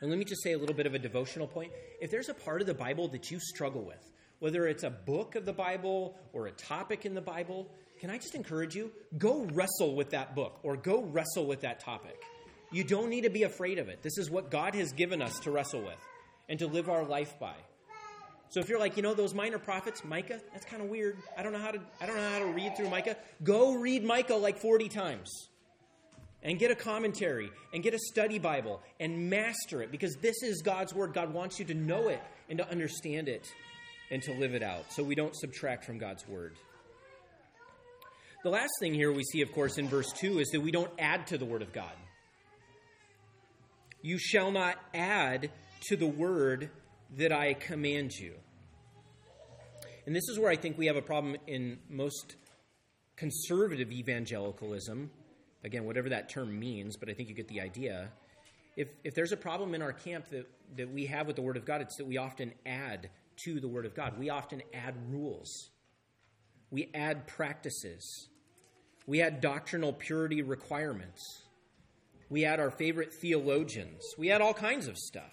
And 0.00 0.10
let 0.10 0.18
me 0.18 0.24
just 0.24 0.42
say 0.42 0.52
a 0.52 0.58
little 0.58 0.74
bit 0.74 0.86
of 0.86 0.94
a 0.94 0.98
devotional 0.98 1.46
point. 1.46 1.72
If 2.00 2.10
there's 2.10 2.28
a 2.28 2.34
part 2.34 2.60
of 2.60 2.66
the 2.66 2.74
Bible 2.74 3.08
that 3.08 3.30
you 3.30 3.40
struggle 3.40 3.82
with, 3.82 4.10
whether 4.40 4.66
it's 4.66 4.82
a 4.82 4.90
book 4.90 5.34
of 5.34 5.46
the 5.46 5.54
Bible 5.54 6.14
or 6.34 6.46
a 6.46 6.52
topic 6.52 7.06
in 7.06 7.14
the 7.14 7.22
Bible, 7.22 7.70
can 7.98 8.10
I 8.10 8.18
just 8.18 8.34
encourage 8.34 8.74
you? 8.74 8.92
Go 9.16 9.48
wrestle 9.52 9.96
with 9.96 10.10
that 10.10 10.34
book 10.34 10.60
or 10.62 10.76
go 10.76 11.02
wrestle 11.02 11.46
with 11.46 11.62
that 11.62 11.80
topic. 11.80 12.22
You 12.76 12.84
don't 12.84 13.08
need 13.08 13.22
to 13.22 13.30
be 13.30 13.44
afraid 13.44 13.78
of 13.78 13.88
it. 13.88 14.02
This 14.02 14.18
is 14.18 14.30
what 14.30 14.50
God 14.50 14.74
has 14.74 14.92
given 14.92 15.22
us 15.22 15.40
to 15.40 15.50
wrestle 15.50 15.80
with 15.80 15.96
and 16.46 16.58
to 16.58 16.66
live 16.66 16.90
our 16.90 17.06
life 17.06 17.38
by. 17.40 17.54
So 18.50 18.60
if 18.60 18.68
you're 18.68 18.78
like, 18.78 18.98
you 18.98 19.02
know, 19.02 19.14
those 19.14 19.32
minor 19.32 19.58
prophets, 19.58 20.04
Micah, 20.04 20.42
that's 20.52 20.66
kind 20.66 20.82
of 20.82 20.90
weird. 20.90 21.16
I 21.38 21.42
don't 21.42 21.54
know 21.54 21.58
how 21.58 21.70
to 21.70 21.80
I 22.02 22.04
don't 22.04 22.16
know 22.16 22.30
how 22.30 22.38
to 22.40 22.52
read 22.52 22.76
through 22.76 22.90
Micah. 22.90 23.16
Go 23.42 23.76
read 23.76 24.04
Micah 24.04 24.34
like 24.34 24.58
40 24.58 24.90
times. 24.90 25.30
And 26.42 26.58
get 26.58 26.70
a 26.70 26.74
commentary 26.74 27.50
and 27.72 27.82
get 27.82 27.94
a 27.94 27.98
study 27.98 28.38
Bible 28.38 28.82
and 29.00 29.30
master 29.30 29.80
it 29.80 29.90
because 29.90 30.14
this 30.16 30.42
is 30.42 30.60
God's 30.60 30.92
word. 30.92 31.14
God 31.14 31.32
wants 31.32 31.58
you 31.58 31.64
to 31.64 31.74
know 31.74 32.08
it 32.08 32.20
and 32.50 32.58
to 32.58 32.70
understand 32.70 33.30
it 33.30 33.48
and 34.10 34.22
to 34.24 34.34
live 34.34 34.54
it 34.54 34.62
out. 34.62 34.92
So 34.92 35.02
we 35.02 35.14
don't 35.14 35.34
subtract 35.34 35.86
from 35.86 35.96
God's 35.96 36.28
word. 36.28 36.56
The 38.44 38.50
last 38.50 38.72
thing 38.80 38.92
here 38.92 39.10
we 39.10 39.24
see, 39.24 39.40
of 39.40 39.50
course, 39.52 39.78
in 39.78 39.88
verse 39.88 40.12
2 40.12 40.40
is 40.40 40.48
that 40.50 40.60
we 40.60 40.70
don't 40.70 40.92
add 40.98 41.26
to 41.28 41.38
the 41.38 41.46
word 41.46 41.62
of 41.62 41.72
God. 41.72 41.90
You 44.02 44.18
shall 44.18 44.50
not 44.50 44.76
add 44.94 45.50
to 45.88 45.96
the 45.96 46.06
word 46.06 46.70
that 47.16 47.32
I 47.32 47.54
command 47.54 48.12
you. 48.12 48.34
And 50.06 50.14
this 50.14 50.28
is 50.28 50.38
where 50.38 50.50
I 50.50 50.56
think 50.56 50.78
we 50.78 50.86
have 50.86 50.96
a 50.96 51.02
problem 51.02 51.36
in 51.46 51.78
most 51.88 52.36
conservative 53.16 53.90
evangelicalism. 53.90 55.10
Again, 55.64 55.84
whatever 55.84 56.10
that 56.10 56.28
term 56.28 56.58
means, 56.58 56.96
but 56.96 57.08
I 57.08 57.14
think 57.14 57.28
you 57.28 57.34
get 57.34 57.48
the 57.48 57.60
idea. 57.60 58.10
If, 58.76 58.88
if 59.02 59.14
there's 59.14 59.32
a 59.32 59.36
problem 59.36 59.74
in 59.74 59.82
our 59.82 59.92
camp 59.92 60.28
that, 60.28 60.46
that 60.76 60.92
we 60.92 61.06
have 61.06 61.26
with 61.26 61.36
the 61.36 61.42
Word 61.42 61.56
of 61.56 61.64
God, 61.64 61.80
it's 61.80 61.96
that 61.96 62.06
we 62.06 62.18
often 62.18 62.52
add 62.64 63.10
to 63.44 63.58
the 63.58 63.68
Word 63.68 63.86
of 63.86 63.94
God. 63.94 64.18
We 64.18 64.30
often 64.30 64.62
add 64.72 64.94
rules, 65.08 65.70
we 66.70 66.90
add 66.94 67.26
practices, 67.26 68.28
we 69.06 69.22
add 69.22 69.40
doctrinal 69.40 69.92
purity 69.92 70.42
requirements, 70.42 71.22
we 72.28 72.42
had 72.42 72.60
our 72.60 72.70
favorite 72.70 73.12
theologians, 73.14 74.02
we 74.18 74.28
had 74.28 74.40
all 74.40 74.54
kinds 74.54 74.88
of 74.88 74.96
stuff. 74.96 75.32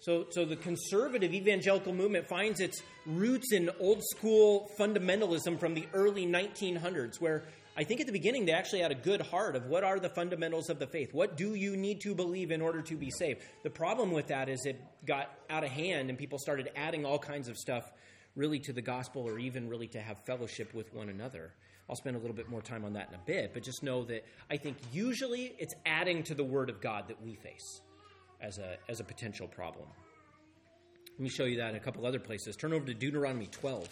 So, 0.00 0.26
so 0.28 0.44
the 0.44 0.56
conservative 0.56 1.32
evangelical 1.32 1.94
movement 1.94 2.28
finds 2.28 2.60
its 2.60 2.82
roots 3.06 3.52
in 3.52 3.70
old 3.80 4.02
school 4.04 4.70
fundamentalism 4.78 5.58
from 5.58 5.72
the 5.72 5.86
early 5.94 6.26
1900s, 6.26 7.22
where 7.22 7.44
I 7.76 7.84
think 7.84 8.00
at 8.00 8.06
the 8.06 8.12
beginning 8.12 8.44
they 8.44 8.52
actually 8.52 8.80
had 8.80 8.92
a 8.92 8.96
good 8.96 9.22
heart 9.22 9.56
of 9.56 9.66
what 9.66 9.82
are 9.82 9.98
the 9.98 10.10
fundamentals 10.10 10.68
of 10.68 10.78
the 10.78 10.86
faith? 10.86 11.14
What 11.14 11.38
do 11.38 11.54
you 11.54 11.76
need 11.76 12.02
to 12.02 12.14
believe 12.14 12.50
in 12.50 12.60
order 12.60 12.82
to 12.82 12.96
be 12.96 13.10
saved? 13.10 13.40
The 13.62 13.70
problem 13.70 14.12
with 14.12 14.28
that 14.28 14.50
is 14.50 14.64
it 14.66 14.80
got 15.06 15.30
out 15.48 15.64
of 15.64 15.70
hand 15.70 16.10
and 16.10 16.18
people 16.18 16.38
started 16.38 16.70
adding 16.76 17.06
all 17.06 17.18
kinds 17.18 17.48
of 17.48 17.56
stuff 17.56 17.90
really 18.36 18.58
to 18.60 18.72
the 18.72 18.82
gospel 18.82 19.22
or 19.22 19.38
even 19.38 19.68
really 19.68 19.88
to 19.88 20.00
have 20.00 20.18
fellowship 20.24 20.74
with 20.74 20.92
one 20.92 21.08
another. 21.08 21.52
I'll 21.88 21.96
spend 21.96 22.16
a 22.16 22.18
little 22.18 22.36
bit 22.36 22.48
more 22.48 22.62
time 22.62 22.84
on 22.84 22.94
that 22.94 23.08
in 23.08 23.14
a 23.14 23.22
bit, 23.26 23.52
but 23.52 23.62
just 23.62 23.82
know 23.82 24.04
that 24.04 24.24
I 24.50 24.56
think 24.56 24.78
usually 24.92 25.54
it's 25.58 25.74
adding 25.84 26.22
to 26.24 26.34
the 26.34 26.44
word 26.44 26.70
of 26.70 26.80
God 26.80 27.08
that 27.08 27.22
we 27.22 27.34
face 27.34 27.82
as 28.40 28.58
a, 28.58 28.76
as 28.88 29.00
a 29.00 29.04
potential 29.04 29.46
problem. 29.46 29.86
Let 31.12 31.20
me 31.20 31.28
show 31.28 31.44
you 31.44 31.58
that 31.58 31.70
in 31.70 31.76
a 31.76 31.80
couple 31.80 32.06
other 32.06 32.18
places. 32.18 32.56
Turn 32.56 32.72
over 32.72 32.86
to 32.86 32.94
Deuteronomy 32.94 33.46
12. 33.46 33.88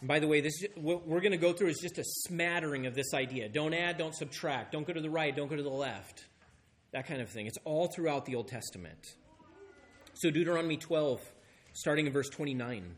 And 0.00 0.08
by 0.08 0.18
the 0.18 0.26
way, 0.26 0.40
this 0.40 0.64
what 0.74 1.06
we're 1.06 1.20
going 1.20 1.32
to 1.32 1.38
go 1.38 1.52
through 1.52 1.68
is 1.68 1.78
just 1.78 1.98
a 1.98 2.04
smattering 2.04 2.86
of 2.86 2.94
this 2.94 3.12
idea. 3.14 3.48
Don't 3.48 3.74
add, 3.74 3.98
don't 3.98 4.14
subtract, 4.14 4.72
don't 4.72 4.86
go 4.86 4.92
to 4.92 5.00
the 5.00 5.10
right, 5.10 5.34
don't 5.34 5.48
go 5.48 5.56
to 5.56 5.62
the 5.62 5.68
left. 5.68 6.24
That 6.92 7.06
kind 7.06 7.20
of 7.20 7.28
thing. 7.28 7.46
It's 7.46 7.58
all 7.64 7.88
throughout 7.88 8.24
the 8.24 8.34
Old 8.34 8.48
Testament. 8.48 9.14
So 10.14 10.30
Deuteronomy 10.30 10.76
12, 10.76 11.20
starting 11.72 12.06
in 12.06 12.12
verse 12.12 12.28
29. 12.28 12.96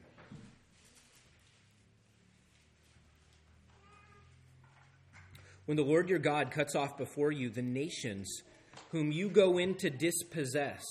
when 5.67 5.77
the 5.77 5.83
Lord 5.83 6.09
your 6.09 6.19
God 6.19 6.51
cuts 6.51 6.75
off 6.75 6.99
before 6.99 7.33
you 7.33 7.49
the 7.49 7.63
nations 7.63 8.43
whom 8.91 9.13
you 9.13 9.29
go 9.29 9.59
in 9.59 9.75
to 9.77 9.91
dispossess, 9.91 10.85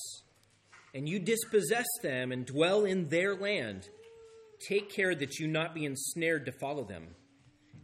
and 0.93 1.07
you 1.07 1.19
dispossess 1.19 1.85
them 2.01 2.31
and 2.31 2.45
dwell 2.45 2.85
in 2.85 3.07
their 3.09 3.35
land, 3.35 3.89
take 4.67 4.89
care 4.89 5.13
that 5.13 5.39
you 5.39 5.47
not 5.47 5.73
be 5.75 5.85
ensnared 5.85 6.45
to 6.45 6.51
follow 6.51 6.83
them 6.83 7.15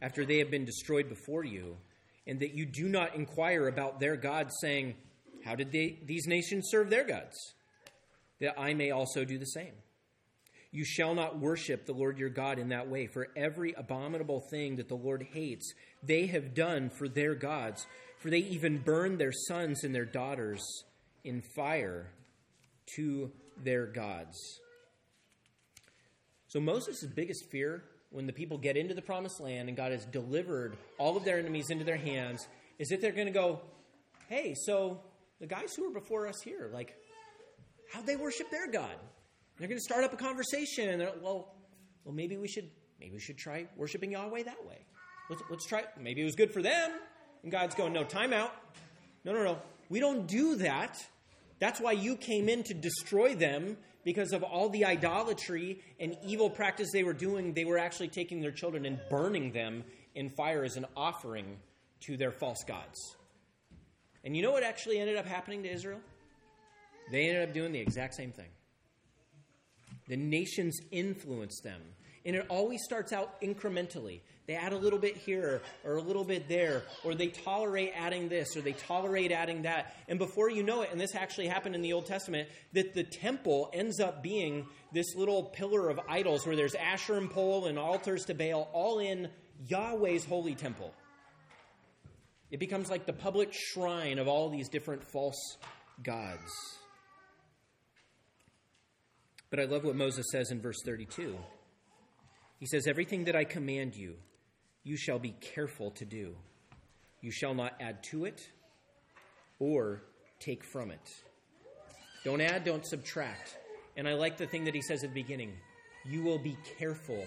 after 0.01 0.25
they 0.25 0.37
have 0.37 0.51
been 0.51 0.65
destroyed 0.65 1.09
before 1.09 1.43
you, 1.43 1.77
and 2.25 2.39
that 2.39 2.53
you 2.53 2.65
do 2.65 2.87
not 2.87 3.15
inquire 3.15 3.67
about 3.67 3.99
their 3.99 4.15
gods, 4.15 4.55
saying, 4.61 4.95
How 5.43 5.55
did 5.55 5.71
they, 5.71 5.99
these 6.05 6.27
nations 6.27 6.67
serve 6.69 6.89
their 6.89 7.03
gods? 7.03 7.53
That 8.39 8.59
I 8.59 8.73
may 8.73 8.91
also 8.91 9.25
do 9.25 9.37
the 9.37 9.45
same. 9.45 9.73
You 10.71 10.83
shall 10.83 11.15
not 11.15 11.39
worship 11.39 11.85
the 11.85 11.93
Lord 11.93 12.17
your 12.17 12.29
God 12.29 12.59
in 12.59 12.69
that 12.69 12.89
way, 12.89 13.07
for 13.07 13.29
every 13.35 13.73
abominable 13.73 14.41
thing 14.51 14.75
that 14.75 14.89
the 14.89 14.95
Lord 14.95 15.25
hates, 15.33 15.73
they 16.03 16.27
have 16.27 16.53
done 16.53 16.89
for 16.89 17.07
their 17.07 17.35
gods, 17.35 17.85
for 18.19 18.29
they 18.29 18.39
even 18.39 18.79
burn 18.79 19.17
their 19.17 19.31
sons 19.31 19.83
and 19.83 19.95
their 19.95 20.05
daughters 20.05 20.61
in 21.23 21.41
fire 21.55 22.11
to 22.95 23.31
their 23.63 23.85
gods. 23.85 24.37
So 26.47 26.59
Moses' 26.59 27.05
biggest 27.05 27.49
fear 27.51 27.83
when 28.09 28.25
the 28.25 28.33
people 28.33 28.57
get 28.57 28.77
into 28.77 28.93
the 28.93 29.01
promised 29.01 29.39
land 29.41 29.67
and 29.67 29.77
God 29.77 29.91
has 29.91 30.05
delivered 30.05 30.77
all 30.97 31.17
of 31.17 31.25
their 31.25 31.39
enemies 31.39 31.69
into 31.69 31.83
their 31.83 31.97
hands 31.97 32.47
is 32.79 32.89
that 32.89 33.01
they're 33.01 33.11
going 33.11 33.27
to 33.27 33.33
go, 33.33 33.61
hey, 34.29 34.53
so 34.53 35.01
the 35.39 35.47
guys 35.47 35.73
who 35.75 35.83
were 35.83 35.99
before 35.99 36.27
us 36.27 36.41
here, 36.41 36.69
like, 36.73 36.95
how'd 37.91 38.05
they 38.05 38.15
worship 38.15 38.49
their 38.49 38.71
God? 38.71 38.95
They're 39.57 39.67
going 39.67 39.79
to 39.79 39.83
start 39.83 40.03
up 40.03 40.13
a 40.13 40.17
conversation. 40.17 40.99
Well, 41.21 41.53
well, 42.03 42.13
maybe 42.13 42.37
we 42.37 42.47
should 42.47 42.69
maybe 42.99 43.13
we 43.13 43.19
should 43.19 43.37
try 43.37 43.67
worshiping 43.75 44.11
Yahweh 44.11 44.43
that 44.43 44.65
way. 44.65 44.85
Let's, 45.29 45.41
let's 45.49 45.65
try. 45.65 45.83
Maybe 45.99 46.21
it 46.21 46.25
was 46.25 46.35
good 46.35 46.53
for 46.53 46.61
them. 46.61 46.91
And 47.43 47.51
God's 47.51 47.75
going, 47.75 47.93
no, 47.93 48.03
time 48.03 48.33
out. 48.33 48.53
No, 49.23 49.33
no, 49.33 49.43
no. 49.43 49.59
We 49.89 49.99
don't 49.99 50.27
do 50.27 50.55
that. 50.57 50.97
That's 51.59 51.81
why 51.81 51.93
you 51.93 52.15
came 52.15 52.49
in 52.49 52.63
to 52.63 52.73
destroy 52.73 53.35
them 53.35 53.77
because 54.03 54.31
of 54.31 54.43
all 54.43 54.69
the 54.69 54.85
idolatry 54.85 55.81
and 55.99 56.15
evil 56.25 56.49
practice 56.49 56.89
they 56.93 57.03
were 57.03 57.13
doing. 57.13 57.53
They 57.53 57.65
were 57.65 57.77
actually 57.77 58.07
taking 58.07 58.41
their 58.41 58.51
children 58.51 58.85
and 58.85 58.99
burning 59.09 59.51
them 59.51 59.83
in 60.15 60.29
fire 60.29 60.63
as 60.63 60.77
an 60.77 60.85
offering 60.95 61.57
to 62.01 62.15
their 62.15 62.31
false 62.31 62.63
gods. 62.65 63.17
And 64.23 64.35
you 64.35 64.43
know 64.43 64.51
what 64.51 64.63
actually 64.63 64.99
ended 64.99 65.17
up 65.17 65.25
happening 65.25 65.63
to 65.63 65.71
Israel? 65.71 65.99
They 67.11 67.27
ended 67.27 67.49
up 67.49 67.53
doing 67.53 67.71
the 67.71 67.79
exact 67.79 68.15
same 68.15 68.31
thing. 68.31 68.49
The 70.07 70.17
nations 70.17 70.79
influence 70.91 71.59
them. 71.61 71.81
And 72.25 72.35
it 72.35 72.45
always 72.49 72.83
starts 72.83 73.13
out 73.13 73.41
incrementally. 73.41 74.19
They 74.47 74.55
add 74.55 74.73
a 74.73 74.77
little 74.77 74.99
bit 74.99 75.17
here 75.17 75.61
or 75.83 75.97
a 75.97 76.01
little 76.01 76.23
bit 76.23 76.47
there, 76.47 76.83
or 77.03 77.15
they 77.15 77.27
tolerate 77.27 77.91
adding 77.95 78.29
this 78.29 78.55
or 78.55 78.61
they 78.61 78.73
tolerate 78.73 79.31
adding 79.31 79.63
that. 79.63 79.95
And 80.07 80.17
before 80.19 80.49
you 80.49 80.63
know 80.63 80.81
it, 80.81 80.89
and 80.91 80.99
this 80.99 81.15
actually 81.15 81.47
happened 81.47 81.75
in 81.75 81.81
the 81.81 81.93
Old 81.93 82.05
Testament, 82.05 82.47
that 82.73 82.93
the 82.93 83.03
temple 83.03 83.69
ends 83.73 83.99
up 83.99 84.23
being 84.23 84.65
this 84.93 85.15
little 85.15 85.43
pillar 85.43 85.89
of 85.89 85.99
idols 86.07 86.45
where 86.45 86.55
there's 86.55 86.75
Asherim 86.75 87.29
pole 87.29 87.65
and 87.65 87.77
altars 87.77 88.25
to 88.25 88.33
Baal, 88.33 88.69
all 88.73 88.99
in 88.99 89.29
Yahweh's 89.67 90.25
holy 90.25 90.55
temple. 90.55 90.93
It 92.51 92.59
becomes 92.59 92.89
like 92.89 93.05
the 93.05 93.13
public 93.13 93.53
shrine 93.53 94.19
of 94.19 94.29
all 94.29 94.49
these 94.49 94.69
different 94.69 95.03
false 95.03 95.57
gods. 96.03 96.51
But 99.49 99.59
I 99.59 99.65
love 99.65 99.83
what 99.83 99.95
Moses 99.95 100.25
says 100.31 100.51
in 100.51 100.61
verse 100.61 100.77
32. 100.85 101.37
He 102.59 102.65
says, 102.65 102.87
Everything 102.87 103.25
that 103.25 103.35
I 103.35 103.43
command 103.43 103.95
you, 103.95 104.15
you 104.83 104.97
shall 104.97 105.19
be 105.19 105.35
careful 105.41 105.91
to 105.91 106.05
do. 106.05 106.35
You 107.21 107.31
shall 107.31 107.53
not 107.53 107.73
add 107.79 108.03
to 108.11 108.25
it 108.25 108.47
or 109.59 110.03
take 110.39 110.63
from 110.63 110.91
it. 110.91 111.09
Don't 112.23 112.41
add, 112.41 112.63
don't 112.63 112.85
subtract. 112.85 113.57
And 113.95 114.07
I 114.07 114.13
like 114.13 114.37
the 114.37 114.47
thing 114.47 114.65
that 114.65 114.75
he 114.75 114.81
says 114.81 115.03
at 115.03 115.13
the 115.13 115.21
beginning 115.21 115.53
you 116.05 116.23
will 116.23 116.39
be 116.39 116.57
careful 116.77 117.25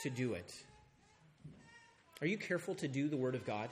to 0.00 0.10
do 0.10 0.34
it. 0.34 0.50
Are 2.20 2.26
you 2.26 2.38
careful 2.38 2.74
to 2.76 2.88
do 2.88 3.08
the 3.08 3.16
Word 3.16 3.34
of 3.34 3.44
God? 3.44 3.68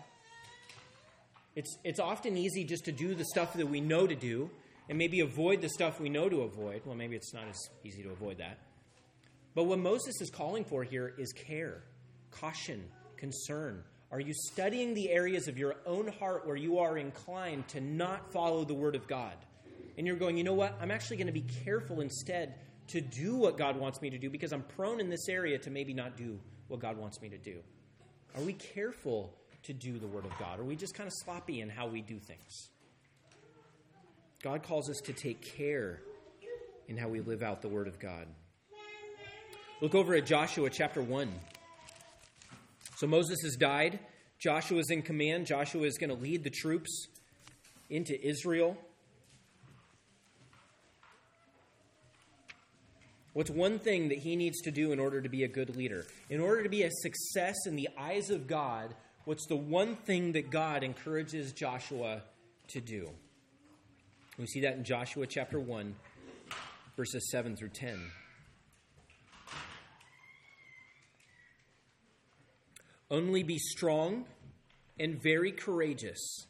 It's, 1.55 1.79
it's 1.85 2.01
often 2.01 2.37
easy 2.37 2.65
just 2.65 2.85
to 2.87 2.93
do 2.93 3.15
the 3.15 3.25
stuff 3.25 3.55
that 3.55 3.67
we 3.67 3.81
know 3.81 4.07
to 4.07 4.15
do 4.15 4.51
and 4.93 4.99
maybe 4.99 5.21
avoid 5.21 5.63
the 5.63 5.71
stuff 5.71 5.99
we 5.99 6.11
know 6.11 6.29
to 6.29 6.43
avoid. 6.43 6.83
Well, 6.85 6.95
maybe 6.95 7.17
it's 7.17 7.33
not 7.33 7.49
as 7.49 7.71
easy 7.83 8.03
to 8.03 8.11
avoid 8.11 8.37
that. 8.37 8.59
But 9.55 9.65
what 9.65 9.79
Moses 9.79 10.21
is 10.21 10.29
calling 10.29 10.67
for 10.67 10.85
here 10.85 11.15
is 11.17 11.33
care, 11.33 11.83
caution, 12.31 12.85
concern. 13.17 13.85
Are 14.11 14.21
you 14.21 14.35
studying 14.35 14.93
the 14.93 15.09
areas 15.09 15.49
of 15.49 15.57
your 15.57 15.77
own 15.87 16.09
heart 16.09 16.47
where 16.47 16.57
you 16.57 16.79
are 16.79 16.99
inclined 16.99 17.69
to 17.69 17.81
not 17.81 18.35
follow 18.35 18.67
the 18.67 18.75
Word 18.75 18.95
of 18.95 19.09
God? 19.09 19.33
And 19.97 20.07
you're 20.07 20.17
going, 20.17 20.37
you 20.37 20.45
know 20.45 20.53
what? 20.53 20.77
I'm 20.79 20.91
actually 20.91 21.17
going 21.17 21.27
to 21.27 21.33
be 21.33 21.47
careful 21.65 22.03
instead 22.03 22.57
to 22.89 23.01
do 23.01 23.35
what 23.35 23.57
God 23.57 23.79
wants 23.79 24.03
me 24.03 24.11
to 24.11 24.19
do 24.19 24.29
because 24.29 24.53
I'm 24.53 24.63
prone 24.77 25.01
in 25.01 25.09
this 25.09 25.27
area 25.27 25.57
to 25.61 25.71
maybe 25.71 25.95
not 25.95 26.19
do 26.19 26.39
what 26.69 26.81
God 26.81 26.99
wants 26.99 27.19
me 27.23 27.31
to 27.31 27.39
do. 27.39 27.61
Are 28.37 28.43
we 28.43 28.53
careful 28.53 29.39
to 29.63 29.73
do 29.73 29.99
the 29.99 30.07
Word 30.07 30.27
of 30.27 30.39
God? 30.39 30.61
Are 30.61 30.65
we 30.65 30.77
just 30.77 30.95
kind 30.95 31.07
of 31.07 31.15
sloppy 31.25 31.63
in 31.63 31.71
how 31.71 31.87
we 31.87 32.03
do 32.03 32.19
things? 32.19 32.69
God 34.43 34.65
calls 34.65 34.91
us 34.91 34.99
to 35.05 35.13
take 35.13 35.41
care 35.57 36.01
in 36.89 36.97
how 36.97 37.09
we 37.09 37.21
live 37.21 37.43
out 37.43 37.63
the 37.63 37.69
Word 37.69 37.87
of 37.87 38.01
God. 38.01 38.27
Look 39.81 39.95
over 39.95 40.15
at 40.17 40.27
Joshua 40.27 40.69
chapter 40.69 41.01
1. 41.01 41.33
So 42.97 43.07
Moses 43.07 43.39
has 43.45 43.55
died. 43.55 44.01
Joshua 44.41 44.79
is 44.79 44.91
in 44.91 45.03
command. 45.03 45.47
Joshua 45.47 45.85
is 45.85 45.97
going 45.97 46.11
to 46.11 46.17
lead 46.17 46.43
the 46.43 46.51
troops 46.51 47.07
into 47.89 48.21
Israel. 48.21 48.77
What's 53.33 53.51
one 53.51 53.79
thing 53.79 54.09
that 54.09 54.19
he 54.19 54.35
needs 54.35 54.61
to 54.63 54.73
do 54.73 54.91
in 54.91 54.99
order 54.99 55.21
to 55.21 55.29
be 55.29 55.45
a 55.45 55.49
good 55.49 55.77
leader? 55.77 56.05
In 56.29 56.41
order 56.41 56.65
to 56.65 56.69
be 56.69 56.83
a 56.83 56.91
success 56.91 57.55
in 57.67 57.77
the 57.77 57.89
eyes 57.97 58.29
of 58.29 58.49
God, 58.49 58.93
what's 59.25 59.47
the 59.47 59.57
one 59.57 59.95
thing 59.95 60.33
that 60.33 60.51
God 60.51 60.83
encourages 60.83 61.53
Joshua 61.53 62.23
to 62.69 62.81
do? 62.81 63.09
We 64.39 64.47
see 64.47 64.61
that 64.61 64.77
in 64.77 64.85
Joshua 64.85 65.27
chapter 65.27 65.61
1, 65.61 65.95
verses 66.97 67.31
7 67.31 67.55
through 67.55 67.69
10. 67.69 68.01
Only 73.11 73.43
be 73.43 73.59
strong 73.59 74.25
and 74.99 75.23
very 75.23 75.53
courageous, 75.53 76.47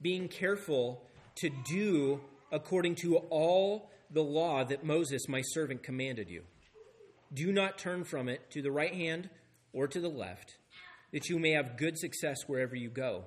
being 0.00 0.26
careful 0.26 1.04
to 1.36 1.48
do 1.64 2.20
according 2.50 2.96
to 2.96 3.18
all 3.30 3.90
the 4.10 4.22
law 4.22 4.64
that 4.64 4.84
Moses, 4.84 5.28
my 5.28 5.42
servant, 5.42 5.84
commanded 5.84 6.28
you. 6.28 6.42
Do 7.32 7.52
not 7.52 7.78
turn 7.78 8.02
from 8.02 8.28
it 8.28 8.50
to 8.50 8.62
the 8.62 8.72
right 8.72 8.92
hand 8.92 9.30
or 9.72 9.86
to 9.86 10.00
the 10.00 10.08
left, 10.08 10.58
that 11.12 11.28
you 11.28 11.38
may 11.38 11.52
have 11.52 11.76
good 11.76 11.96
success 11.96 12.48
wherever 12.48 12.74
you 12.74 12.90
go. 12.90 13.26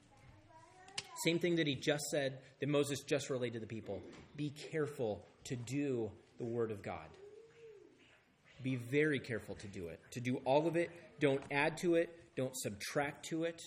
Same 1.23 1.39
thing 1.39 1.55
that 1.57 1.67
he 1.67 1.75
just 1.75 2.05
said, 2.09 2.39
that 2.59 2.69
Moses 2.69 3.01
just 3.01 3.29
relayed 3.29 3.53
to 3.53 3.59
the 3.59 3.67
people. 3.67 4.01
Be 4.35 4.49
careful 4.71 5.25
to 5.45 5.55
do 5.55 6.11
the 6.37 6.45
word 6.45 6.71
of 6.71 6.81
God. 6.81 7.07
Be 8.63 8.75
very 8.75 9.19
careful 9.19 9.55
to 9.55 9.67
do 9.67 9.87
it. 9.87 9.99
To 10.11 10.19
do 10.19 10.37
all 10.45 10.67
of 10.67 10.75
it. 10.75 10.89
Don't 11.19 11.41
add 11.51 11.77
to 11.79 11.95
it. 11.95 12.09
Don't 12.35 12.55
subtract 12.55 13.25
to 13.25 13.43
it. 13.43 13.61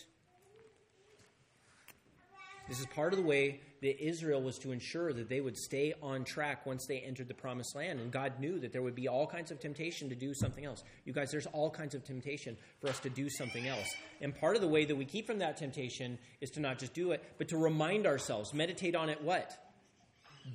This 2.68 2.80
is 2.80 2.86
part 2.86 3.12
of 3.12 3.18
the 3.18 3.24
way 3.24 3.60
that 3.82 4.02
Israel 4.02 4.40
was 4.40 4.56
to 4.58 4.72
ensure 4.72 5.12
that 5.12 5.28
they 5.28 5.42
would 5.42 5.58
stay 5.58 5.92
on 6.02 6.24
track 6.24 6.64
once 6.64 6.86
they 6.86 7.00
entered 7.00 7.28
the 7.28 7.34
promised 7.34 7.76
land. 7.76 8.00
And 8.00 8.10
God 8.10 8.40
knew 8.40 8.58
that 8.60 8.72
there 8.72 8.80
would 8.80 8.94
be 8.94 9.08
all 9.08 9.26
kinds 9.26 9.50
of 9.50 9.60
temptation 9.60 10.08
to 10.08 10.14
do 10.14 10.32
something 10.32 10.64
else. 10.64 10.82
You 11.04 11.12
guys, 11.12 11.30
there's 11.30 11.46
all 11.46 11.68
kinds 11.68 11.94
of 11.94 12.02
temptation 12.04 12.56
for 12.80 12.88
us 12.88 12.98
to 13.00 13.10
do 13.10 13.28
something 13.28 13.68
else. 13.68 13.94
And 14.22 14.34
part 14.34 14.56
of 14.56 14.62
the 14.62 14.68
way 14.68 14.86
that 14.86 14.96
we 14.96 15.04
keep 15.04 15.26
from 15.26 15.40
that 15.40 15.58
temptation 15.58 16.18
is 16.40 16.50
to 16.52 16.60
not 16.60 16.78
just 16.78 16.94
do 16.94 17.12
it, 17.12 17.22
but 17.36 17.48
to 17.48 17.58
remind 17.58 18.06
ourselves, 18.06 18.54
meditate 18.54 18.94
on 18.94 19.10
it 19.10 19.22
what? 19.22 19.52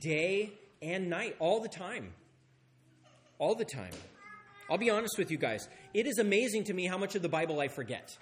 Day 0.01 0.51
and 0.81 1.09
night, 1.09 1.35
all 1.37 1.59
the 1.59 1.69
time. 1.69 2.13
All 3.37 3.53
the 3.53 3.65
time. 3.65 3.93
I'll 4.71 4.79
be 4.79 4.89
honest 4.89 5.17
with 5.19 5.29
you 5.29 5.37
guys. 5.37 5.67
It 5.93 6.07
is 6.07 6.17
amazing 6.17 6.65
to 6.65 6.73
me 6.73 6.87
how 6.87 6.97
much 6.97 7.15
of 7.15 7.21
the 7.21 7.29
Bible 7.29 7.59
I 7.59 7.67
forget. 7.67 8.17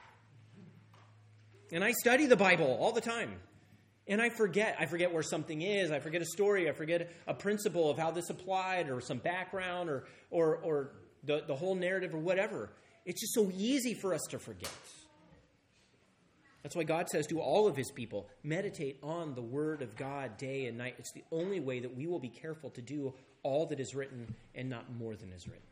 And 1.72 1.84
I 1.84 1.92
study 1.92 2.26
the 2.26 2.38
Bible 2.38 2.78
all 2.80 2.92
the 2.92 3.02
time. 3.02 3.40
And 4.08 4.22
I 4.22 4.30
forget. 4.30 4.78
I 4.80 4.86
forget 4.86 5.14
where 5.14 5.24
something 5.24 5.62
is. 5.62 5.92
I 5.92 6.00
forget 6.00 6.22
a 6.22 6.26
story. 6.26 6.70
I 6.70 6.74
forget 6.74 7.12
a 7.28 7.34
principle 7.34 7.90
of 7.90 7.98
how 7.98 8.12
this 8.12 8.30
applied 8.30 8.90
or 8.90 9.02
some 9.02 9.18
background 9.18 9.90
or, 9.90 10.06
or, 10.32 10.58
or 10.58 10.92
the, 11.24 11.44
the 11.46 11.56
whole 11.56 11.76
narrative 11.76 12.14
or 12.14 12.20
whatever. 12.20 12.70
It's 13.06 13.22
just 13.22 13.34
so 13.34 13.52
easy 13.58 13.94
for 13.94 14.14
us 14.14 14.22
to 14.30 14.40
forget. 14.40 14.72
That's 16.64 16.76
why 16.76 16.84
God 16.84 17.08
says 17.08 17.28
to 17.28 17.40
all 17.40 17.68
of 17.68 17.78
his 17.78 17.92
people, 17.92 18.28
meditate 18.44 19.00
on 19.02 19.36
the 19.36 19.42
word 19.42 19.82
of 19.82 19.96
God 19.96 20.38
day 20.38 20.66
and 20.66 20.78
night. 20.78 20.96
It's 20.98 21.14
the 21.14 21.24
only 21.32 21.60
way 21.60 21.80
that 21.80 21.96
we 21.96 22.08
will 22.08 22.20
be 22.20 22.30
careful 22.30 22.70
to 22.72 22.82
do 22.82 23.14
all 23.44 23.68
that 23.68 23.80
is 23.80 23.96
written 23.96 24.36
and 24.56 24.70
not 24.70 24.92
more 24.94 25.16
than 25.16 25.32
is 25.32 25.48
written. 25.48 25.64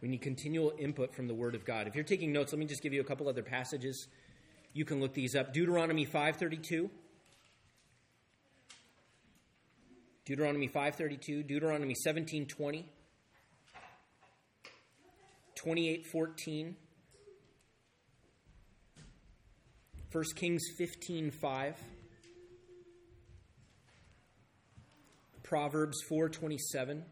We 0.00 0.08
need 0.08 0.22
continual 0.22 0.72
input 0.78 1.14
from 1.14 1.28
the 1.28 1.34
word 1.34 1.54
of 1.54 1.64
God. 1.64 1.86
If 1.86 1.94
you're 1.94 2.04
taking 2.04 2.32
notes, 2.32 2.52
let 2.52 2.58
me 2.58 2.66
just 2.66 2.82
give 2.82 2.92
you 2.92 3.00
a 3.00 3.04
couple 3.04 3.28
other 3.28 3.42
passages 3.42 4.08
you 4.72 4.84
can 4.84 5.00
look 5.00 5.14
these 5.14 5.34
up. 5.34 5.52
Deuteronomy 5.52 6.06
5:32. 6.06 6.90
Deuteronomy 10.24 10.68
5:32, 10.68 11.42
Deuteronomy 11.42 11.94
17:20, 11.94 12.88
28:14, 15.56 16.76
1 20.12 20.24
Kings 20.36 20.62
15:5, 20.78 21.76
Proverbs 25.42 26.00
4:27, 26.08 27.04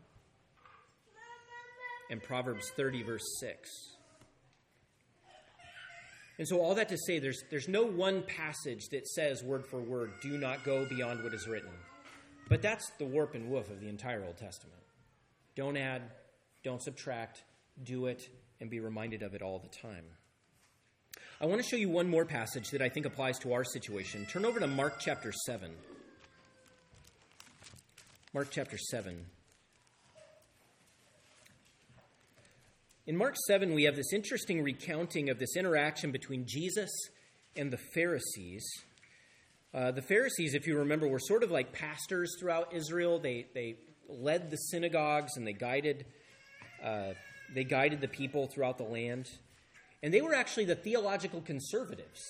and 2.11 2.23
Proverbs 2.23 2.71
30 2.77 3.03
verse 3.03 3.27
6. 3.41 3.97
And 6.41 6.49
so, 6.49 6.59
all 6.59 6.75
that 6.77 6.89
to 6.89 6.97
say, 6.97 7.19
there's, 7.19 7.45
there's 7.51 7.69
no 7.69 7.83
one 7.83 8.23
passage 8.23 8.89
that 8.93 9.07
says 9.07 9.43
word 9.43 9.67
for 9.67 9.79
word, 9.79 10.11
do 10.23 10.39
not 10.39 10.65
go 10.65 10.87
beyond 10.89 11.23
what 11.23 11.35
is 11.35 11.47
written. 11.47 11.69
But 12.49 12.63
that's 12.63 12.91
the 12.99 13.05
warp 13.05 13.35
and 13.35 13.51
woof 13.51 13.69
of 13.71 13.79
the 13.79 13.89
entire 13.89 14.25
Old 14.25 14.39
Testament. 14.39 14.81
Don't 15.55 15.77
add, 15.77 16.01
don't 16.65 16.83
subtract, 16.83 17.45
do 17.85 18.07
it, 18.07 18.27
and 18.59 18.71
be 18.71 18.81
reminded 18.81 19.23
of 19.23 19.35
it 19.35 19.43
all 19.43 19.59
the 19.59 19.69
time. 19.69 20.07
I 21.43 21.45
want 21.45 21.61
to 21.61 21.69
show 21.69 21.77
you 21.77 21.91
one 21.91 22.09
more 22.09 22.25
passage 22.25 22.71
that 22.71 22.81
I 22.81 22.89
think 22.89 23.05
applies 23.05 23.39
to 23.41 23.53
our 23.53 23.63
situation. 23.63 24.25
Turn 24.25 24.47
over 24.47 24.59
to 24.61 24.67
Mark 24.67 24.99
chapter 24.99 25.35
7. 25.45 25.71
Mark 28.33 28.49
chapter 28.51 28.79
7. 28.79 29.27
In 33.11 33.17
Mark 33.17 33.35
7, 33.49 33.75
we 33.75 33.83
have 33.83 33.97
this 33.97 34.13
interesting 34.13 34.63
recounting 34.63 35.31
of 35.31 35.41
this 35.41 35.57
interaction 35.57 36.13
between 36.13 36.45
Jesus 36.47 36.89
and 37.57 37.69
the 37.73 37.77
Pharisees. 37.93 38.65
Uh, 39.75 39.91
the 39.91 40.01
Pharisees, 40.01 40.55
if 40.55 40.65
you 40.65 40.79
remember, 40.79 41.09
were 41.09 41.19
sort 41.19 41.43
of 41.43 41.51
like 41.51 41.73
pastors 41.73 42.37
throughout 42.39 42.73
Israel. 42.73 43.19
They, 43.19 43.47
they 43.53 43.79
led 44.09 44.49
the 44.49 44.57
synagogues 44.57 45.37
and 45.37 45.45
they 45.45 45.53
guided, 45.53 46.07
uh, 46.85 47.15
they 47.53 47.65
guided 47.65 48.01
the 48.01 48.07
people 48.07 48.47
throughout 48.47 48.79
the 48.79 48.85
land. 48.85 49.27
And 50.05 50.15
they 50.15 50.21
were 50.21 50.37
actually 50.37 50.67
the 50.67 50.77
theological 50.77 51.41
conservatives. 51.41 52.23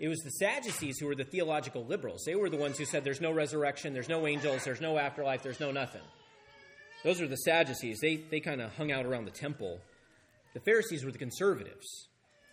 It 0.00 0.08
was 0.08 0.18
the 0.24 0.30
Sadducees 0.30 0.98
who 0.98 1.06
were 1.06 1.14
the 1.14 1.22
theological 1.22 1.86
liberals. 1.86 2.24
They 2.26 2.34
were 2.34 2.50
the 2.50 2.56
ones 2.56 2.76
who 2.76 2.86
said 2.86 3.04
there's 3.04 3.20
no 3.20 3.30
resurrection, 3.30 3.94
there's 3.94 4.08
no 4.08 4.26
angels, 4.26 4.64
there's 4.64 4.80
no 4.80 4.98
afterlife, 4.98 5.44
there's 5.44 5.60
no 5.60 5.70
nothing. 5.70 6.02
Those 7.04 7.20
are 7.20 7.28
the 7.28 7.36
Sadducees. 7.36 8.00
They, 8.00 8.16
they 8.16 8.40
kind 8.40 8.60
of 8.60 8.74
hung 8.74 8.90
out 8.90 9.06
around 9.06 9.26
the 9.26 9.30
temple. 9.30 9.80
The 10.54 10.60
Pharisees 10.60 11.04
were 11.04 11.10
the 11.10 11.18
conservatives. 11.18 12.08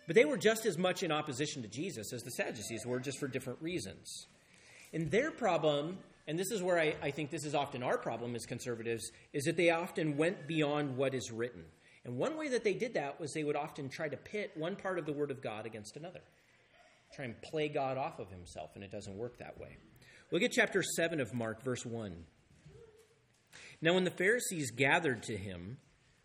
But 0.06 0.16
they 0.16 0.24
were 0.24 0.38
just 0.38 0.66
as 0.66 0.76
much 0.76 1.02
in 1.02 1.12
opposition 1.12 1.62
to 1.62 1.68
Jesus 1.68 2.12
as 2.12 2.22
the 2.22 2.32
Sadducees 2.32 2.84
were, 2.84 2.98
just 2.98 3.18
for 3.18 3.28
different 3.28 3.62
reasons. 3.62 4.26
And 4.92 5.10
their 5.10 5.30
problem, 5.30 5.98
and 6.26 6.38
this 6.38 6.50
is 6.50 6.62
where 6.62 6.80
I, 6.80 6.96
I 7.00 7.10
think 7.12 7.30
this 7.30 7.44
is 7.44 7.54
often 7.54 7.82
our 7.82 7.96
problem 7.96 8.34
as 8.34 8.44
conservatives, 8.44 9.12
is 9.32 9.44
that 9.44 9.56
they 9.56 9.70
often 9.70 10.16
went 10.16 10.48
beyond 10.48 10.96
what 10.96 11.14
is 11.14 11.30
written. 11.30 11.62
And 12.04 12.16
one 12.16 12.36
way 12.36 12.48
that 12.48 12.64
they 12.64 12.74
did 12.74 12.94
that 12.94 13.20
was 13.20 13.32
they 13.32 13.44
would 13.44 13.56
often 13.56 13.88
try 13.88 14.08
to 14.08 14.16
pit 14.16 14.50
one 14.56 14.74
part 14.74 14.98
of 14.98 15.06
the 15.06 15.12
Word 15.12 15.30
of 15.30 15.42
God 15.42 15.66
against 15.66 15.96
another, 15.96 16.22
try 17.14 17.26
and 17.26 17.40
play 17.42 17.68
God 17.68 17.96
off 17.98 18.18
of 18.18 18.30
himself, 18.30 18.70
and 18.74 18.82
it 18.82 18.90
doesn't 18.90 19.16
work 19.16 19.38
that 19.38 19.60
way. 19.60 19.76
Look 20.32 20.42
at 20.42 20.50
chapter 20.50 20.82
7 20.82 21.20
of 21.20 21.34
Mark, 21.34 21.62
verse 21.62 21.84
1. 21.84 22.24
Now, 23.82 23.94
when 23.94 24.04
the 24.04 24.10
Pharisees 24.10 24.70
gathered 24.70 25.22
to 25.24 25.36
him 25.36 25.78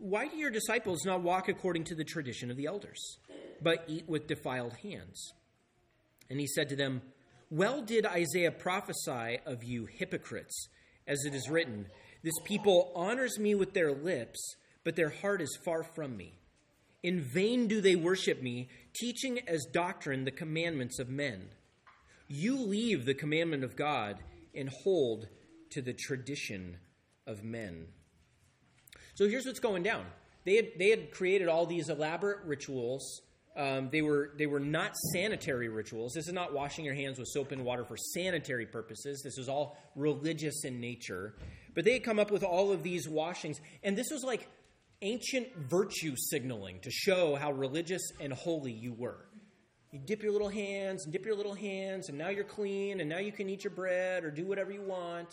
Why 0.00 0.28
do 0.28 0.36
your 0.36 0.50
disciples 0.50 1.04
not 1.04 1.20
walk 1.20 1.50
according 1.50 1.84
to 1.84 1.94
the 1.94 2.04
tradition 2.04 2.50
of 2.50 2.56
the 2.56 2.64
elders, 2.64 3.18
but 3.60 3.84
eat 3.86 4.08
with 4.08 4.26
defiled 4.26 4.72
hands? 4.82 5.34
And 6.30 6.40
he 6.40 6.46
said 6.46 6.70
to 6.70 6.76
them, 6.76 7.02
Well 7.50 7.82
did 7.82 8.06
Isaiah 8.06 8.50
prophesy 8.50 9.40
of 9.44 9.62
you 9.62 9.84
hypocrites, 9.84 10.68
as 11.06 11.26
it 11.26 11.34
is 11.34 11.50
written, 11.50 11.86
This 12.22 12.38
people 12.44 12.92
honors 12.94 13.38
me 13.38 13.54
with 13.54 13.74
their 13.74 13.92
lips, 13.92 14.56
but 14.84 14.96
their 14.96 15.10
heart 15.10 15.42
is 15.42 15.58
far 15.66 15.82
from 15.82 16.16
me. 16.16 16.38
In 17.02 17.20
vain 17.20 17.66
do 17.66 17.82
they 17.82 17.96
worship 17.96 18.40
me, 18.42 18.70
teaching 18.94 19.40
as 19.46 19.66
doctrine 19.70 20.24
the 20.24 20.30
commandments 20.30 20.98
of 20.98 21.10
men. 21.10 21.50
You 22.26 22.56
leave 22.56 23.04
the 23.04 23.14
commandment 23.14 23.64
of 23.64 23.76
God 23.76 24.20
and 24.54 24.70
hold 24.82 25.28
to 25.72 25.82
the 25.82 25.92
tradition 25.92 26.78
of 27.26 27.44
men. 27.44 27.88
So 29.20 29.28
here's 29.28 29.44
what's 29.44 29.60
going 29.60 29.82
down. 29.82 30.06
They 30.46 30.56
had, 30.56 30.68
they 30.78 30.88
had 30.88 31.10
created 31.10 31.46
all 31.48 31.66
these 31.66 31.90
elaborate 31.90 32.42
rituals. 32.46 33.20
Um, 33.54 33.90
they, 33.92 34.00
were, 34.00 34.30
they 34.38 34.46
were 34.46 34.60
not 34.60 34.96
sanitary 35.12 35.68
rituals. 35.68 36.14
This 36.14 36.26
is 36.26 36.32
not 36.32 36.54
washing 36.54 36.86
your 36.86 36.94
hands 36.94 37.18
with 37.18 37.28
soap 37.28 37.52
and 37.52 37.62
water 37.62 37.84
for 37.84 37.98
sanitary 37.98 38.64
purposes. 38.64 39.20
This 39.22 39.36
was 39.36 39.46
all 39.46 39.76
religious 39.94 40.64
in 40.64 40.80
nature. 40.80 41.34
But 41.74 41.84
they 41.84 41.92
had 41.92 42.02
come 42.02 42.18
up 42.18 42.30
with 42.30 42.42
all 42.42 42.72
of 42.72 42.82
these 42.82 43.10
washings. 43.10 43.60
And 43.82 43.94
this 43.94 44.10
was 44.10 44.24
like 44.24 44.48
ancient 45.02 45.54
virtue 45.54 46.14
signaling 46.16 46.80
to 46.80 46.90
show 46.90 47.34
how 47.34 47.52
religious 47.52 48.00
and 48.20 48.32
holy 48.32 48.72
you 48.72 48.94
were. 48.94 49.26
You 49.92 49.98
dip 49.98 50.22
your 50.22 50.32
little 50.32 50.48
hands 50.48 51.04
and 51.04 51.12
dip 51.12 51.26
your 51.26 51.36
little 51.36 51.52
hands, 51.52 52.08
and 52.08 52.16
now 52.16 52.30
you're 52.30 52.42
clean, 52.42 53.00
and 53.00 53.10
now 53.10 53.18
you 53.18 53.32
can 53.32 53.50
eat 53.50 53.64
your 53.64 53.72
bread 53.74 54.24
or 54.24 54.30
do 54.30 54.46
whatever 54.46 54.72
you 54.72 54.80
want. 54.80 55.28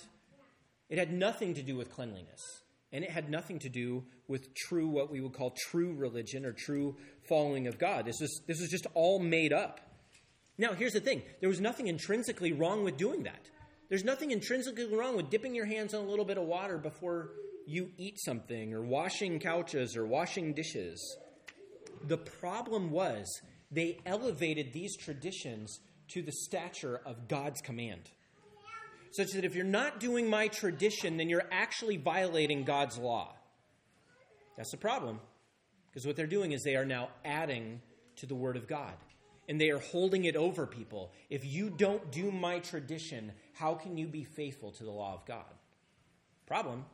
It 0.89 0.97
had 0.97 1.13
nothing 1.13 1.53
to 1.53 1.63
do 1.63 1.77
with 1.77 1.89
cleanliness. 1.89 2.63
And 2.97 3.05
it 3.05 3.11
had 3.11 3.29
nothing 3.29 3.59
to 3.59 3.69
do 3.69 4.05
with 4.27 4.55
true, 4.55 4.87
what 4.87 5.11
we 5.11 5.21
would 5.21 5.33
call 5.33 5.51
true 5.51 5.93
religion 5.93 6.47
or 6.47 6.51
true 6.51 6.95
following 7.29 7.67
of 7.67 7.77
God. 7.77 8.05
This 8.05 8.19
was, 8.19 8.41
this 8.47 8.59
was 8.59 8.71
just 8.71 8.87
all 8.95 9.19
made 9.19 9.53
up. 9.53 9.79
Now, 10.57 10.73
here's 10.73 10.93
the 10.93 10.99
thing 10.99 11.21
there 11.39 11.47
was 11.47 11.61
nothing 11.61 11.85
intrinsically 11.85 12.53
wrong 12.53 12.83
with 12.83 12.97
doing 12.97 13.21
that. 13.25 13.51
There's 13.87 14.03
nothing 14.03 14.31
intrinsically 14.31 14.87
wrong 14.91 15.15
with 15.15 15.29
dipping 15.29 15.53
your 15.53 15.67
hands 15.67 15.93
in 15.93 15.99
a 15.99 16.03
little 16.03 16.25
bit 16.25 16.39
of 16.39 16.45
water 16.45 16.79
before 16.79 17.33
you 17.67 17.91
eat 17.99 18.19
something 18.19 18.73
or 18.73 18.81
washing 18.81 19.39
couches 19.39 19.95
or 19.95 20.07
washing 20.07 20.53
dishes. 20.53 20.99
The 22.07 22.17
problem 22.17 22.89
was 22.89 23.27
they 23.69 23.99
elevated 24.07 24.73
these 24.73 24.97
traditions 24.97 25.81
to 26.13 26.23
the 26.23 26.31
stature 26.31 26.99
of 27.05 27.27
God's 27.27 27.61
command. 27.61 28.09
Such 29.17 29.31
that 29.31 29.45
if 29.45 29.55
you're 29.55 29.65
not 29.65 29.99
doing 29.99 30.29
my 30.29 30.47
tradition, 30.47 31.17
then 31.17 31.27
you're 31.27 31.49
actually 31.51 31.97
violating 31.97 32.63
God's 32.63 32.99
law. 32.99 33.33
That's 34.55 34.69
the 34.69 34.77
problem. 34.77 35.19
Because 35.89 36.05
what 36.05 36.15
they're 36.15 36.27
doing 36.27 36.51
is 36.51 36.61
they 36.61 36.75
are 36.75 36.85
now 36.85 37.09
adding 37.25 37.81
to 38.17 38.27
the 38.27 38.35
Word 38.35 38.57
of 38.57 38.67
God. 38.67 38.93
And 39.49 39.59
they 39.59 39.71
are 39.71 39.79
holding 39.79 40.25
it 40.25 40.35
over 40.35 40.67
people. 40.67 41.11
If 41.31 41.43
you 41.43 41.71
don't 41.71 42.11
do 42.11 42.29
my 42.31 42.59
tradition, 42.59 43.31
how 43.53 43.73
can 43.73 43.97
you 43.97 44.05
be 44.05 44.23
faithful 44.23 44.71
to 44.73 44.83
the 44.83 44.91
law 44.91 45.15
of 45.15 45.25
God? 45.25 45.51
Problem 46.45 46.85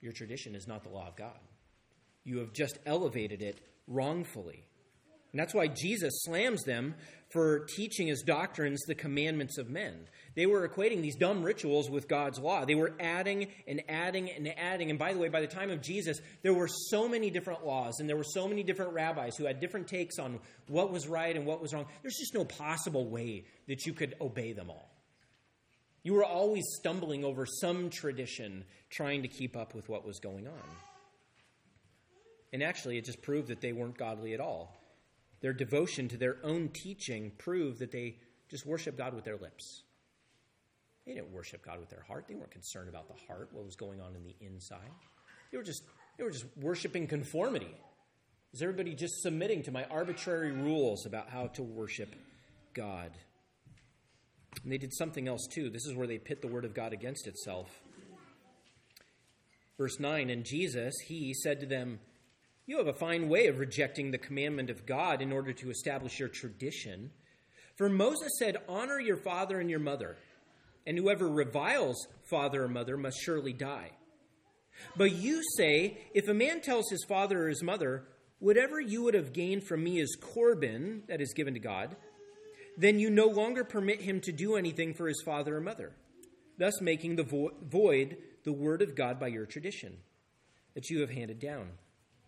your 0.00 0.12
tradition 0.12 0.56
is 0.56 0.66
not 0.66 0.82
the 0.82 0.90
law 0.90 1.06
of 1.06 1.14
God. 1.14 1.38
You 2.24 2.38
have 2.38 2.52
just 2.52 2.78
elevated 2.84 3.42
it 3.42 3.60
wrongfully. 3.86 4.64
And 5.34 5.40
that's 5.40 5.52
why 5.52 5.66
Jesus 5.66 6.22
slams 6.22 6.62
them 6.62 6.94
for 7.28 7.66
teaching 7.74 8.08
as 8.08 8.22
doctrines 8.22 8.80
the 8.86 8.94
commandments 8.94 9.58
of 9.58 9.68
men. 9.68 10.06
They 10.36 10.46
were 10.46 10.68
equating 10.68 11.02
these 11.02 11.16
dumb 11.16 11.42
rituals 11.42 11.90
with 11.90 12.06
God's 12.06 12.38
law. 12.38 12.64
They 12.64 12.76
were 12.76 12.92
adding 13.00 13.48
and 13.66 13.82
adding 13.88 14.30
and 14.30 14.46
adding. 14.56 14.90
And 14.90 14.98
by 14.98 15.12
the 15.12 15.18
way, 15.18 15.28
by 15.28 15.40
the 15.40 15.48
time 15.48 15.72
of 15.72 15.82
Jesus, 15.82 16.20
there 16.42 16.54
were 16.54 16.68
so 16.68 17.08
many 17.08 17.30
different 17.30 17.66
laws 17.66 17.98
and 17.98 18.08
there 18.08 18.16
were 18.16 18.22
so 18.22 18.46
many 18.46 18.62
different 18.62 18.92
rabbis 18.92 19.36
who 19.36 19.44
had 19.44 19.58
different 19.58 19.88
takes 19.88 20.20
on 20.20 20.38
what 20.68 20.92
was 20.92 21.08
right 21.08 21.34
and 21.34 21.46
what 21.46 21.60
was 21.60 21.74
wrong. 21.74 21.86
There's 22.02 22.16
just 22.16 22.32
no 22.32 22.44
possible 22.44 23.10
way 23.10 23.42
that 23.66 23.86
you 23.86 23.92
could 23.92 24.14
obey 24.20 24.52
them 24.52 24.70
all. 24.70 24.88
You 26.04 26.12
were 26.12 26.24
always 26.24 26.62
stumbling 26.78 27.24
over 27.24 27.44
some 27.44 27.90
tradition 27.90 28.64
trying 28.88 29.22
to 29.22 29.28
keep 29.28 29.56
up 29.56 29.74
with 29.74 29.88
what 29.88 30.06
was 30.06 30.20
going 30.20 30.46
on. 30.46 30.76
And 32.52 32.62
actually, 32.62 32.98
it 32.98 33.04
just 33.04 33.20
proved 33.20 33.48
that 33.48 33.60
they 33.60 33.72
weren't 33.72 33.98
godly 33.98 34.32
at 34.32 34.38
all 34.38 34.76
their 35.44 35.52
devotion 35.52 36.08
to 36.08 36.16
their 36.16 36.38
own 36.42 36.70
teaching 36.70 37.30
proved 37.36 37.80
that 37.80 37.92
they 37.92 38.16
just 38.50 38.64
worship 38.64 38.96
God 38.96 39.12
with 39.12 39.24
their 39.24 39.36
lips. 39.36 39.82
They 41.04 41.12
didn't 41.12 41.34
worship 41.34 41.62
God 41.62 41.80
with 41.80 41.90
their 41.90 42.02
heart. 42.08 42.24
They 42.26 42.34
weren't 42.34 42.50
concerned 42.50 42.88
about 42.88 43.08
the 43.08 43.26
heart, 43.26 43.50
what 43.52 43.62
was 43.62 43.76
going 43.76 44.00
on 44.00 44.16
in 44.16 44.24
the 44.24 44.34
inside. 44.40 44.88
They 45.52 45.58
were 45.58 45.62
just 45.62 45.82
they 46.16 46.24
were 46.24 46.30
just 46.30 46.46
worshiping 46.56 47.06
conformity. 47.06 47.76
Is 48.54 48.62
everybody 48.62 48.94
just 48.94 49.20
submitting 49.20 49.62
to 49.64 49.70
my 49.70 49.84
arbitrary 49.90 50.50
rules 50.50 51.04
about 51.04 51.28
how 51.28 51.48
to 51.48 51.62
worship 51.62 52.08
God? 52.72 53.10
And 54.62 54.72
they 54.72 54.78
did 54.78 54.94
something 54.94 55.28
else 55.28 55.46
too. 55.46 55.68
This 55.68 55.84
is 55.84 55.94
where 55.94 56.06
they 56.06 56.16
pit 56.16 56.40
the 56.40 56.48
word 56.48 56.64
of 56.64 56.72
God 56.72 56.94
against 56.94 57.26
itself. 57.26 57.68
Verse 59.76 60.00
9, 60.00 60.30
and 60.30 60.42
Jesus, 60.42 60.94
he 61.06 61.34
said 61.34 61.60
to 61.60 61.66
them, 61.66 61.98
you 62.66 62.78
have 62.78 62.86
a 62.86 62.92
fine 62.92 63.28
way 63.28 63.46
of 63.46 63.58
rejecting 63.58 64.10
the 64.10 64.18
commandment 64.18 64.70
of 64.70 64.86
God 64.86 65.20
in 65.20 65.32
order 65.32 65.52
to 65.52 65.70
establish 65.70 66.18
your 66.18 66.28
tradition. 66.28 67.10
For 67.76 67.88
Moses 67.88 68.30
said, 68.38 68.56
Honor 68.68 68.98
your 68.98 69.18
father 69.18 69.60
and 69.60 69.68
your 69.68 69.80
mother, 69.80 70.16
and 70.86 70.96
whoever 70.96 71.28
reviles 71.28 72.06
father 72.22 72.64
or 72.64 72.68
mother 72.68 72.96
must 72.96 73.20
surely 73.20 73.52
die. 73.52 73.90
But 74.96 75.12
you 75.12 75.42
say, 75.56 75.98
If 76.14 76.28
a 76.28 76.34
man 76.34 76.60
tells 76.60 76.88
his 76.88 77.04
father 77.04 77.44
or 77.44 77.48
his 77.48 77.62
mother, 77.62 78.04
Whatever 78.44 78.78
you 78.78 79.02
would 79.02 79.14
have 79.14 79.32
gained 79.32 79.64
from 79.64 79.82
me 79.82 79.98
is 79.98 80.18
Corban, 80.20 81.04
that 81.08 81.22
is 81.22 81.32
given 81.32 81.54
to 81.54 81.60
God, 81.60 81.96
then 82.76 82.98
you 82.98 83.08
no 83.08 83.26
longer 83.26 83.64
permit 83.64 84.02
him 84.02 84.20
to 84.20 84.32
do 84.32 84.56
anything 84.56 84.92
for 84.92 85.08
his 85.08 85.22
father 85.24 85.56
or 85.56 85.62
mother, 85.62 85.94
thus 86.58 86.80
making 86.82 87.16
the 87.16 87.22
vo- 87.22 87.52
void 87.62 88.18
the 88.44 88.52
word 88.52 88.82
of 88.82 88.96
God 88.96 89.18
by 89.18 89.28
your 89.28 89.46
tradition 89.46 89.96
that 90.74 90.90
you 90.90 91.00
have 91.00 91.08
handed 91.08 91.38
down 91.38 91.70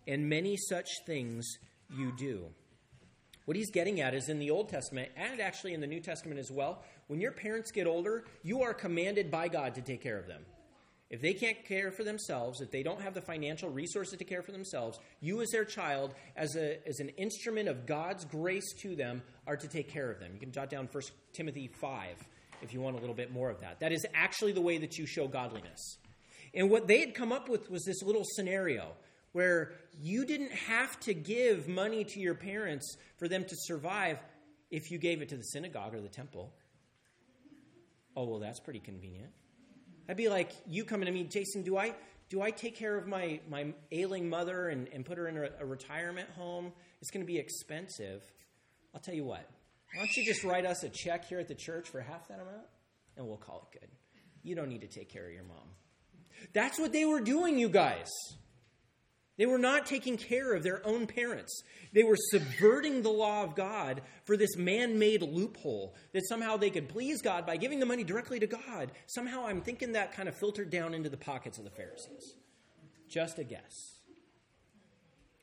and 0.06 0.28
many 0.28 0.56
such 0.56 0.88
things 1.06 1.46
you 1.90 2.12
do. 2.16 2.46
What 3.44 3.56
he's 3.56 3.70
getting 3.70 4.00
at 4.00 4.14
is 4.14 4.28
in 4.28 4.38
the 4.38 4.50
Old 4.50 4.68
Testament 4.68 5.10
and 5.16 5.40
actually 5.40 5.74
in 5.74 5.80
the 5.80 5.86
New 5.86 6.00
Testament 6.00 6.40
as 6.40 6.50
well, 6.50 6.82
when 7.06 7.20
your 7.20 7.32
parents 7.32 7.70
get 7.70 7.86
older, 7.86 8.24
you 8.42 8.62
are 8.62 8.74
commanded 8.74 9.30
by 9.30 9.48
God 9.48 9.74
to 9.76 9.82
take 9.82 10.02
care 10.02 10.18
of 10.18 10.26
them. 10.26 10.42
If 11.08 11.20
they 11.20 11.34
can't 11.34 11.64
care 11.64 11.92
for 11.92 12.02
themselves, 12.02 12.60
if 12.60 12.72
they 12.72 12.82
don't 12.82 13.00
have 13.00 13.14
the 13.14 13.20
financial 13.20 13.70
resources 13.70 14.18
to 14.18 14.24
care 14.24 14.42
for 14.42 14.50
themselves, 14.50 14.98
you 15.20 15.40
as 15.40 15.50
their 15.50 15.64
child, 15.64 16.14
as, 16.36 16.56
a, 16.56 16.84
as 16.88 16.98
an 16.98 17.10
instrument 17.10 17.68
of 17.68 17.86
God's 17.86 18.24
grace 18.24 18.74
to 18.82 18.96
them, 18.96 19.22
are 19.46 19.56
to 19.56 19.68
take 19.68 19.88
care 19.88 20.10
of 20.10 20.18
them. 20.18 20.32
You 20.34 20.40
can 20.40 20.50
jot 20.50 20.68
down 20.68 20.88
1 20.90 21.02
Timothy 21.32 21.68
5 21.80 22.16
if 22.62 22.74
you 22.74 22.80
want 22.80 22.96
a 22.96 22.98
little 22.98 23.14
bit 23.14 23.32
more 23.32 23.50
of 23.50 23.60
that. 23.60 23.78
That 23.78 23.92
is 23.92 24.04
actually 24.14 24.52
the 24.52 24.60
way 24.60 24.78
that 24.78 24.98
you 24.98 25.06
show 25.06 25.28
godliness. 25.28 25.98
And 26.52 26.70
what 26.70 26.88
they 26.88 26.98
had 26.98 27.14
come 27.14 27.30
up 27.30 27.48
with 27.48 27.70
was 27.70 27.84
this 27.84 28.02
little 28.02 28.24
scenario 28.24 28.94
where 29.36 29.72
you 30.00 30.24
didn't 30.24 30.52
have 30.52 30.98
to 31.00 31.12
give 31.12 31.68
money 31.68 32.04
to 32.04 32.18
your 32.18 32.34
parents 32.34 32.96
for 33.18 33.28
them 33.28 33.44
to 33.44 33.54
survive 33.54 34.18
if 34.70 34.90
you 34.90 34.96
gave 34.96 35.20
it 35.20 35.28
to 35.28 35.36
the 35.36 35.42
synagogue 35.42 35.94
or 35.94 36.00
the 36.00 36.08
temple. 36.08 36.54
Oh, 38.16 38.24
well, 38.24 38.38
that's 38.38 38.60
pretty 38.60 38.80
convenient. 38.80 39.28
I'd 40.08 40.16
be 40.16 40.30
like 40.30 40.52
you 40.66 40.86
coming 40.86 41.04
to 41.04 41.12
me, 41.12 41.24
Jason, 41.24 41.62
do 41.64 41.76
I 41.76 41.94
do 42.30 42.40
I 42.40 42.50
take 42.50 42.76
care 42.76 42.96
of 42.96 43.06
my, 43.06 43.40
my 43.46 43.74
ailing 43.92 44.26
mother 44.30 44.70
and, 44.70 44.88
and 44.88 45.04
put 45.04 45.18
her 45.18 45.28
in 45.28 45.36
a, 45.36 45.50
a 45.60 45.66
retirement 45.66 46.30
home? 46.30 46.72
It's 47.02 47.10
going 47.10 47.24
to 47.24 47.30
be 47.30 47.38
expensive. 47.38 48.22
I'll 48.94 49.02
tell 49.02 49.14
you 49.14 49.24
what. 49.24 49.46
Why 49.92 49.98
don't 49.98 50.16
you 50.16 50.24
just 50.24 50.44
write 50.44 50.64
us 50.64 50.82
a 50.82 50.88
check 50.88 51.28
here 51.28 51.40
at 51.40 51.48
the 51.48 51.54
church 51.54 51.90
for 51.90 52.00
half 52.00 52.26
that 52.28 52.40
amount? 52.40 52.66
And 53.18 53.26
we'll 53.26 53.36
call 53.36 53.68
it 53.70 53.80
good. 53.80 53.90
You 54.42 54.54
don't 54.54 54.70
need 54.70 54.80
to 54.80 54.88
take 54.88 55.12
care 55.12 55.26
of 55.26 55.32
your 55.34 55.44
mom. 55.44 55.68
That's 56.54 56.78
what 56.78 56.92
they 56.92 57.04
were 57.04 57.20
doing, 57.20 57.58
you 57.58 57.68
guys. 57.68 58.10
They 59.36 59.46
were 59.46 59.58
not 59.58 59.84
taking 59.84 60.16
care 60.16 60.54
of 60.54 60.62
their 60.62 60.86
own 60.86 61.06
parents. 61.06 61.62
They 61.92 62.02
were 62.02 62.16
subverting 62.16 63.02
the 63.02 63.10
law 63.10 63.42
of 63.42 63.54
God 63.54 64.00
for 64.24 64.36
this 64.36 64.56
man 64.56 64.98
made 64.98 65.22
loophole 65.22 65.94
that 66.12 66.26
somehow 66.26 66.56
they 66.56 66.70
could 66.70 66.88
please 66.88 67.20
God 67.20 67.44
by 67.44 67.58
giving 67.58 67.78
the 67.78 67.86
money 67.86 68.02
directly 68.02 68.40
to 68.40 68.46
God. 68.46 68.92
Somehow 69.06 69.46
I'm 69.46 69.60
thinking 69.60 69.92
that 69.92 70.12
kind 70.12 70.28
of 70.28 70.34
filtered 70.36 70.70
down 70.70 70.94
into 70.94 71.10
the 71.10 71.18
pockets 71.18 71.58
of 71.58 71.64
the 71.64 71.70
Pharisees. 71.70 72.34
Just 73.08 73.38
a 73.38 73.44
guess. 73.44 74.00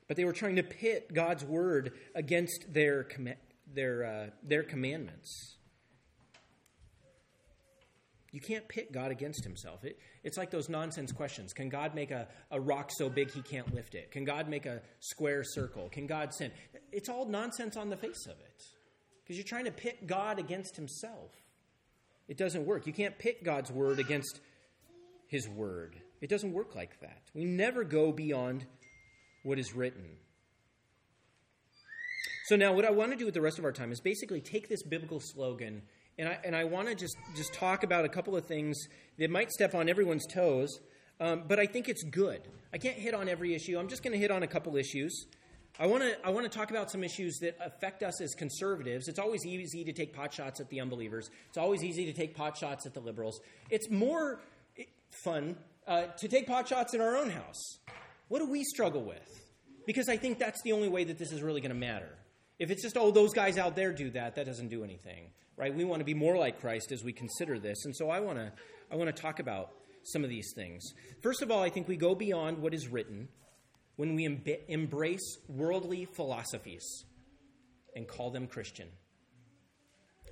But 0.07 0.17
they 0.17 0.25
were 0.25 0.33
trying 0.33 0.55
to 0.55 0.63
pit 0.63 1.13
God's 1.13 1.45
word 1.45 1.93
against 2.15 2.73
their, 2.73 3.07
their, 3.71 4.05
uh, 4.05 4.29
their 4.41 4.63
commandments. 4.63 5.57
You 8.33 8.41
can't 8.41 8.67
pit 8.67 8.91
God 8.91 9.11
against 9.11 9.43
himself. 9.43 9.85
It, 9.85 9.99
it's 10.23 10.37
like 10.37 10.49
those 10.49 10.67
nonsense 10.67 11.11
questions. 11.11 11.53
Can 11.53 11.69
God 11.69 11.93
make 11.93 12.09
a, 12.09 12.27
a 12.49 12.59
rock 12.59 12.89
so 12.91 13.07
big 13.07 13.31
he 13.31 13.43
can't 13.43 13.71
lift 13.75 13.93
it? 13.93 14.11
Can 14.11 14.25
God 14.25 14.49
make 14.49 14.65
a 14.65 14.81
square 14.99 15.43
circle? 15.43 15.87
Can 15.89 16.07
God 16.07 16.33
sin? 16.33 16.51
It's 16.91 17.09
all 17.09 17.27
nonsense 17.27 17.77
on 17.77 17.89
the 17.89 17.95
face 17.95 18.25
of 18.25 18.31
it. 18.31 18.63
Because 19.23 19.37
you're 19.37 19.45
trying 19.45 19.65
to 19.65 19.71
pit 19.71 20.07
God 20.07 20.39
against 20.39 20.75
himself. 20.75 21.29
It 22.27 22.37
doesn't 22.37 22.65
work. 22.65 22.87
You 22.87 22.93
can't 22.93 23.17
pit 23.19 23.43
God's 23.43 23.71
word 23.71 23.99
against 23.99 24.41
his 25.27 25.47
word. 25.47 25.95
It 26.19 26.29
doesn't 26.29 26.53
work 26.53 26.75
like 26.75 26.99
that. 27.01 27.21
We 27.35 27.45
never 27.45 27.83
go 27.83 28.11
beyond 28.11 28.65
what 29.43 29.59
is 29.59 29.75
written. 29.75 30.17
So 32.47 32.55
now 32.55 32.73
what 32.73 32.83
I 32.83 32.89
want 32.89 33.11
to 33.11 33.17
do 33.17 33.25
with 33.25 33.35
the 33.35 33.41
rest 33.41 33.59
of 33.59 33.65
our 33.65 33.71
time 33.71 33.91
is 33.91 34.01
basically 34.01 34.41
take 34.41 34.69
this 34.69 34.81
biblical 34.81 35.19
slogan 35.19 35.83
and 36.17 36.29
I, 36.29 36.39
and 36.43 36.55
I 36.55 36.63
want 36.63 36.87
to 36.89 36.95
just, 36.95 37.17
just 37.35 37.53
talk 37.53 37.83
about 37.83 38.05
a 38.05 38.09
couple 38.09 38.35
of 38.35 38.45
things 38.45 38.77
that 39.17 39.29
might 39.29 39.51
step 39.51 39.73
on 39.75 39.89
everyone's 39.89 40.25
toes, 40.27 40.79
um, 41.19 41.43
but 41.47 41.59
I 41.59 41.65
think 41.65 41.89
it's 41.89 42.03
good. 42.03 42.41
I 42.73 42.77
can't 42.77 42.97
hit 42.97 43.13
on 43.13 43.29
every 43.29 43.53
issue. 43.53 43.77
I'm 43.77 43.87
just 43.87 44.03
going 44.03 44.13
to 44.13 44.19
hit 44.19 44.31
on 44.31 44.43
a 44.43 44.47
couple 44.47 44.75
issues. 44.75 45.25
I 45.79 45.87
want 45.87 46.03
to 46.03 46.15
I 46.23 46.29
want 46.29 46.51
to 46.51 46.55
talk 46.55 46.69
about 46.69 46.91
some 46.91 47.03
issues 47.03 47.39
that 47.41 47.57
affect 47.59 48.03
us 48.03 48.21
as 48.21 48.35
conservatives. 48.35 49.07
It's 49.07 49.17
always 49.17 49.43
easy 49.43 49.83
to 49.83 49.91
take 49.91 50.13
pot 50.13 50.31
shots 50.31 50.59
at 50.59 50.69
the 50.69 50.79
unbelievers. 50.79 51.31
It's 51.49 51.57
always 51.57 51.83
easy 51.83 52.05
to 52.05 52.13
take 52.13 52.35
pot 52.35 52.55
shots 52.55 52.85
at 52.85 52.93
the 52.93 52.99
liberals. 52.99 53.39
It's 53.71 53.89
more 53.89 54.39
fun 55.23 55.55
uh, 55.87 56.03
to 56.17 56.27
take 56.27 56.45
pot 56.45 56.67
shots 56.67 56.93
in 56.93 57.01
our 57.01 57.15
own 57.17 57.31
house. 57.31 57.79
What 58.27 58.39
do 58.39 58.49
we 58.49 58.63
struggle 58.63 59.03
with? 59.03 59.41
Because 59.87 60.09
I 60.09 60.17
think 60.17 60.37
that's 60.37 60.61
the 60.61 60.73
only 60.73 60.89
way 60.89 61.05
that 61.05 61.17
this 61.17 61.31
is 61.31 61.41
really 61.41 61.59
going 61.59 61.73
to 61.73 61.77
matter. 61.77 62.17
If 62.59 62.69
it's 62.69 62.83
just 62.83 62.95
oh 62.95 63.09
those 63.09 63.33
guys 63.33 63.57
out 63.57 63.75
there 63.75 63.93
do 63.93 64.11
that, 64.11 64.35
that 64.35 64.45
doesn't 64.45 64.69
do 64.69 64.83
anything, 64.83 65.31
right? 65.57 65.73
We 65.73 65.83
want 65.83 65.99
to 65.99 66.05
be 66.05 66.13
more 66.13 66.37
like 66.37 66.59
Christ 66.59 66.91
as 66.91 67.03
we 67.03 67.13
consider 67.13 67.59
this, 67.59 67.85
and 67.85 67.95
so 67.95 68.09
I 68.09 68.19
want 68.19 68.37
to 68.39 68.51
I 68.91 68.95
want 68.95 69.15
to 69.15 69.21
talk 69.21 69.39
about 69.39 69.71
some 70.03 70.23
of 70.23 70.29
these 70.29 70.51
things. 70.55 70.93
First 71.21 71.41
of 71.41 71.51
all, 71.51 71.63
I 71.63 71.69
think 71.69 71.87
we 71.87 71.97
go 71.97 72.15
beyond 72.15 72.59
what 72.59 72.73
is 72.73 72.87
written 72.87 73.29
when 73.95 74.15
we 74.15 74.25
embrace 74.67 75.37
worldly 75.47 76.05
philosophies 76.05 77.05
and 77.95 78.07
call 78.07 78.31
them 78.31 78.47
Christian. 78.47 78.87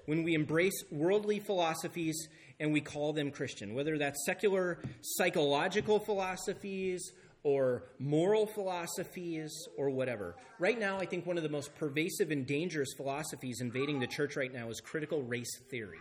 When 0.07 0.23
we 0.23 0.33
embrace 0.33 0.83
worldly 0.91 1.39
philosophies 1.39 2.27
and 2.59 2.73
we 2.73 2.81
call 2.81 3.13
them 3.13 3.31
Christian, 3.31 3.75
whether 3.75 3.97
that's 3.97 4.25
secular 4.25 4.79
psychological 5.01 5.99
philosophies 5.99 7.11
or 7.43 7.83
moral 7.97 8.45
philosophies 8.45 9.51
or 9.77 9.89
whatever. 9.89 10.35
Right 10.59 10.79
now, 10.79 10.97
I 10.97 11.05
think 11.05 11.25
one 11.25 11.37
of 11.37 11.43
the 11.43 11.49
most 11.49 11.75
pervasive 11.75 12.31
and 12.31 12.45
dangerous 12.45 12.93
philosophies 12.95 13.61
invading 13.61 13.99
the 13.99 14.07
church 14.07 14.35
right 14.35 14.53
now 14.53 14.69
is 14.69 14.79
critical 14.79 15.23
race 15.23 15.59
theory. 15.71 15.97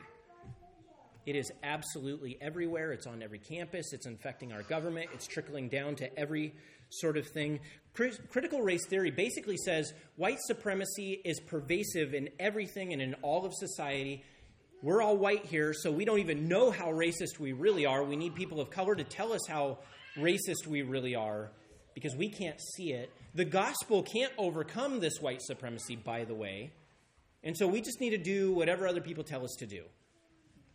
It 1.26 1.36
is 1.36 1.50
absolutely 1.62 2.38
everywhere. 2.40 2.92
It's 2.92 3.06
on 3.06 3.22
every 3.22 3.38
campus. 3.38 3.92
It's 3.92 4.06
infecting 4.06 4.52
our 4.52 4.62
government. 4.62 5.10
It's 5.14 5.26
trickling 5.26 5.68
down 5.68 5.96
to 5.96 6.18
every 6.18 6.54
sort 6.88 7.16
of 7.16 7.26
thing. 7.28 7.60
Critical 7.94 8.62
race 8.62 8.86
theory 8.88 9.10
basically 9.10 9.56
says 9.56 9.92
white 10.16 10.40
supremacy 10.40 11.20
is 11.24 11.38
pervasive 11.40 12.14
in 12.14 12.30
everything 12.38 12.92
and 12.92 13.00
in 13.00 13.14
all 13.22 13.44
of 13.44 13.54
society. 13.54 14.24
We're 14.82 15.02
all 15.02 15.16
white 15.16 15.44
here, 15.44 15.74
so 15.74 15.90
we 15.90 16.04
don't 16.04 16.20
even 16.20 16.48
know 16.48 16.70
how 16.70 16.86
racist 16.86 17.38
we 17.38 17.52
really 17.52 17.84
are. 17.84 18.02
We 18.02 18.16
need 18.16 18.34
people 18.34 18.60
of 18.60 18.70
color 18.70 18.94
to 18.94 19.04
tell 19.04 19.32
us 19.32 19.46
how 19.46 19.78
racist 20.16 20.66
we 20.66 20.82
really 20.82 21.14
are 21.14 21.50
because 21.94 22.14
we 22.16 22.28
can't 22.28 22.60
see 22.74 22.92
it. 22.92 23.10
The 23.34 23.44
gospel 23.44 24.02
can't 24.02 24.32
overcome 24.38 25.00
this 25.00 25.20
white 25.20 25.42
supremacy, 25.42 25.96
by 25.96 26.24
the 26.24 26.34
way. 26.34 26.72
And 27.42 27.56
so 27.56 27.66
we 27.66 27.80
just 27.80 28.00
need 28.00 28.10
to 28.10 28.18
do 28.18 28.52
whatever 28.52 28.86
other 28.86 29.00
people 29.00 29.24
tell 29.24 29.44
us 29.44 29.56
to 29.58 29.66
do. 29.66 29.82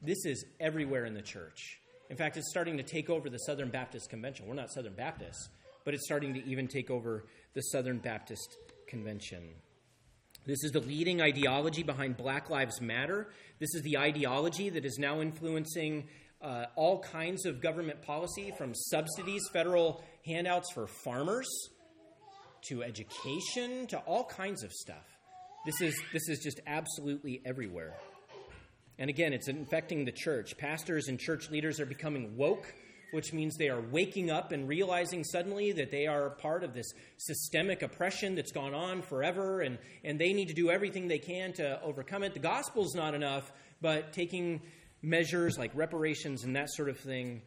This 0.02 0.26
is 0.26 0.46
everywhere 0.60 1.06
in 1.06 1.14
the 1.14 1.22
church. 1.22 1.80
In 2.10 2.18
fact, 2.18 2.38
it's 2.38 2.50
starting 2.50 2.78
to 2.78 2.84
take 2.84 3.10
over 3.10 3.30
the 3.30 3.40
Southern 3.40 3.70
Baptist 3.70 4.10
Convention. 4.10 4.48
We're 4.48 4.56
not 4.56 4.72
Southern 4.72 4.94
Baptists, 4.94 5.50
but 5.84 5.94
it's 5.94 6.06
starting 6.06 6.34
to 6.36 6.46
even 6.46 6.68
take 6.68 6.92
over 6.92 7.26
the 7.54 7.62
Southern 7.62 7.98
Baptist 7.98 8.58
Convention. 8.88 9.44
This 10.46 10.64
is 10.64 10.72
the 10.72 10.80
leading 10.80 11.22
ideology 11.22 11.82
behind 11.82 12.18
Black 12.18 12.52
Lives 12.52 12.80
Matter. 12.80 13.30
This 13.60 13.74
is 13.74 13.82
the 13.82 13.98
ideology 13.98 14.70
that 14.70 14.86
is 14.86 15.00
now 15.00 15.22
influencing 15.22 16.08
uh, 16.46 16.66
all 16.76 17.00
kinds 17.00 17.46
of 17.46 17.60
government 17.60 18.02
policy 18.04 18.54
from 18.58 18.74
subsidies, 18.76 19.42
federal 19.52 20.04
handouts 20.26 20.72
for 20.72 20.86
farmers, 20.86 21.48
to 22.70 22.84
education, 22.84 23.88
to 23.88 23.98
all 24.00 24.26
kinds 24.26 24.64
of 24.64 24.72
stuff. 24.72 25.06
This 25.66 25.82
is, 25.82 26.00
this 26.14 26.30
is 26.30 26.40
just 26.40 26.60
absolutely 26.68 27.42
everywhere. 27.46 27.96
And 29.00 29.10
again, 29.10 29.34
it's 29.34 29.48
infecting 29.48 30.06
the 30.06 30.12
church. 30.12 30.58
Pastors 30.58 31.08
and 31.08 31.20
church 31.20 31.50
leaders 31.50 31.80
are 31.80 31.86
becoming 31.86 32.38
woke 32.38 32.74
which 33.12 33.32
means 33.32 33.56
they 33.56 33.70
are 33.70 33.80
waking 33.80 34.30
up 34.30 34.52
and 34.52 34.68
realizing 34.68 35.24
suddenly 35.24 35.72
that 35.72 35.90
they 35.90 36.06
are 36.06 36.32
part 36.32 36.66
of 36.66 36.74
this 36.74 36.92
systemic 37.16 37.82
oppression 37.82 38.36
that's 38.36 38.52
gone 38.52 38.74
on 38.74 39.02
forever, 39.02 39.62
and, 39.62 39.78
and 40.04 40.20
they 40.20 40.34
need 40.34 40.50
to 40.50 40.54
do 40.54 40.70
everything 40.70 41.08
they 41.08 41.18
can 41.18 41.54
to 41.54 41.82
overcome 41.82 42.24
it. 42.24 42.34
The 42.34 42.40
gospel's 42.40 42.94
not 42.94 43.14
enough, 43.14 43.54
but 43.82 44.12
taking 44.12 44.62
measures 45.06 45.58
like 45.58 45.72
reparations 45.76 46.44
and 46.44 46.56
that 46.56 46.70
sort 46.72 46.90
of 46.90 47.00
thing, 47.00 47.42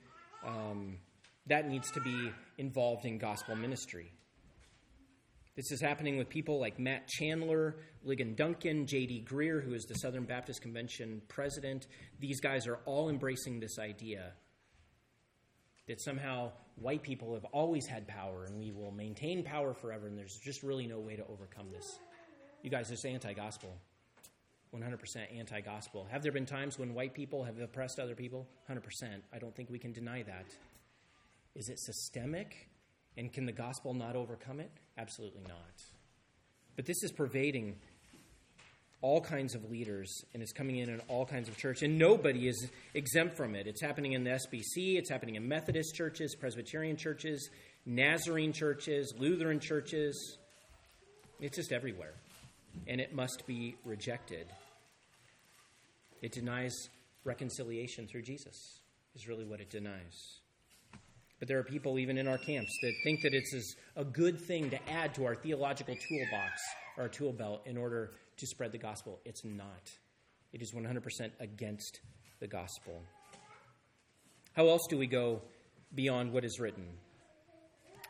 um, 0.47 0.99
that 1.47 1.68
needs 1.68 1.90
to 1.90 2.01
be 2.01 2.31
involved 2.57 3.05
in 3.05 3.18
gospel 3.18 3.57
ministry. 3.57 4.12
This 5.57 5.73
is 5.73 5.81
happening 5.81 6.18
with 6.18 6.29
people 6.29 6.61
like 6.61 6.79
Matt 6.79 7.09
Chandler, 7.09 7.79
Ligon 8.07 8.37
Duncan, 8.37 8.87
J.D. 8.87 9.27
Greear, 9.29 9.61
who 9.61 9.75
is 9.75 9.87
the 9.87 9.94
Southern 9.94 10.25
Baptist 10.25 10.62
Convention 10.62 11.21
president. 11.27 11.88
These 12.21 12.40
guys 12.40 12.68
are 12.68 12.79
all 12.85 13.11
embracing 13.11 13.59
this 13.59 13.77
idea 13.79 14.35
that 15.88 16.01
somehow 16.01 16.53
white 16.77 17.03
people 17.03 17.35
have 17.35 17.44
always 17.47 17.87
had 17.87 18.07
power 18.07 18.44
and 18.44 18.61
we 18.61 18.71
will 18.71 18.92
maintain 18.92 19.42
power 19.42 19.75
forever, 19.75 20.07
and 20.07 20.16
there's 20.16 20.38
just 20.44 20.62
really 20.62 20.87
no 20.87 21.01
way 21.01 21.16
to 21.16 21.25
overcome 21.27 21.73
this. 21.73 21.99
You 22.62 22.71
guys, 22.71 22.90
it's 22.92 23.05
anti 23.05 23.33
gospel. 23.33 23.77
100% 24.74 25.38
anti 25.38 25.61
gospel. 25.61 26.07
Have 26.11 26.22
there 26.22 26.33
been 26.33 26.46
times 26.46 26.78
when 26.78 26.94
white 26.94 27.14
people 27.14 27.44
have 27.44 27.59
oppressed 27.59 27.98
other 27.98 28.14
people? 28.14 28.46
100%. 28.70 28.81
I 29.33 29.38
don't 29.38 29.54
think 29.54 29.70
we 29.70 29.78
can 29.78 29.92
deny 29.92 30.22
that. 30.22 30.46
Is 31.54 31.68
it 31.68 31.78
systemic? 31.78 32.68
And 33.16 33.33
can 33.33 33.46
the 33.46 33.52
gospel 33.52 33.94
not 33.94 34.14
overcome 34.14 34.61
it? 34.61 34.70
Absolutely 34.96 35.42
not. 35.42 35.83
But 36.76 36.87
this 36.87 37.02
is 37.02 37.11
pervading 37.11 37.76
all 39.00 39.20
kinds 39.20 39.54
of 39.54 39.70
leaders 39.70 40.24
and 40.35 40.42
it's 40.42 40.52
coming 40.52 40.78
in 40.78 40.88
in 40.88 41.00
all 41.09 41.24
kinds 41.24 41.48
of 41.48 41.57
church 41.57 41.83
and 41.83 41.98
nobody 41.98 42.48
is 42.48 42.68
exempt 42.94 43.37
from 43.37 43.54
it 43.54 43.68
it's 43.68 43.81
happening 43.81 44.12
in 44.12 44.24
the 44.24 44.31
sbc 44.31 44.98
it's 44.98 45.09
happening 45.09 45.37
in 45.37 45.46
methodist 45.46 45.94
churches 45.94 46.35
presbyterian 46.35 46.96
churches 46.96 47.48
nazarene 47.87 48.52
churches 48.52 49.14
lutheran 49.16 49.61
churches 49.61 50.38
it's 51.40 51.57
just 51.57 51.70
everywhere 51.70 52.14
and 52.88 53.00
it 53.00 53.14
must 53.14 53.46
be 53.46 53.76
rejected 53.85 54.48
it 56.22 56.33
denies 56.33 56.88
reconciliation 57.24 58.07
through 58.07 58.22
jesus 58.22 58.81
is 59.14 59.28
really 59.28 59.44
what 59.44 59.61
it 59.61 59.70
denies 59.70 60.40
but 61.38 61.46
there 61.46 61.59
are 61.59 61.64
people 61.64 61.98
even 61.98 62.18
in 62.18 62.26
our 62.26 62.38
camps 62.38 62.76
that 62.83 62.92
think 63.04 63.22
that 63.22 63.33
it's 63.33 63.74
a 63.96 64.04
good 64.04 64.40
thing 64.40 64.70
to 64.70 64.90
add 64.90 65.14
to 65.14 65.24
our 65.24 65.37
theological 65.37 65.94
toolbox 65.94 66.61
or 66.96 67.04
our 67.04 67.09
tool 67.09 67.33
belt 67.33 67.62
in 67.64 67.76
order 67.76 68.12
to 68.38 68.46
spread 68.46 68.72
the 68.72 68.78
gospel. 68.78 69.20
It's 69.24 69.44
not. 69.44 69.90
It 70.52 70.62
is 70.62 70.72
100% 70.72 71.31
against 71.38 72.00
the 72.40 72.48
gospel. 72.48 73.02
How 74.54 74.68
else 74.68 74.87
do 74.88 74.98
we 74.98 75.07
go 75.07 75.42
beyond 75.94 76.33
what 76.33 76.44
is 76.44 76.59
written? 76.59 76.88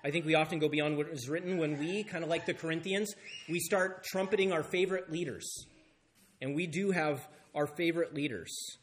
I 0.03 0.11
think 0.11 0.25
we 0.25 0.35
often 0.35 0.59
go 0.59 0.69
beyond 0.69 0.97
what 0.97 1.09
is 1.09 1.29
written 1.29 1.59
when 1.59 1.79
we, 1.79 2.05
kind 2.05 2.23
of 2.23 2.31
like 2.31 2.47
the 2.47 2.55
Corinthians, 2.55 3.13
we 3.49 3.59
start 3.59 4.05
trumpeting 4.05 4.53
our 4.53 4.63
favorite 4.63 5.11
leaders. 5.11 5.67
And 6.41 6.55
we 6.55 6.67
do 6.67 6.93
have 6.93 7.29
our 7.59 7.67
favorite 7.67 8.15
leaders. 8.15 8.79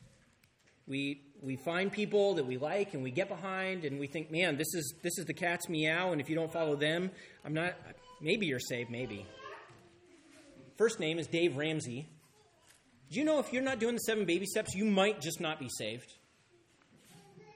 We, 0.85 1.21
we 1.41 1.55
find 1.55 1.89
people 1.89 2.35
that 2.35 2.45
we 2.45 2.57
like 2.57 2.93
and 2.93 3.01
we 3.01 3.09
get 3.09 3.29
behind 3.29 3.85
and 3.85 3.99
we 4.01 4.07
think, 4.07 4.31
man, 4.31 4.57
this 4.57 4.73
is, 4.75 4.93
this 5.01 5.17
is 5.17 5.25
the 5.25 5.33
cat's 5.33 5.69
meow, 5.69 6.11
and 6.11 6.19
if 6.19 6.29
you 6.29 6.35
don't 6.35 6.51
follow 6.51 6.75
them, 6.75 7.09
I'm 7.45 7.53
not, 7.53 7.73
maybe 8.19 8.47
you're 8.47 8.59
saved, 8.59 8.91
maybe. 8.91 9.25
First 10.77 10.99
name 10.99 11.19
is 11.19 11.27
Dave 11.27 11.55
Ramsey. 11.55 12.09
Do 13.09 13.17
you 13.17 13.23
know 13.23 13.39
if 13.39 13.53
you're 13.53 13.63
not 13.63 13.79
doing 13.79 13.95
the 13.95 14.01
seven 14.01 14.25
baby 14.25 14.45
steps, 14.45 14.75
you 14.75 14.83
might 14.83 15.21
just 15.21 15.39
not 15.39 15.57
be 15.57 15.69
saved? 15.69 16.11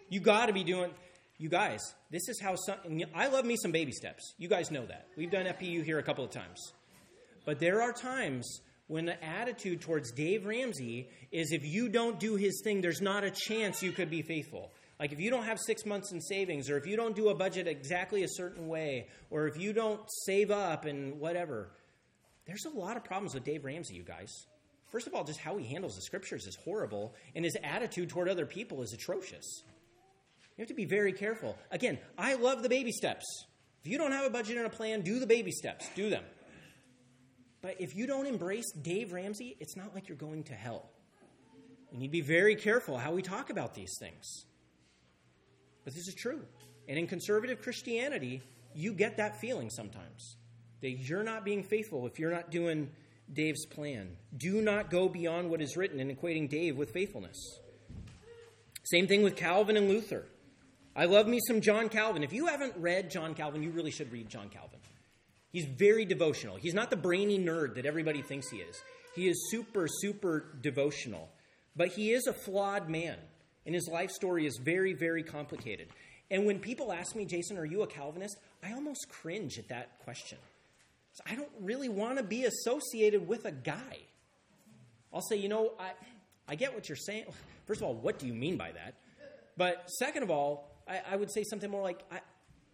You 0.08 0.22
got 0.22 0.46
to 0.46 0.54
be 0.54 0.64
doing. 0.64 0.92
You 1.38 1.50
guys, 1.50 1.82
this 2.12 2.30
is 2.30 2.40
how 2.42 2.56
some. 2.56 2.78
I 3.14 3.28
love 3.28 3.46
me 3.46 3.58
some 3.62 3.72
baby 3.72 3.92
steps. 3.92 4.36
You 4.38 4.48
guys 4.48 4.72
know 4.72 4.86
that. 4.86 5.08
We've 5.18 5.32
done 5.32 5.46
FPU 5.46 5.84
here 5.84 6.00
a 6.00 6.04
couple 6.04 6.24
of 6.24 6.32
times. 6.32 6.74
But 7.46 7.60
there 7.60 7.82
are 7.82 7.92
times 7.92 8.62
when 8.90 9.06
the 9.06 9.24
attitude 9.24 9.82
towards 9.82 10.12
Dave 10.12 10.48
Ramsey 10.48 11.10
is 11.32 11.52
if 11.52 11.64
you 11.64 11.90
don't 11.90 12.20
do 12.20 12.36
his 12.36 12.60
thing, 12.64 12.82
there's 12.82 13.02
not 13.02 13.24
a 13.24 13.30
chance 13.30 13.84
you 13.84 13.92
could 13.92 14.10
be 14.10 14.24
faithful. 14.24 14.72
Like 15.00 15.12
if 15.12 15.20
you 15.20 15.30
don't 15.30 15.44
have 15.44 15.60
six 15.60 15.86
months 15.86 16.12
in 16.12 16.20
savings, 16.20 16.72
or 16.72 16.78
if 16.78 16.88
you 16.88 16.98
don't 16.98 17.16
do 17.16 17.30
a 17.30 17.36
budget 17.36 17.68
exactly 17.68 18.24
a 18.24 18.28
certain 18.28 18.68
way, 18.68 19.08
or 19.30 19.48
if 19.48 19.58
you 19.58 19.74
don't 19.74 20.02
save 20.26 20.50
up 20.50 20.86
and 20.86 21.20
whatever, 21.20 21.70
there's 22.48 22.66
a 22.66 22.76
lot 22.76 22.98
of 22.98 23.04
problems 23.04 23.36
with 23.36 23.44
Dave 23.44 23.64
Ramsey, 23.64 23.94
you 23.94 24.02
guys. 24.02 24.34
First 24.88 25.06
of 25.06 25.14
all, 25.14 25.24
just 25.24 25.40
how 25.40 25.56
he 25.58 25.68
handles 25.68 25.96
the 25.96 26.02
scriptures 26.02 26.48
is 26.48 26.58
horrible, 26.66 27.14
and 27.36 27.46
his 27.46 27.56
attitude 27.64 28.10
toward 28.10 28.28
other 28.28 28.48
people 28.48 28.82
is 28.82 28.92
atrocious. 28.92 29.46
You 30.58 30.64
have 30.64 30.68
to 30.70 30.74
be 30.74 30.86
very 30.86 31.14
careful. 31.14 31.56
Again, 31.70 32.00
I 32.18 32.34
love 32.34 32.64
the 32.64 32.70
baby 32.70 32.92
steps. 32.92 33.24
If 33.84 33.92
you 33.92 34.00
don't 34.00 34.14
have 34.14 34.26
a 34.26 34.32
budget 34.32 34.58
and 34.58 34.66
a 34.66 34.70
plan, 34.70 35.02
do 35.02 35.20
the 35.20 35.28
baby 35.28 35.52
steps, 35.52 35.88
do 35.96 36.10
them. 36.10 36.24
But 37.62 37.76
if 37.80 37.96
you 37.96 38.08
don't 38.08 38.26
embrace 38.26 38.72
Dave 38.72 39.12
Ramsey, 39.12 39.58
it's 39.60 39.76
not 39.76 39.94
like 39.94 40.08
you're 40.08 40.18
going 40.18 40.44
to 40.46 40.54
hell. 40.54 40.90
We 41.92 42.00
need 42.00 42.08
to 42.08 42.12
be 42.12 42.22
very 42.22 42.56
careful 42.56 42.98
how 42.98 43.12
we 43.12 43.22
talk 43.22 43.50
about 43.50 43.74
these 43.74 43.96
things. 44.00 44.46
But 45.84 45.94
this 45.94 46.08
is 46.08 46.14
true. 46.14 46.42
And 46.88 46.98
in 46.98 47.08
conservative 47.08 47.62
Christianity, 47.62 48.42
you 48.74 48.94
get 48.94 49.18
that 49.18 49.40
feeling 49.42 49.70
sometimes 49.70 50.38
that 50.82 50.92
you're 50.92 51.24
not 51.24 51.44
being 51.44 51.64
faithful 51.64 52.08
if 52.08 52.20
you're 52.20 52.32
not 52.32 52.52
doing 52.52 52.90
Dave's 53.32 53.66
plan. 53.66 54.16
Do 54.38 54.62
not 54.62 54.90
go 54.90 55.10
beyond 55.10 55.50
what 55.50 55.62
is 55.62 55.76
written 55.76 56.00
in 56.00 56.16
equating 56.16 56.50
Dave 56.50 56.78
with 56.78 56.92
faithfulness. 56.92 57.60
Same 58.84 59.08
thing 59.08 59.22
with 59.22 59.36
Calvin 59.36 59.78
and 59.78 59.90
Luther. 59.90 60.26
I 60.96 61.06
love 61.06 61.28
me 61.28 61.40
some 61.48 61.62
John 61.62 61.90
Calvin. 61.90 62.24
If 62.24 62.34
you 62.34 62.48
haven't 62.48 62.74
read 62.78 63.12
John 63.12 63.36
Calvin, 63.36 63.62
you 63.62 63.72
really 63.72 63.92
should 63.92 64.12
read 64.12 64.30
John 64.30 64.50
Calvin. 64.50 64.80
He's 65.52 65.66
very 65.66 66.06
devotional. 66.06 66.58
He's 66.58 66.74
not 66.74 66.90
the 66.90 66.96
brainy 66.96 67.40
nerd 67.40 67.76
that 67.76 67.86
everybody 67.86 68.22
thinks 68.22 68.50
he 68.50 68.58
is. 68.58 68.82
He 69.16 69.28
is 69.28 69.50
super, 69.50 69.88
super 69.88 70.46
devotional. 70.62 71.30
But 71.76 71.90
he 71.90 72.12
is 72.12 72.28
a 72.28 72.34
flawed 72.34 72.90
man, 72.90 73.18
and 73.66 73.74
his 73.74 73.88
life 73.88 74.12
story 74.12 74.46
is 74.46 74.58
very, 74.58 74.94
very 74.94 75.24
complicated. 75.24 75.88
And 76.30 76.46
when 76.46 76.60
people 76.60 76.92
ask 76.92 77.16
me, 77.16 77.26
Jason, 77.26 77.58
are 77.58 77.66
you 77.66 77.82
a 77.82 77.88
Calvinist? 77.88 78.38
I 78.64 78.74
almost 78.74 79.08
cringe 79.10 79.58
at 79.58 79.70
that 79.70 80.00
question. 80.04 80.38
I 81.26 81.36
don't 81.36 81.50
really 81.60 81.90
want 81.90 82.18
to 82.18 82.24
be 82.24 82.46
associated 82.46 83.28
with 83.28 83.46
a 83.46 83.52
guy. 83.52 83.98
I'll 85.14 85.22
say, 85.22 85.38
you 85.38 85.50
know, 85.50 85.74
I, 85.80 85.92
I 86.48 86.56
get 86.56 86.74
what 86.74 86.88
you're 86.88 86.96
saying. 86.96 87.26
First 87.66 87.82
of 87.82 87.88
all, 87.88 87.96
what 87.96 88.20
do 88.20 88.28
you 88.28 88.34
mean 88.34 88.58
by 88.58 88.72
that? 88.72 88.96
But 89.58 89.90
second 89.90 90.24
of 90.24 90.32
all, 90.32 90.72
I, 90.88 91.02
I 91.12 91.16
would 91.16 91.32
say 91.32 91.44
something 91.44 91.70
more 91.70 91.82
like 91.82 92.00
I, 92.12 92.20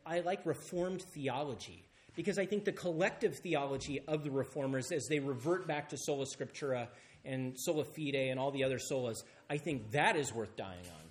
I 0.06 0.20
like 0.20 0.46
Reformed 0.46 1.04
theology 1.14 1.86
because 2.16 2.40
I 2.40 2.46
think 2.46 2.66
the 2.66 2.72
collective 2.72 3.38
theology 3.38 4.02
of 4.08 4.24
the 4.24 4.32
Reformers, 4.32 4.92
as 4.92 5.08
they 5.08 5.20
revert 5.20 5.68
back 5.68 5.90
to 5.90 5.98
sola 5.98 6.26
scriptura 6.26 6.88
and 7.24 7.58
sola 7.58 7.84
fide 7.84 8.16
and 8.16 8.40
all 8.40 8.52
the 8.52 8.64
other 8.64 8.80
solas, 8.80 9.18
I 9.50 9.58
think 9.58 9.92
that 9.92 10.16
is 10.16 10.34
worth 10.34 10.56
dying 10.56 10.86
on. 10.86 11.06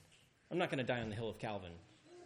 I'm 0.51 0.59
not 0.59 0.71
going 0.71 0.79
to 0.79 0.85
die 0.85 1.01
on 1.01 1.09
the 1.09 1.17
hill 1.17 1.29
of 1.29 1.39
Calvin 1.39 1.73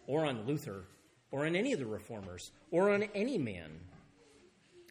or 0.07 0.25
on 0.25 0.45
Luther 0.45 0.85
or 1.31 1.45
on 1.45 1.55
any 1.55 1.73
of 1.73 1.79
the 1.79 1.85
Reformers 1.85 2.51
or 2.71 2.91
on 2.91 3.03
any 3.15 3.37
man. 3.37 3.71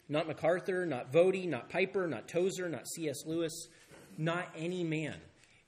Not 0.07 0.27
MacArthur, 0.27 0.85
not 0.85 1.11
Voddie, 1.11 1.47
not 1.47 1.69
Piper, 1.69 2.07
not 2.07 2.27
Tozer, 2.27 2.67
not 2.67 2.87
C.S. 2.87 3.25
Lewis, 3.25 3.67
not 4.17 4.49
any 4.57 4.83
man. 4.83 5.15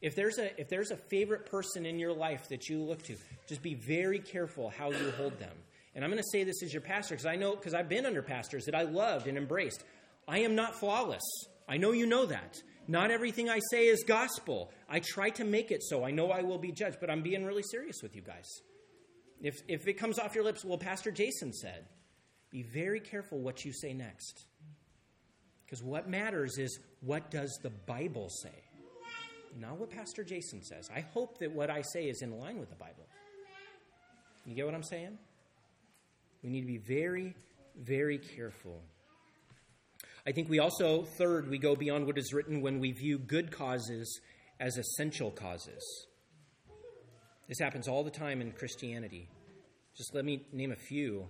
If 0.01 0.15
there's 0.15 0.39
a 0.39 0.59
if 0.59 0.67
there's 0.67 0.89
a 0.89 0.97
favorite 0.97 1.45
person 1.45 1.85
in 1.85 1.99
your 1.99 2.11
life 2.11 2.49
that 2.49 2.67
you 2.67 2.81
look 2.81 3.03
to, 3.03 3.15
just 3.47 3.61
be 3.61 3.75
very 3.75 4.17
careful 4.17 4.69
how 4.69 4.89
you 4.89 5.11
hold 5.11 5.37
them. 5.37 5.55
And 5.93 6.03
I'm 6.03 6.11
going 6.11 6.23
to 6.23 6.29
say 6.31 6.43
this 6.43 6.63
as 6.63 6.73
your 6.73 6.81
pastor 6.81 7.15
because 7.15 7.25
I 7.25 7.35
know 7.35 7.55
because 7.55 7.73
I've 7.73 7.89
been 7.89 8.05
under 8.05 8.21
pastors 8.21 8.65
that 8.65 8.75
I 8.75 8.83
loved 8.83 9.27
and 9.27 9.37
embraced. 9.37 9.83
I 10.27 10.39
am 10.39 10.55
not 10.55 10.75
flawless. 10.75 11.23
I 11.67 11.77
know 11.77 11.91
you 11.91 12.05
know 12.05 12.25
that. 12.25 12.61
Not 12.87 13.11
everything 13.11 13.49
I 13.49 13.59
say 13.71 13.87
is 13.87 14.03
gospel. 14.03 14.71
I 14.89 14.99
try 14.99 15.29
to 15.31 15.43
make 15.43 15.71
it 15.71 15.83
so. 15.83 16.03
I 16.03 16.11
know 16.11 16.31
I 16.31 16.41
will 16.41 16.57
be 16.57 16.71
judged, 16.71 16.97
but 16.99 17.09
I'm 17.09 17.21
being 17.21 17.45
really 17.45 17.63
serious 17.63 18.01
with 18.01 18.15
you 18.15 18.21
guys. 18.21 18.47
If 19.41 19.55
if 19.67 19.87
it 19.87 19.93
comes 19.93 20.19
off 20.19 20.35
your 20.35 20.43
lips, 20.43 20.63
well, 20.63 20.77
Pastor 20.77 21.11
Jason 21.11 21.53
said, 21.53 21.85
be 22.51 22.63
very 22.63 22.99
careful 22.99 23.39
what 23.39 23.63
you 23.65 23.73
say 23.73 23.93
next. 23.93 24.45
Because 25.65 25.83
what 25.83 26.09
matters 26.09 26.57
is 26.57 26.79
what 26.99 27.31
does 27.31 27.57
the 27.63 27.69
Bible 27.69 28.29
say? 28.29 28.63
Not 29.57 29.77
what 29.77 29.89
Pastor 29.89 30.23
Jason 30.23 30.63
says. 30.63 30.89
I 30.93 31.01
hope 31.13 31.39
that 31.39 31.51
what 31.51 31.69
I 31.69 31.81
say 31.93 32.05
is 32.05 32.21
in 32.21 32.37
line 32.39 32.59
with 32.59 32.69
the 32.69 32.75
Bible. 32.75 33.07
You 34.45 34.55
get 34.55 34.65
what 34.65 34.75
I'm 34.75 34.83
saying? 34.83 35.17
We 36.43 36.49
need 36.49 36.61
to 36.61 36.67
be 36.67 36.77
very, 36.77 37.35
very 37.75 38.17
careful. 38.17 38.81
I 40.25 40.31
think 40.31 40.49
we 40.49 40.59
also, 40.59 41.03
third, 41.03 41.49
we 41.49 41.57
go 41.57 41.75
beyond 41.75 42.05
what 42.05 42.17
is 42.17 42.33
written 42.33 42.61
when 42.61 42.79
we 42.79 42.91
view 42.91 43.17
good 43.17 43.51
causes 43.51 44.19
as 44.59 44.77
essential 44.77 45.31
causes. 45.31 46.07
This 47.47 47.59
happens 47.59 47.87
all 47.87 48.03
the 48.03 48.11
time 48.11 48.41
in 48.41 48.51
Christianity. 48.51 49.27
Just 49.97 50.15
let 50.15 50.23
me 50.23 50.45
name 50.53 50.71
a 50.71 50.75
few. 50.75 51.27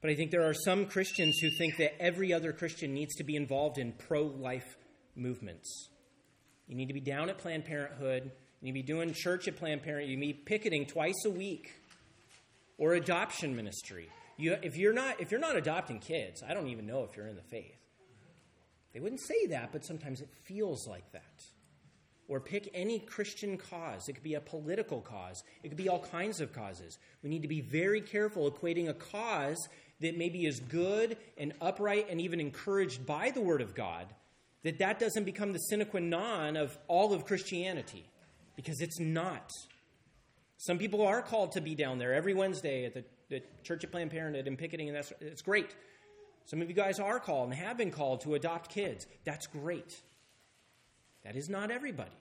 But 0.00 0.10
I 0.10 0.14
think 0.14 0.30
there 0.30 0.48
are 0.48 0.54
some 0.54 0.86
Christians 0.86 1.38
who 1.38 1.50
think 1.50 1.76
that 1.78 2.00
every 2.02 2.32
other 2.32 2.52
Christian 2.52 2.92
needs 2.92 3.14
to 3.16 3.24
be 3.24 3.36
involved 3.36 3.78
in 3.78 3.92
pro 3.92 4.22
life 4.22 4.76
movements. 5.14 5.88
You 6.66 6.76
need 6.76 6.88
to 6.88 6.94
be 6.94 7.00
down 7.00 7.28
at 7.28 7.38
Planned 7.38 7.64
Parenthood. 7.64 8.30
You 8.60 8.72
need 8.72 8.80
to 8.80 8.86
be 8.86 8.92
doing 8.92 9.14
church 9.14 9.48
at 9.48 9.56
Planned 9.56 9.82
Parenthood. 9.82 10.10
You 10.10 10.16
need 10.16 10.32
to 10.32 10.38
be 10.38 10.44
picketing 10.44 10.86
twice 10.86 11.24
a 11.24 11.30
week 11.30 11.70
or 12.78 12.94
adoption 12.94 13.54
ministry. 13.54 14.08
You, 14.36 14.56
if, 14.62 14.76
you're 14.76 14.92
not, 14.92 15.20
if 15.20 15.30
you're 15.30 15.40
not 15.40 15.56
adopting 15.56 15.98
kids, 15.98 16.42
I 16.42 16.54
don't 16.54 16.68
even 16.68 16.86
know 16.86 17.04
if 17.04 17.16
you're 17.16 17.28
in 17.28 17.36
the 17.36 17.42
faith. 17.42 17.76
They 18.92 19.00
wouldn't 19.00 19.20
say 19.22 19.46
that, 19.46 19.70
but 19.72 19.84
sometimes 19.84 20.20
it 20.20 20.28
feels 20.44 20.86
like 20.86 21.10
that. 21.12 21.22
Or 22.28 22.40
pick 22.40 22.70
any 22.74 22.98
Christian 22.98 23.58
cause. 23.58 24.08
It 24.08 24.14
could 24.14 24.22
be 24.22 24.34
a 24.34 24.40
political 24.40 25.00
cause, 25.00 25.42
it 25.62 25.68
could 25.68 25.76
be 25.76 25.88
all 25.88 26.00
kinds 26.00 26.40
of 26.40 26.52
causes. 26.52 26.98
We 27.22 27.30
need 27.30 27.42
to 27.42 27.48
be 27.48 27.60
very 27.60 28.00
careful 28.00 28.50
equating 28.50 28.88
a 28.88 28.94
cause 28.94 29.68
that 30.00 30.18
maybe 30.18 30.46
is 30.46 30.60
good 30.60 31.16
and 31.38 31.52
upright 31.60 32.08
and 32.10 32.20
even 32.20 32.40
encouraged 32.40 33.06
by 33.06 33.30
the 33.30 33.40
Word 33.40 33.60
of 33.60 33.74
God, 33.74 34.06
that 34.62 34.78
that 34.78 34.98
doesn't 34.98 35.24
become 35.24 35.52
the 35.52 35.58
sine 35.58 35.84
qua 35.84 36.00
non 36.00 36.56
of 36.56 36.76
all 36.88 37.12
of 37.12 37.24
Christianity, 37.24 38.04
because 38.56 38.80
it's 38.80 39.00
not. 39.00 39.48
Some 40.62 40.78
people 40.78 41.04
are 41.04 41.22
called 41.22 41.50
to 41.52 41.60
be 41.60 41.74
down 41.74 41.98
there 41.98 42.14
every 42.14 42.34
Wednesday 42.34 42.84
at 42.84 42.94
the, 42.94 43.04
the 43.28 43.42
Church 43.64 43.82
of 43.82 43.90
Planned 43.90 44.12
Parenthood 44.12 44.46
and 44.46 44.56
picketing, 44.56 44.86
and 44.86 44.96
that's 44.96 45.12
it's 45.20 45.42
great. 45.42 45.74
Some 46.44 46.62
of 46.62 46.68
you 46.68 46.74
guys 46.76 47.00
are 47.00 47.18
called 47.18 47.50
and 47.50 47.58
have 47.58 47.76
been 47.76 47.90
called 47.90 48.20
to 48.20 48.36
adopt 48.36 48.70
kids. 48.70 49.08
That's 49.24 49.48
great. 49.48 50.00
That 51.24 51.34
is 51.34 51.48
not 51.48 51.72
everybody. 51.72 52.12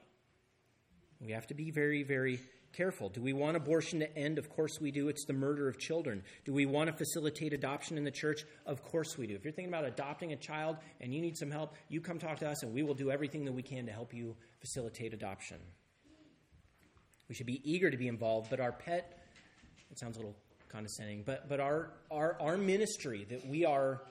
We 1.19 1.33
have 1.33 1.45
to 1.47 1.53
be 1.53 1.69
very, 1.69 2.01
very 2.01 2.39
careful. 2.73 3.09
Do 3.09 3.21
we 3.21 3.31
want 3.31 3.57
abortion 3.57 3.99
to 3.99 4.17
end? 4.17 4.39
Of 4.39 4.49
course 4.49 4.81
we 4.81 4.89
do. 4.89 5.07
It's 5.07 5.25
the 5.25 5.33
murder 5.33 5.67
of 5.67 5.77
children. 5.77 6.23
Do 6.43 6.51
we 6.51 6.65
want 6.65 6.89
to 6.89 6.97
facilitate 6.97 7.53
adoption 7.53 7.95
in 7.95 8.03
the 8.03 8.09
church? 8.09 8.43
Of 8.65 8.83
course 8.83 9.19
we 9.19 9.27
do. 9.27 9.35
If 9.35 9.43
you're 9.43 9.53
thinking 9.53 9.71
about 9.71 9.85
adopting 9.85 10.33
a 10.33 10.35
child 10.35 10.77
and 10.99 11.13
you 11.13 11.21
need 11.21 11.37
some 11.37 11.51
help, 11.51 11.75
you 11.89 12.01
come 12.01 12.17
talk 12.17 12.39
to 12.39 12.49
us 12.49 12.63
and 12.63 12.73
we 12.73 12.81
will 12.81 12.95
do 12.95 13.11
everything 13.11 13.45
that 13.45 13.53
we 13.53 13.61
can 13.61 13.85
to 13.85 13.91
help 13.91 14.15
you 14.15 14.35
facilitate 14.61 15.13
adoption. 15.13 15.57
We 17.31 17.35
should 17.35 17.45
be 17.45 17.61
eager 17.63 17.89
to 17.89 17.95
be 17.95 18.09
involved, 18.09 18.49
but 18.49 18.59
our 18.59 18.73
pet, 18.73 19.17
it 19.89 19.97
sounds 19.97 20.17
a 20.17 20.19
little 20.19 20.35
condescending, 20.67 21.23
but, 21.25 21.47
but 21.47 21.61
our, 21.61 21.93
our, 22.11 22.35
our 22.41 22.57
ministry 22.57 23.25
that 23.29 23.47
we, 23.47 23.63
are, 23.63 24.01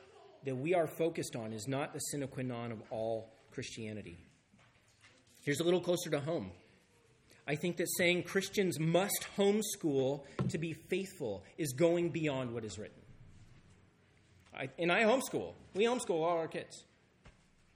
that 0.46 0.56
we 0.56 0.72
are 0.72 0.86
focused 0.86 1.36
on 1.36 1.52
is 1.52 1.68
not 1.68 1.92
the 1.92 1.98
sine 1.98 2.26
qua 2.28 2.42
non 2.42 2.72
of 2.72 2.80
all 2.88 3.30
Christianity. 3.50 4.16
Here's 5.42 5.60
a 5.60 5.64
little 5.64 5.82
closer 5.82 6.08
to 6.08 6.20
home. 6.20 6.50
I 7.46 7.56
think 7.56 7.76
that 7.76 7.88
saying 7.98 8.22
Christians 8.22 8.80
must 8.80 9.26
homeschool 9.36 10.22
to 10.48 10.56
be 10.56 10.72
faithful 10.72 11.44
is 11.58 11.74
going 11.74 12.08
beyond 12.08 12.54
what 12.54 12.64
is 12.64 12.78
written. 12.78 13.02
I, 14.58 14.70
and 14.78 14.90
I 14.90 15.02
homeschool. 15.02 15.52
We 15.74 15.84
homeschool 15.84 16.22
all 16.22 16.38
our 16.38 16.48
kids. 16.48 16.86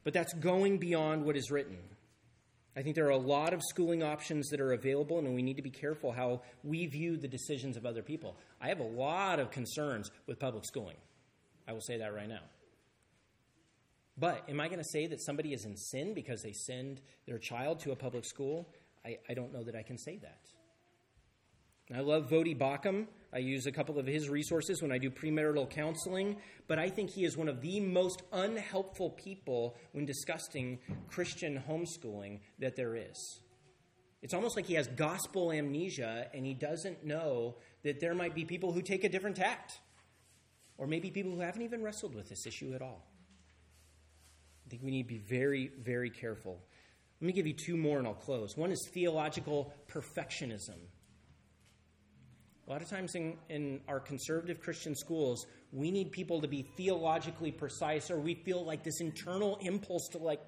But 0.05 0.15
that's 0.15 0.33
going 0.33 0.79
beyond 0.79 1.23
what 1.23 1.37
is 1.37 1.51
written. 1.51 1.77
I 2.77 2.83
think 2.83 2.97
there 2.97 3.07
are 3.07 3.11
a 3.11 3.17
lot 3.17 3.53
of 3.53 3.63
schooling 3.63 4.03
options 4.03 4.49
that 4.49 4.61
are 4.61 4.73
available, 4.73 5.19
and 5.19 5.35
we 5.35 5.43
need 5.43 5.57
to 5.57 5.63
be 5.63 5.71
careful 5.71 6.11
how 6.11 6.43
we 6.65 6.87
view 6.87 7.17
the 7.17 7.29
decisions 7.29 7.77
of 7.77 7.87
other 7.87 8.03
people. 8.03 8.37
I 8.61 8.69
have 8.69 8.81
a 8.81 8.85
lot 8.85 9.39
of 9.39 9.51
concerns 9.51 10.11
with 10.27 10.41
public 10.41 10.65
schooling. 10.65 10.97
I 11.69 11.73
will 11.73 11.81
say 11.81 11.99
that 11.99 12.13
right 12.15 12.29
now. 12.29 12.43
But 14.19 14.49
am 14.49 14.61
I 14.61 14.69
going 14.69 14.79
to 14.79 14.89
say 14.93 15.07
that 15.07 15.23
somebody 15.23 15.53
is 15.53 15.65
in 15.65 15.77
sin 15.77 16.15
because 16.15 16.43
they 16.43 16.53
send 16.53 17.01
their 17.27 17.39
child 17.39 17.81
to 17.81 17.93
a 17.93 17.97
public 17.97 18.25
school? 18.25 18.69
I, 19.05 19.19
I 19.29 19.35
don't 19.35 19.53
know 19.53 19.63
that 19.65 19.75
I 19.75 19.83
can 19.83 19.99
say 19.99 20.19
that. 20.19 20.41
I 21.95 22.01
love 22.01 22.29
Voddie 22.29 22.57
Baucham. 22.57 23.07
I 23.35 23.39
use 23.39 23.67
a 23.67 23.73
couple 23.73 23.99
of 23.99 24.07
his 24.07 24.29
resources 24.29 24.81
when 24.81 24.93
I 24.93 24.99
do 24.99 25.11
premarital 25.11 25.69
counseling, 25.71 26.37
but 26.69 26.79
I 26.79 26.89
think 26.89 27.11
he 27.11 27.25
is 27.25 27.37
one 27.37 27.49
of 27.49 27.61
the 27.61 27.81
most 27.81 28.23
unhelpful 28.33 29.11
people 29.11 29.77
when 29.93 30.07
discussing 30.07 30.79
Christian 31.09 31.63
homeschooling 31.69 32.41
that 32.61 32.77
there 32.77 32.95
is. 32.95 33.41
It's 34.23 34.35
almost 34.35 34.57
like 34.57 34.67
he 34.67 34.75
has 34.75 34.87
gospel 34.87 35.53
amnesia 35.53 36.29
and 36.33 36.47
he 36.47 36.55
doesn't 36.55 37.05
know 37.05 37.57
that 37.83 38.01
there 38.01 38.15
might 38.15 38.35
be 38.35 38.45
people 38.45 38.73
who 38.73 38.81
take 38.81 39.05
a 39.05 39.09
different 39.09 39.37
tact, 39.37 39.81
or 40.79 40.87
maybe 40.87 41.11
people 41.11 41.33
who 41.33 41.41
haven't 41.41 41.63
even 41.63 41.83
wrestled 41.83 42.15
with 42.15 42.29
this 42.29 42.47
issue 42.47 42.73
at 42.75 42.81
all. 42.81 43.05
I 44.67 44.71
think 44.71 44.83
we 44.83 44.91
need 44.93 45.03
to 45.03 45.09
be 45.09 45.19
very, 45.19 45.73
very 45.83 46.09
careful 46.09 46.61
let 47.25 47.29
me 47.29 47.33
give 47.33 47.47
you 47.47 47.55
two 47.55 47.79
more 47.79 47.99
and 47.99 48.07
I'll 48.07 48.13
close. 48.13 48.55
One 48.55 48.71
is 48.71 48.87
theological 48.93 49.73
perfectionism. 49.89 50.77
A 52.67 52.71
lot 52.71 52.81
of 52.81 52.89
times 52.89 53.15
in, 53.15 53.37
in 53.51 53.81
our 53.89 54.01
conservative 54.01 54.61
Christian 54.61 54.95
schools, 54.95 55.47
we 55.71 55.91
need 55.91 56.13
people 56.13 56.41
to 56.41 56.49
be 56.49 56.63
theologically 56.77 57.51
precise, 57.51 58.11
or 58.11 58.19
we 58.19 58.35
feel 58.35 58.65
like 58.65 58.83
this 58.83 59.01
internal 59.01 59.59
impulse 59.61 60.09
to 60.13 60.19
like 60.19 60.41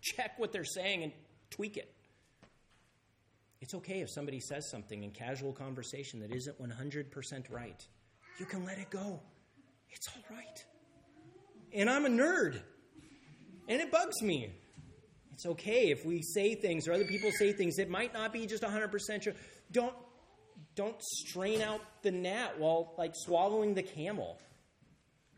check 0.00 0.38
what 0.38 0.52
they're 0.52 0.64
saying 0.64 1.02
and 1.02 1.12
tweak 1.50 1.76
it. 1.76 1.92
It's 3.60 3.74
okay 3.74 4.00
if 4.00 4.10
somebody 4.10 4.40
says 4.40 4.68
something 4.70 5.04
in 5.04 5.10
casual 5.10 5.52
conversation 5.52 6.20
that 6.20 6.34
isn't 6.34 6.60
100% 6.60 7.50
right. 7.50 7.86
You 8.38 8.46
can 8.46 8.64
let 8.64 8.78
it 8.78 8.90
go. 8.90 9.20
It's 9.90 10.08
all 10.08 10.36
right. 10.36 10.64
And 11.72 11.88
I'm 11.88 12.06
a 12.06 12.08
nerd. 12.08 12.60
And 13.68 13.80
it 13.80 13.92
bugs 13.92 14.20
me. 14.22 14.52
It's 15.32 15.46
okay 15.46 15.90
if 15.90 16.04
we 16.04 16.22
say 16.22 16.54
things 16.54 16.88
or 16.88 16.92
other 16.92 17.04
people 17.04 17.30
say 17.30 17.52
things 17.52 17.76
that 17.76 17.88
might 17.88 18.12
not 18.12 18.32
be 18.32 18.46
just 18.46 18.62
100% 18.62 19.22
true. 19.22 19.32
Don't, 19.70 19.94
don't 20.74 21.00
strain 21.02 21.60
out 21.60 21.80
the 22.02 22.10
gnat 22.10 22.58
while 22.58 22.94
like 22.98 23.12
swallowing 23.14 23.74
the 23.74 23.82
camel. 23.82 24.38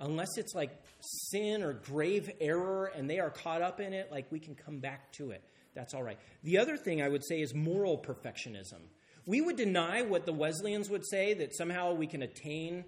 Unless 0.00 0.38
it's 0.38 0.54
like 0.54 0.70
sin 1.00 1.62
or 1.62 1.72
grave 1.72 2.30
error 2.40 2.90
and 2.94 3.08
they 3.08 3.20
are 3.20 3.30
caught 3.30 3.62
up 3.62 3.80
in 3.80 3.92
it, 3.92 4.10
like 4.10 4.30
we 4.30 4.38
can 4.38 4.54
come 4.54 4.78
back 4.78 5.12
to 5.12 5.30
it. 5.30 5.42
That's 5.74 5.94
all 5.94 6.02
right. 6.02 6.18
The 6.42 6.58
other 6.58 6.76
thing 6.76 7.02
I 7.02 7.08
would 7.08 7.24
say 7.24 7.40
is 7.40 7.54
moral 7.54 7.98
perfectionism. 7.98 8.80
We 9.26 9.40
would 9.40 9.56
deny 9.56 10.02
what 10.02 10.26
the 10.26 10.32
Wesleyans 10.32 10.90
would 10.90 11.06
say 11.06 11.34
that 11.34 11.56
somehow 11.56 11.94
we 11.94 12.06
can 12.06 12.22
attain 12.22 12.84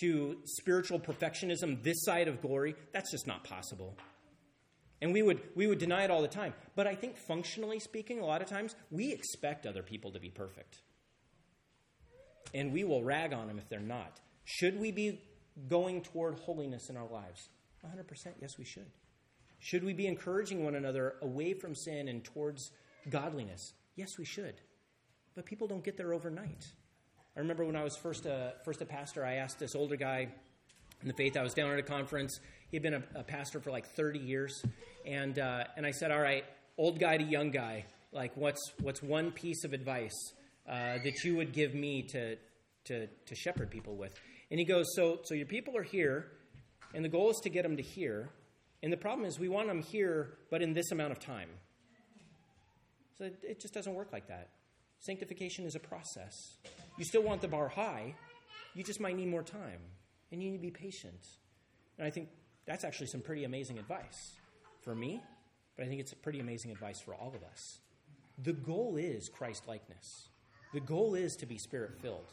to 0.00 0.38
spiritual 0.44 1.00
perfectionism 1.00 1.82
this 1.82 2.04
side 2.04 2.28
of 2.28 2.40
glory. 2.40 2.76
That's 2.92 3.10
just 3.10 3.26
not 3.26 3.44
possible. 3.44 3.96
And 5.02 5.12
we 5.12 5.22
would, 5.22 5.40
we 5.56 5.66
would 5.66 5.78
deny 5.78 6.04
it 6.04 6.10
all 6.10 6.22
the 6.22 6.28
time. 6.28 6.54
But 6.76 6.86
I 6.86 6.94
think, 6.94 7.16
functionally 7.16 7.80
speaking, 7.80 8.20
a 8.20 8.26
lot 8.26 8.42
of 8.42 8.48
times 8.48 8.76
we 8.90 9.12
expect 9.12 9.66
other 9.66 9.82
people 9.82 10.12
to 10.12 10.20
be 10.20 10.30
perfect. 10.30 10.82
And 12.54 12.72
we 12.72 12.84
will 12.84 13.02
rag 13.02 13.32
on 13.32 13.46
them 13.46 13.58
if 13.58 13.68
they're 13.68 13.80
not. 13.80 14.20
Should 14.44 14.78
we 14.78 14.92
be 14.92 15.20
going 15.68 16.02
toward 16.02 16.38
holiness 16.40 16.90
in 16.90 16.96
our 16.96 17.08
lives? 17.08 17.48
100% 17.84 18.04
yes, 18.40 18.58
we 18.58 18.64
should. 18.64 18.90
Should 19.58 19.84
we 19.84 19.92
be 19.92 20.06
encouraging 20.06 20.64
one 20.64 20.74
another 20.74 21.14
away 21.22 21.54
from 21.54 21.74
sin 21.74 22.08
and 22.08 22.24
towards 22.24 22.70
godliness? 23.08 23.74
Yes, 23.94 24.18
we 24.18 24.24
should. 24.24 24.54
But 25.34 25.44
people 25.44 25.68
don't 25.68 25.84
get 25.84 25.96
there 25.96 26.12
overnight. 26.12 26.66
I 27.36 27.40
remember 27.40 27.64
when 27.64 27.76
I 27.76 27.84
was 27.84 27.96
first 27.96 28.26
a, 28.26 28.54
first 28.64 28.82
a 28.82 28.86
pastor, 28.86 29.24
I 29.24 29.34
asked 29.34 29.58
this 29.58 29.74
older 29.74 29.96
guy 29.96 30.28
in 31.02 31.08
the 31.08 31.14
faith, 31.14 31.36
I 31.36 31.42
was 31.42 31.54
down 31.54 31.70
at 31.70 31.78
a 31.78 31.82
conference. 31.82 32.40
He 32.70 32.76
had 32.76 32.82
been 32.82 32.94
a, 32.94 33.02
a 33.14 33.22
pastor 33.22 33.60
for 33.60 33.70
like 33.70 33.86
30 33.86 34.18
years. 34.18 34.62
And, 35.06 35.38
uh, 35.38 35.64
and 35.76 35.86
I 35.86 35.92
said, 35.92 36.10
All 36.10 36.20
right, 36.20 36.44
old 36.76 36.98
guy 36.98 37.16
to 37.16 37.24
young 37.24 37.50
guy, 37.50 37.86
like, 38.12 38.36
what's, 38.36 38.72
what's 38.80 39.02
one 39.02 39.30
piece 39.30 39.64
of 39.64 39.72
advice 39.72 40.32
uh, 40.70 40.98
that 41.04 41.24
you 41.24 41.36
would 41.36 41.52
give 41.52 41.74
me 41.74 42.02
to, 42.02 42.36
to, 42.84 43.06
to 43.06 43.34
shepherd 43.34 43.70
people 43.70 43.96
with? 43.96 44.14
And 44.50 44.58
he 44.58 44.64
goes, 44.64 44.86
so, 44.94 45.18
so 45.24 45.34
your 45.34 45.46
people 45.46 45.76
are 45.76 45.82
here, 45.82 46.30
and 46.94 47.04
the 47.04 47.08
goal 47.08 47.30
is 47.30 47.40
to 47.42 47.50
get 47.50 47.64
them 47.64 47.76
to 47.76 47.82
here. 47.82 48.30
And 48.82 48.92
the 48.92 48.96
problem 48.96 49.26
is 49.26 49.38
we 49.38 49.48
want 49.48 49.68
them 49.68 49.82
here, 49.82 50.38
but 50.50 50.62
in 50.62 50.72
this 50.72 50.90
amount 50.92 51.12
of 51.12 51.18
time. 51.20 51.50
So 53.18 53.24
it, 53.26 53.38
it 53.42 53.60
just 53.60 53.74
doesn't 53.74 53.94
work 53.94 54.12
like 54.12 54.28
that. 54.28 54.48
Sanctification 55.00 55.66
is 55.66 55.74
a 55.74 55.78
process. 55.78 56.34
You 56.98 57.04
still 57.04 57.22
want 57.22 57.40
the 57.40 57.48
bar 57.48 57.68
high, 57.68 58.14
you 58.74 58.84
just 58.84 59.00
might 59.00 59.16
need 59.16 59.28
more 59.28 59.42
time, 59.42 59.80
and 60.30 60.42
you 60.42 60.50
need 60.50 60.58
to 60.58 60.62
be 60.62 60.70
patient. 60.70 61.20
And 61.98 62.06
I 62.06 62.10
think 62.10 62.28
that's 62.66 62.84
actually 62.84 63.08
some 63.08 63.20
pretty 63.20 63.44
amazing 63.44 63.78
advice 63.78 64.36
for 64.82 64.94
me, 64.94 65.22
but 65.76 65.84
I 65.84 65.88
think 65.88 66.00
it's 66.00 66.14
pretty 66.14 66.40
amazing 66.40 66.70
advice 66.70 67.00
for 67.00 67.14
all 67.14 67.32
of 67.34 67.42
us. 67.42 67.80
The 68.38 68.52
goal 68.52 68.96
is 68.96 69.28
Christ 69.28 69.64
likeness. 69.66 70.28
The 70.72 70.80
goal 70.80 71.14
is 71.14 71.34
to 71.36 71.46
be 71.46 71.58
spirit 71.58 71.98
filled. 72.00 72.32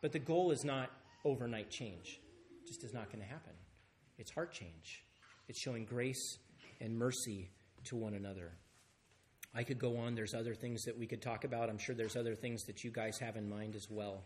But 0.00 0.12
the 0.12 0.18
goal 0.18 0.50
is 0.50 0.64
not 0.64 0.90
overnight 1.24 1.70
change. 1.70 2.20
It 2.62 2.66
just 2.66 2.84
is 2.84 2.92
not 2.92 3.06
going 3.10 3.20
to 3.20 3.28
happen. 3.28 3.52
It's 4.18 4.30
heart 4.30 4.52
change. 4.52 5.04
It's 5.48 5.60
showing 5.60 5.84
grace 5.84 6.38
and 6.80 6.96
mercy 6.96 7.50
to 7.84 7.96
one 7.96 8.14
another. 8.14 8.52
I 9.54 9.62
could 9.62 9.78
go 9.78 9.96
on. 9.98 10.14
There's 10.14 10.34
other 10.34 10.54
things 10.54 10.82
that 10.84 10.98
we 10.98 11.06
could 11.06 11.22
talk 11.22 11.44
about. 11.44 11.68
I'm 11.68 11.78
sure 11.78 11.94
there's 11.94 12.16
other 12.16 12.34
things 12.34 12.64
that 12.64 12.82
you 12.82 12.90
guys 12.90 13.18
have 13.18 13.36
in 13.36 13.48
mind 13.48 13.76
as 13.76 13.86
well. 13.88 14.22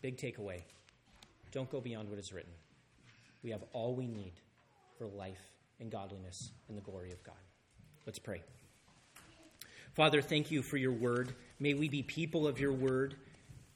Big 0.00 0.16
takeaway 0.16 0.62
don't 1.52 1.70
go 1.70 1.80
beyond 1.80 2.10
what 2.10 2.18
is 2.18 2.32
written. 2.32 2.52
We 3.42 3.50
have 3.50 3.64
all 3.72 3.94
we 3.94 4.06
need 4.06 4.34
for 4.98 5.06
life 5.06 5.40
and 5.80 5.90
godliness 5.90 6.50
and 6.68 6.76
the 6.76 6.82
glory 6.82 7.12
of 7.12 7.22
God. 7.22 7.34
Let's 8.04 8.18
pray. 8.18 8.42
Father, 9.96 10.20
thank 10.20 10.50
you 10.50 10.60
for 10.60 10.76
your 10.76 10.92
word. 10.92 11.34
May 11.58 11.72
we 11.72 11.88
be 11.88 12.02
people 12.02 12.46
of 12.46 12.60
your 12.60 12.72
word. 12.72 13.14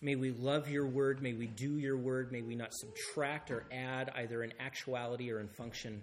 May 0.02 0.16
we 0.16 0.32
love 0.32 0.68
your 0.68 0.86
word. 0.86 1.22
May 1.22 1.32
we 1.32 1.46
do 1.46 1.78
your 1.78 1.96
word. 1.96 2.30
May 2.30 2.42
we 2.42 2.54
not 2.54 2.74
subtract 2.74 3.50
or 3.50 3.64
add 3.72 4.12
either 4.14 4.42
in 4.42 4.52
actuality 4.60 5.32
or 5.32 5.40
in 5.40 5.48
function. 5.48 6.02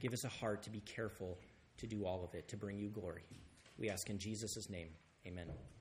Give 0.00 0.12
us 0.12 0.24
a 0.24 0.28
heart 0.28 0.64
to 0.64 0.70
be 0.70 0.80
careful 0.80 1.38
to 1.78 1.86
do 1.86 2.04
all 2.04 2.24
of 2.24 2.34
it, 2.34 2.48
to 2.48 2.56
bring 2.56 2.78
you 2.78 2.88
glory. 2.88 3.22
We 3.78 3.88
ask 3.90 4.10
in 4.10 4.18
Jesus' 4.18 4.68
name. 4.68 4.88
Amen. 5.24 5.46